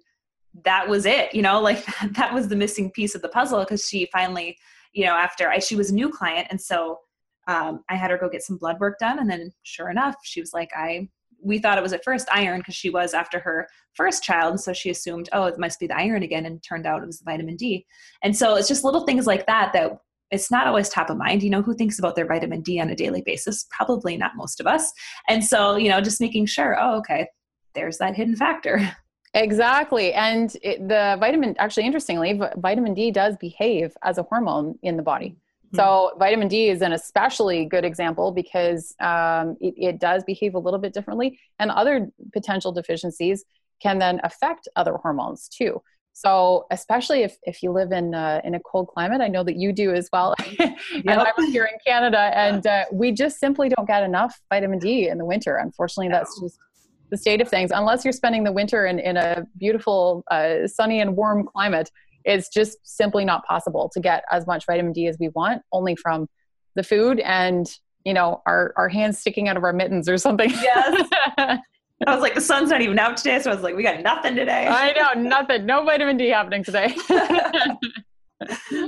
that 0.64 0.88
was 0.88 1.06
it. 1.06 1.34
You 1.34 1.42
know, 1.42 1.60
like 1.70 1.84
that 2.12 2.32
was 2.32 2.48
the 2.48 2.56
missing 2.56 2.90
piece 2.90 3.14
of 3.14 3.22
the 3.22 3.28
puzzle 3.28 3.60
because 3.60 3.88
she 3.88 4.08
finally, 4.12 4.56
you 4.92 5.04
know, 5.04 5.14
after 5.14 5.48
I 5.48 5.58
she 5.58 5.76
was 5.76 5.90
a 5.90 5.94
new 5.94 6.08
client, 6.10 6.48
and 6.50 6.60
so 6.60 7.00
um, 7.48 7.84
I 7.88 7.94
had 7.96 8.10
her 8.10 8.18
go 8.18 8.28
get 8.28 8.42
some 8.42 8.56
blood 8.56 8.78
work 8.80 8.98
done, 8.98 9.18
and 9.18 9.30
then 9.30 9.52
sure 9.62 9.90
enough, 9.90 10.16
she 10.22 10.40
was 10.40 10.52
like, 10.52 10.70
I 10.74 11.08
we 11.42 11.58
thought 11.58 11.78
it 11.78 11.82
was 11.82 11.92
at 11.92 12.04
first 12.04 12.28
iron 12.32 12.58
because 12.58 12.74
she 12.74 12.90
was 12.90 13.14
after 13.14 13.38
her 13.38 13.68
first 13.94 14.22
child 14.22 14.50
and 14.50 14.60
so 14.60 14.72
she 14.72 14.90
assumed 14.90 15.28
oh 15.32 15.44
it 15.44 15.58
must 15.58 15.78
be 15.78 15.86
the 15.86 15.96
iron 15.96 16.22
again 16.22 16.46
and 16.46 16.62
turned 16.62 16.86
out 16.86 17.02
it 17.02 17.06
was 17.06 17.18
the 17.18 17.24
vitamin 17.24 17.56
d. 17.56 17.86
And 18.22 18.36
so 18.36 18.56
it's 18.56 18.68
just 18.68 18.84
little 18.84 19.04
things 19.04 19.26
like 19.26 19.46
that 19.46 19.72
that 19.72 19.98
it's 20.30 20.50
not 20.50 20.66
always 20.66 20.88
top 20.88 21.10
of 21.10 21.16
mind 21.16 21.42
you 21.42 21.50
know 21.50 21.62
who 21.62 21.74
thinks 21.74 21.98
about 21.98 22.16
their 22.16 22.26
vitamin 22.26 22.62
d 22.62 22.80
on 22.80 22.90
a 22.90 22.96
daily 22.96 23.22
basis? 23.22 23.66
Probably 23.70 24.16
not 24.16 24.32
most 24.34 24.60
of 24.60 24.66
us. 24.66 24.92
And 25.28 25.44
so 25.44 25.76
you 25.76 25.88
know 25.88 26.00
just 26.00 26.20
making 26.20 26.46
sure 26.46 26.76
oh 26.80 26.96
okay 26.98 27.28
there's 27.74 27.98
that 27.98 28.16
hidden 28.16 28.36
factor 28.36 28.96
exactly 29.36 30.12
and 30.12 30.56
it, 30.62 30.86
the 30.88 31.16
vitamin 31.20 31.54
actually 31.58 31.84
interestingly 31.84 32.40
vitamin 32.56 32.94
d 32.94 33.10
does 33.10 33.36
behave 33.36 33.96
as 34.02 34.18
a 34.18 34.22
hormone 34.24 34.78
in 34.82 34.96
the 34.96 35.02
body 35.02 35.36
so 35.74 35.82
mm-hmm. 35.82 36.18
vitamin 36.18 36.48
D 36.48 36.68
is 36.68 36.82
an 36.82 36.92
especially 36.92 37.64
good 37.64 37.84
example 37.84 38.32
because 38.32 38.94
um, 39.00 39.56
it, 39.60 39.74
it, 39.76 40.00
does 40.00 40.24
behave 40.24 40.54
a 40.54 40.58
little 40.58 40.78
bit 40.78 40.92
differently, 40.92 41.38
and 41.58 41.70
other 41.70 42.10
potential 42.32 42.72
deficiencies 42.72 43.44
can 43.82 43.98
then 43.98 44.20
affect 44.24 44.68
other 44.76 44.94
hormones 44.94 45.48
too. 45.48 45.82
So 46.12 46.66
especially 46.70 47.24
if, 47.24 47.36
if 47.42 47.62
you 47.62 47.72
live 47.72 47.92
in 47.92 48.14
uh, 48.14 48.40
in 48.44 48.54
a 48.54 48.60
cold 48.60 48.88
climate, 48.88 49.20
I 49.20 49.28
know 49.28 49.44
that 49.44 49.56
you 49.56 49.72
do 49.72 49.92
as 49.92 50.08
well. 50.12 50.34
and 50.58 50.76
yep. 51.04 51.26
I'm 51.36 51.50
here 51.50 51.64
in 51.64 51.78
Canada, 51.86 52.30
and 52.34 52.66
uh, 52.66 52.84
we 52.92 53.12
just 53.12 53.38
simply 53.38 53.68
don't 53.68 53.86
get 53.86 54.02
enough 54.02 54.40
vitamin 54.48 54.78
D 54.78 55.08
in 55.08 55.18
the 55.18 55.26
winter. 55.26 55.56
Unfortunately, 55.56 56.08
that's 56.08 56.40
just 56.40 56.58
the 57.10 57.16
state 57.16 57.40
of 57.40 57.48
things. 57.48 57.70
Unless 57.74 58.04
you're 58.04 58.12
spending 58.12 58.44
the 58.44 58.52
winter 58.52 58.86
in, 58.86 58.98
in 58.98 59.16
a 59.16 59.46
beautiful, 59.58 60.24
uh, 60.30 60.66
sunny 60.66 61.00
and 61.00 61.16
warm 61.16 61.46
climate, 61.46 61.90
it's 62.24 62.48
just 62.48 62.78
simply 62.82 63.24
not 63.24 63.44
possible 63.46 63.90
to 63.94 64.00
get 64.00 64.24
as 64.30 64.46
much 64.46 64.66
vitamin 64.66 64.92
D 64.92 65.06
as 65.06 65.16
we 65.18 65.28
want 65.28 65.62
only 65.72 65.96
from 65.96 66.28
the 66.74 66.82
food 66.82 67.20
and 67.20 67.66
you 68.04 68.12
know 68.12 68.42
our 68.46 68.74
our 68.76 68.88
hands 68.88 69.18
sticking 69.18 69.48
out 69.48 69.56
of 69.56 69.64
our 69.64 69.72
mittens 69.72 70.08
or 70.08 70.18
something. 70.18 70.50
Yes. 70.50 71.08
I 72.06 72.12
was 72.12 72.20
like, 72.20 72.34
the 72.34 72.42
sun's 72.42 72.68
not 72.68 72.82
even 72.82 72.98
out 72.98 73.16
today, 73.16 73.40
so 73.40 73.50
I 73.50 73.54
was 73.54 73.62
like, 73.62 73.74
we 73.74 73.82
got 73.82 74.02
nothing 74.02 74.34
today. 74.34 74.66
I 74.68 74.92
know, 74.92 75.18
nothing. 75.18 75.64
No 75.64 75.82
vitamin 75.82 76.18
D 76.18 76.28
happening 76.28 76.62
today. 76.62 76.94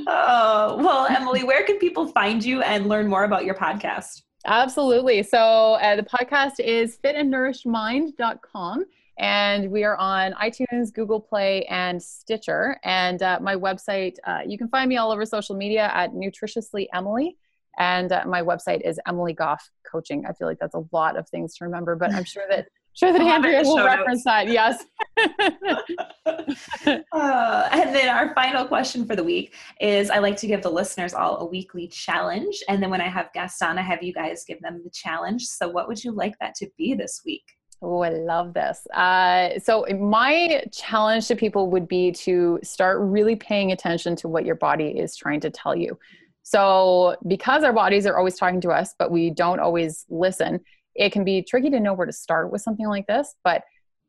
oh, 0.06 0.76
well, 0.78 1.06
Emily, 1.06 1.42
where 1.42 1.64
can 1.64 1.78
people 1.78 2.08
find 2.08 2.44
you 2.44 2.60
and 2.60 2.86
learn 2.86 3.08
more 3.08 3.24
about 3.24 3.46
your 3.46 3.54
podcast? 3.54 4.24
Absolutely. 4.46 5.22
So 5.22 5.38
uh, 5.74 5.96
the 5.96 6.02
podcast 6.02 6.60
is 6.60 6.98
fitandnourishedmind.com 7.04 8.84
and 9.18 9.70
we 9.70 9.82
are 9.82 9.96
on 9.96 10.32
iTunes, 10.34 10.92
Google 10.92 11.20
Play, 11.20 11.64
and 11.64 12.00
Stitcher. 12.00 12.78
And 12.84 13.20
uh, 13.20 13.40
my 13.42 13.56
website, 13.56 14.14
uh, 14.24 14.40
you 14.46 14.56
can 14.56 14.68
find 14.68 14.88
me 14.88 14.96
all 14.96 15.10
over 15.10 15.26
social 15.26 15.56
media 15.56 15.90
at 15.92 16.12
Nutritiously 16.12 16.86
Emily. 16.94 17.36
And 17.78 18.12
uh, 18.12 18.24
my 18.26 18.42
website 18.42 18.80
is 18.88 19.00
Emily 19.06 19.32
Goff 19.32 19.70
Coaching. 19.90 20.24
I 20.24 20.32
feel 20.32 20.46
like 20.46 20.58
that's 20.60 20.74
a 20.74 20.84
lot 20.92 21.16
of 21.16 21.28
things 21.28 21.56
to 21.56 21.64
remember, 21.64 21.96
but 21.96 22.12
I'm 22.14 22.24
sure 22.24 22.44
that 22.48 22.68
sure 22.98 23.12
that 23.12 23.20
Andrea 23.20 23.62
will 23.62 23.84
reference 23.84 24.24
that. 24.24 24.48
Yes. 24.48 24.84
uh, 27.12 27.68
and 27.72 27.94
then 27.94 28.08
our 28.08 28.34
final 28.34 28.66
question 28.66 29.06
for 29.06 29.14
the 29.16 29.24
week 29.24 29.54
is: 29.80 30.10
I 30.10 30.18
like 30.18 30.36
to 30.38 30.46
give 30.46 30.62
the 30.62 30.70
listeners 30.70 31.14
all 31.14 31.38
a 31.38 31.44
weekly 31.44 31.88
challenge, 31.88 32.62
and 32.68 32.82
then 32.82 32.90
when 32.90 33.00
I 33.00 33.08
have 33.08 33.32
guests 33.32 33.62
on, 33.62 33.78
I 33.78 33.82
have 33.82 34.02
you 34.02 34.12
guys 34.12 34.44
give 34.46 34.60
them 34.60 34.80
the 34.84 34.90
challenge. 34.90 35.44
So, 35.44 35.68
what 35.68 35.88
would 35.88 36.02
you 36.02 36.12
like 36.12 36.34
that 36.40 36.54
to 36.56 36.68
be 36.76 36.94
this 36.94 37.22
week? 37.24 37.44
Oh, 37.80 38.00
I 38.00 38.08
love 38.08 38.54
this. 38.54 38.86
Uh, 38.92 39.58
so, 39.60 39.86
my 40.00 40.64
challenge 40.72 41.28
to 41.28 41.36
people 41.36 41.70
would 41.70 41.86
be 41.86 42.10
to 42.12 42.58
start 42.62 42.98
really 43.00 43.36
paying 43.36 43.70
attention 43.72 44.16
to 44.16 44.28
what 44.28 44.44
your 44.44 44.56
body 44.56 44.88
is 44.88 45.16
trying 45.16 45.40
to 45.40 45.50
tell 45.50 45.76
you. 45.76 45.98
So, 46.42 47.16
because 47.26 47.62
our 47.62 47.72
bodies 47.72 48.06
are 48.06 48.16
always 48.16 48.36
talking 48.36 48.60
to 48.62 48.70
us, 48.70 48.94
but 48.98 49.10
we 49.10 49.30
don't 49.30 49.60
always 49.60 50.06
listen, 50.08 50.60
it 50.98 51.12
can 51.12 51.24
be 51.24 51.42
tricky 51.42 51.70
to 51.70 51.80
know 51.80 51.94
where 51.94 52.06
to 52.06 52.12
start 52.12 52.52
with 52.52 52.60
something 52.60 52.86
like 52.86 53.06
this. 53.06 53.34
But 53.44 53.62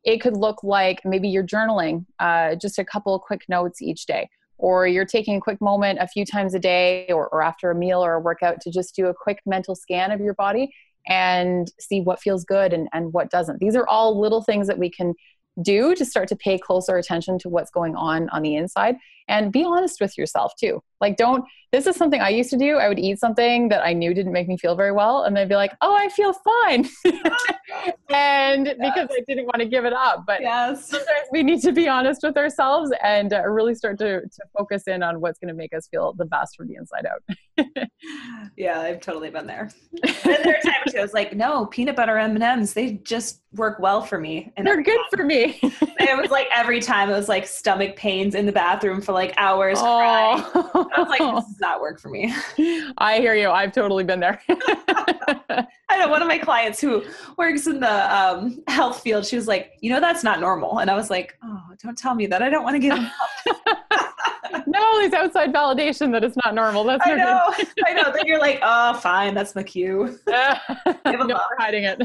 it 0.04 0.20
could 0.20 0.36
look 0.36 0.62
like 0.62 1.00
maybe 1.04 1.28
you're 1.28 1.46
journaling 1.46 2.04
uh, 2.18 2.56
just 2.56 2.78
a 2.78 2.84
couple 2.84 3.14
of 3.14 3.22
quick 3.22 3.42
notes 3.48 3.80
each 3.80 4.06
day, 4.06 4.28
or 4.58 4.86
you're 4.86 5.04
taking 5.06 5.36
a 5.36 5.40
quick 5.40 5.60
moment 5.60 5.98
a 6.00 6.08
few 6.08 6.26
times 6.26 6.54
a 6.54 6.58
day 6.58 7.06
or, 7.08 7.28
or 7.28 7.42
after 7.42 7.70
a 7.70 7.74
meal 7.74 8.04
or 8.04 8.14
a 8.14 8.20
workout 8.20 8.60
to 8.62 8.70
just 8.70 8.94
do 8.94 9.06
a 9.06 9.14
quick 9.14 9.40
mental 9.46 9.74
scan 9.74 10.10
of 10.10 10.20
your 10.20 10.34
body 10.34 10.74
and 11.06 11.70
see 11.78 12.00
what 12.00 12.20
feels 12.20 12.44
good 12.44 12.72
and, 12.72 12.88
and 12.92 13.12
what 13.12 13.30
doesn't. 13.30 13.58
These 13.58 13.76
are 13.76 13.86
all 13.86 14.20
little 14.20 14.42
things 14.42 14.66
that 14.66 14.78
we 14.78 14.90
can 14.90 15.14
do 15.62 15.94
to 15.94 16.04
start 16.04 16.28
to 16.28 16.36
pay 16.36 16.58
closer 16.58 16.96
attention 16.96 17.38
to 17.38 17.48
what's 17.48 17.70
going 17.70 17.94
on 17.94 18.28
on 18.30 18.42
the 18.42 18.56
inside 18.56 18.96
and 19.30 19.52
be 19.52 19.64
honest 19.64 20.00
with 20.00 20.18
yourself 20.18 20.52
too. 20.60 20.82
Like, 21.00 21.16
don't, 21.16 21.44
this 21.72 21.86
is 21.86 21.96
something 21.96 22.20
I 22.20 22.30
used 22.30 22.50
to 22.50 22.58
do. 22.58 22.76
I 22.76 22.88
would 22.88 22.98
eat 22.98 23.18
something 23.18 23.68
that 23.68 23.84
I 23.84 23.92
knew 23.92 24.12
didn't 24.12 24.32
make 24.32 24.48
me 24.48 24.58
feel 24.58 24.74
very 24.74 24.92
well, 24.92 25.22
and 25.22 25.36
then 25.36 25.48
be 25.48 25.54
like, 25.54 25.72
oh, 25.80 25.94
I 25.94 26.08
feel 26.08 26.32
fine. 26.32 26.88
and 28.10 28.66
yes. 28.66 28.76
because 28.78 29.08
I 29.10 29.22
didn't 29.28 29.46
want 29.46 29.58
to 29.58 29.66
give 29.66 29.84
it 29.84 29.92
up. 29.92 30.24
But 30.26 30.40
yes. 30.40 30.88
sometimes 30.88 31.28
we 31.30 31.42
need 31.42 31.62
to 31.62 31.72
be 31.72 31.88
honest 31.88 32.22
with 32.22 32.36
ourselves 32.36 32.90
and 33.02 33.32
uh, 33.32 33.42
really 33.46 33.74
start 33.74 33.98
to, 33.98 34.22
to 34.22 34.42
focus 34.56 34.88
in 34.88 35.02
on 35.02 35.20
what's 35.20 35.38
going 35.38 35.48
to 35.48 35.54
make 35.54 35.72
us 35.72 35.86
feel 35.88 36.12
the 36.12 36.24
best 36.24 36.56
from 36.56 36.68
the 36.68 36.74
inside 36.74 37.06
out. 37.06 37.88
yeah, 38.56 38.80
I've 38.80 39.00
totally 39.00 39.30
been 39.30 39.46
there. 39.46 39.70
and 40.02 40.14
there 40.24 40.56
are 40.56 40.62
times 40.62 40.94
I 40.96 41.00
was 41.00 41.14
like, 41.14 41.36
no, 41.36 41.66
peanut 41.66 41.96
butter 41.96 42.18
M&Ms, 42.18 42.74
they 42.74 42.94
just 43.04 43.42
work 43.54 43.78
well 43.78 44.02
for 44.02 44.18
me. 44.18 44.52
And 44.56 44.66
they're 44.66 44.82
good 44.82 45.00
for 45.14 45.24
me. 45.24 45.58
it 45.62 46.20
was 46.20 46.30
like 46.30 46.48
every 46.54 46.80
time 46.80 47.10
it 47.10 47.14
was 47.14 47.28
like 47.28 47.46
stomach 47.46 47.96
pains 47.96 48.34
in 48.34 48.46
the 48.46 48.52
bathroom 48.52 49.00
for 49.00 49.12
like 49.12 49.19
hours 49.36 49.78
oh. 49.80 49.82
crying. 49.82 50.90
I 50.94 51.00
was 51.00 51.08
like, 51.08 51.18
this 51.18 51.44
does 51.52 51.60
not 51.60 51.80
work 51.80 52.00
for 52.00 52.08
me. 52.08 52.34
I 52.98 53.18
hear 53.18 53.34
you. 53.34 53.50
I've 53.50 53.72
totally 53.72 54.04
been 54.04 54.20
there. 54.20 54.40
I 54.48 55.98
know 55.98 56.08
one 56.08 56.22
of 56.22 56.28
my 56.28 56.38
clients 56.38 56.80
who 56.80 57.04
works 57.36 57.66
in 57.66 57.80
the 57.80 58.16
um, 58.16 58.62
health 58.68 59.00
field, 59.00 59.26
she 59.26 59.36
was 59.36 59.48
like, 59.48 59.72
you 59.80 59.90
know, 59.90 60.00
that's 60.00 60.24
not 60.24 60.40
normal. 60.40 60.78
And 60.78 60.90
I 60.90 60.94
was 60.94 61.10
like, 61.10 61.36
oh, 61.42 61.62
don't 61.82 61.98
tell 61.98 62.14
me 62.14 62.26
that. 62.26 62.42
I 62.42 62.48
don't 62.48 62.64
want 62.64 62.74
to 62.74 62.80
get 62.80 62.98
no, 64.66 64.98
it's 65.00 65.14
outside 65.14 65.52
validation 65.52 66.12
that 66.12 66.24
it's 66.24 66.36
not 66.44 66.54
normal. 66.54 66.84
That's 66.84 67.06
I 67.06 67.14
know. 67.14 67.54
I 67.86 67.92
know. 67.92 68.12
Then 68.12 68.26
you're 68.26 68.40
like, 68.40 68.58
oh, 68.62 68.94
fine. 68.94 69.34
That's 69.34 69.54
my 69.54 69.62
cue. 69.62 70.18
no, 70.26 71.40
hiding 71.58 71.84
it 71.84 72.02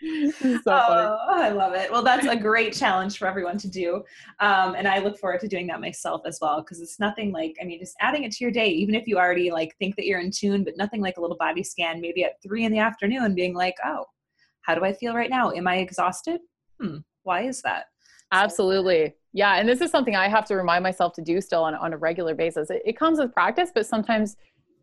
so 0.00 0.60
oh, 0.66 1.18
I 1.28 1.50
love 1.50 1.74
it. 1.74 1.90
Well, 1.90 2.02
that's 2.02 2.26
a 2.26 2.36
great 2.36 2.72
challenge 2.72 3.18
for 3.18 3.26
everyone 3.26 3.58
to 3.58 3.68
do. 3.68 4.02
Um, 4.40 4.74
and 4.74 4.88
I 4.88 4.98
look 4.98 5.18
forward 5.18 5.40
to 5.40 5.48
doing 5.48 5.66
that 5.68 5.80
myself 5.80 6.22
as 6.26 6.38
well 6.40 6.62
because 6.62 6.80
it's 6.80 6.98
nothing 6.98 7.32
like, 7.32 7.56
I 7.60 7.64
mean, 7.64 7.78
just 7.78 7.96
adding 8.00 8.24
it 8.24 8.32
to 8.32 8.44
your 8.44 8.50
day, 8.50 8.68
even 8.68 8.94
if 8.94 9.06
you 9.06 9.18
already 9.18 9.50
like 9.50 9.76
think 9.78 9.96
that 9.96 10.06
you're 10.06 10.20
in 10.20 10.30
tune, 10.30 10.64
but 10.64 10.76
nothing 10.76 11.00
like 11.00 11.18
a 11.18 11.20
little 11.20 11.36
body 11.36 11.62
scan, 11.62 12.00
maybe 12.00 12.24
at 12.24 12.42
three 12.42 12.64
in 12.64 12.72
the 12.72 12.78
afternoon, 12.78 13.34
being 13.34 13.54
like, 13.54 13.76
oh, 13.84 14.04
how 14.62 14.74
do 14.74 14.84
I 14.84 14.92
feel 14.92 15.14
right 15.14 15.30
now? 15.30 15.52
Am 15.52 15.66
I 15.66 15.76
exhausted? 15.76 16.40
Hmm, 16.80 16.98
why 17.22 17.42
is 17.42 17.60
that? 17.62 17.86
Absolutely. 18.32 19.14
Yeah. 19.32 19.56
And 19.56 19.68
this 19.68 19.80
is 19.80 19.90
something 19.90 20.16
I 20.16 20.28
have 20.28 20.44
to 20.46 20.56
remind 20.56 20.82
myself 20.82 21.12
to 21.14 21.22
do 21.22 21.40
still 21.40 21.62
on, 21.64 21.74
on 21.74 21.92
a 21.92 21.96
regular 21.96 22.34
basis. 22.34 22.70
It, 22.70 22.82
it 22.84 22.98
comes 22.98 23.18
with 23.18 23.32
practice, 23.32 23.70
but 23.74 23.86
sometimes 23.86 24.36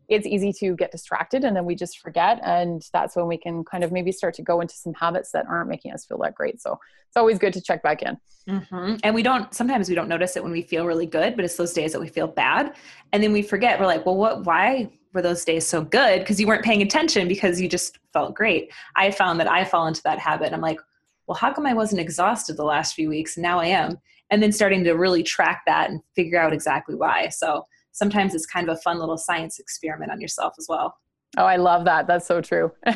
it's 0.08 0.26
easy 0.26 0.52
to 0.54 0.74
get 0.74 0.90
distracted 0.90 1.44
and 1.44 1.54
then 1.54 1.66
we 1.66 1.74
just 1.74 1.98
forget 1.98 2.40
and 2.42 2.82
that's 2.92 3.14
when 3.14 3.26
we 3.26 3.36
can 3.36 3.62
kind 3.62 3.84
of 3.84 3.92
maybe 3.92 4.10
start 4.10 4.34
to 4.34 4.42
go 4.42 4.60
into 4.60 4.74
some 4.74 4.94
habits 4.94 5.32
that 5.32 5.44
aren't 5.46 5.68
making 5.68 5.92
us 5.92 6.06
feel 6.06 6.18
that 6.18 6.34
great. 6.34 6.60
So 6.60 6.78
it's 7.06 7.16
always 7.16 7.38
good 7.38 7.52
to 7.52 7.60
check 7.60 7.82
back 7.82 8.02
in. 8.02 8.16
Mm-hmm. 8.48 8.96
and 9.04 9.14
we 9.14 9.22
don't 9.22 9.52
sometimes 9.52 9.90
we 9.90 9.94
don't 9.94 10.08
notice 10.08 10.34
it 10.34 10.42
when 10.42 10.52
we 10.52 10.62
feel 10.62 10.86
really 10.86 11.04
good 11.04 11.36
but 11.36 11.44
it's 11.44 11.56
those 11.56 11.74
days 11.74 11.92
that 11.92 12.00
we 12.00 12.08
feel 12.08 12.26
bad. 12.26 12.74
And 13.12 13.22
then 13.22 13.32
we 13.32 13.42
forget 13.42 13.78
we're 13.78 13.86
like 13.86 14.06
well 14.06 14.16
what 14.16 14.44
why 14.44 14.90
were 15.12 15.22
those 15.22 15.44
days 15.44 15.66
so 15.66 15.82
good? 15.82 16.20
Because 16.20 16.40
you 16.40 16.46
weren't 16.46 16.64
paying 16.64 16.82
attention 16.82 17.28
because 17.28 17.60
you 17.60 17.68
just 17.68 17.98
felt 18.12 18.34
great. 18.34 18.72
I 18.96 19.10
found 19.10 19.38
that 19.40 19.48
i 19.48 19.64
fall 19.64 19.86
into 19.86 20.02
that 20.04 20.18
habit 20.18 20.52
i'm 20.52 20.60
like 20.62 20.80
well 21.26 21.36
how 21.36 21.52
come 21.52 21.66
i 21.66 21.74
wasn't 21.74 22.00
exhausted 22.00 22.56
the 22.56 22.64
last 22.64 22.94
few 22.94 23.10
weeks? 23.10 23.36
And 23.36 23.42
now 23.42 23.60
i 23.60 23.66
am. 23.66 23.98
And 24.30 24.42
then 24.42 24.52
starting 24.52 24.84
to 24.84 24.92
really 24.92 25.22
track 25.22 25.62
that 25.66 25.90
and 25.90 26.00
figure 26.14 26.38
out 26.38 26.52
exactly 26.52 26.94
why. 26.94 27.28
So 27.28 27.66
sometimes 27.98 28.34
it's 28.34 28.46
kind 28.46 28.68
of 28.68 28.76
a 28.76 28.80
fun 28.80 28.98
little 28.98 29.18
science 29.18 29.58
experiment 29.58 30.10
on 30.10 30.20
yourself 30.20 30.54
as 30.58 30.66
well. 30.68 30.96
Oh, 31.36 31.44
I 31.44 31.56
love 31.56 31.84
that. 31.84 32.06
That's 32.06 32.26
so 32.26 32.40
true. 32.40 32.72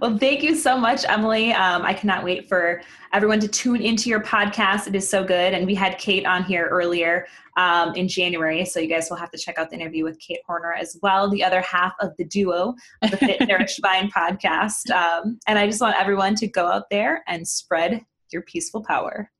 well, 0.00 0.18
thank 0.18 0.42
you 0.42 0.54
so 0.54 0.76
much, 0.76 1.06
Emily. 1.08 1.52
Um, 1.52 1.82
I 1.82 1.94
cannot 1.94 2.22
wait 2.22 2.48
for 2.48 2.82
everyone 3.14 3.40
to 3.40 3.48
tune 3.48 3.80
into 3.80 4.10
your 4.10 4.20
podcast. 4.20 4.86
It 4.86 4.94
is 4.94 5.08
so 5.08 5.24
good. 5.24 5.54
And 5.54 5.66
we 5.66 5.74
had 5.74 5.96
Kate 5.96 6.26
on 6.26 6.44
here 6.44 6.68
earlier 6.70 7.26
um, 7.56 7.94
in 7.94 8.08
January. 8.08 8.64
So 8.66 8.78
you 8.78 8.88
guys 8.88 9.08
will 9.08 9.16
have 9.16 9.30
to 9.30 9.38
check 9.38 9.58
out 9.58 9.70
the 9.70 9.76
interview 9.76 10.04
with 10.04 10.18
Kate 10.20 10.40
Horner 10.46 10.74
as 10.74 10.98
well, 11.02 11.30
the 11.30 11.42
other 11.42 11.62
half 11.62 11.94
of 12.00 12.14
the 12.18 12.24
duo 12.24 12.74
of 13.02 13.10
the 13.10 13.16
Fit 13.16 13.48
Nourished 13.48 13.80
Mind 13.82 14.12
podcast. 14.12 14.90
Um, 14.90 15.38
and 15.46 15.58
I 15.58 15.66
just 15.66 15.80
want 15.80 15.98
everyone 15.98 16.34
to 16.36 16.46
go 16.46 16.66
out 16.66 16.90
there 16.90 17.22
and 17.26 17.48
spread 17.48 18.04
your 18.30 18.42
peaceful 18.42 18.84
power. 18.84 19.30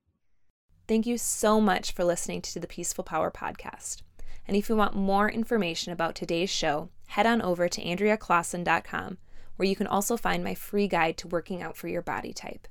Thank 0.88 1.06
you 1.06 1.18
so 1.18 1.60
much 1.60 1.92
for 1.92 2.02
listening 2.02 2.40
to 2.42 2.58
the 2.58 2.66
Peaceful 2.66 3.04
Power 3.04 3.30
podcast. 3.30 4.02
And 4.48 4.56
if 4.56 4.70
you 4.70 4.76
want 4.76 4.96
more 4.96 5.30
information 5.30 5.92
about 5.92 6.14
today's 6.14 6.48
show, 6.48 6.88
head 7.08 7.26
on 7.26 7.42
over 7.42 7.68
to 7.68 7.82
AndreaClaassen.com, 7.82 9.18
where 9.56 9.68
you 9.68 9.76
can 9.76 9.86
also 9.86 10.16
find 10.16 10.42
my 10.42 10.54
free 10.54 10.88
guide 10.88 11.18
to 11.18 11.28
working 11.28 11.62
out 11.62 11.76
for 11.76 11.86
your 11.86 12.02
body 12.02 12.32
type. 12.32 12.66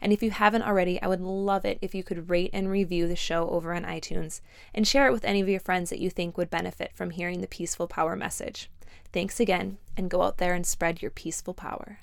And 0.00 0.12
if 0.12 0.22
you 0.22 0.32
haven't 0.32 0.62
already, 0.62 1.00
I 1.00 1.06
would 1.06 1.20
love 1.20 1.64
it 1.64 1.78
if 1.80 1.94
you 1.94 2.02
could 2.02 2.28
rate 2.28 2.50
and 2.52 2.70
review 2.70 3.06
the 3.06 3.16
show 3.16 3.48
over 3.50 3.72
on 3.72 3.84
iTunes 3.84 4.40
and 4.74 4.86
share 4.86 5.06
it 5.06 5.12
with 5.12 5.24
any 5.24 5.40
of 5.40 5.48
your 5.48 5.60
friends 5.60 5.90
that 5.90 6.00
you 6.00 6.10
think 6.10 6.36
would 6.36 6.50
benefit 6.50 6.92
from 6.94 7.10
hearing 7.10 7.40
the 7.40 7.46
peaceful 7.46 7.86
power 7.86 8.16
message. 8.16 8.70
Thanks 9.12 9.40
again, 9.40 9.78
and 9.96 10.10
go 10.10 10.22
out 10.22 10.38
there 10.38 10.54
and 10.54 10.66
spread 10.66 11.02
your 11.02 11.10
peaceful 11.10 11.54
power. 11.54 12.00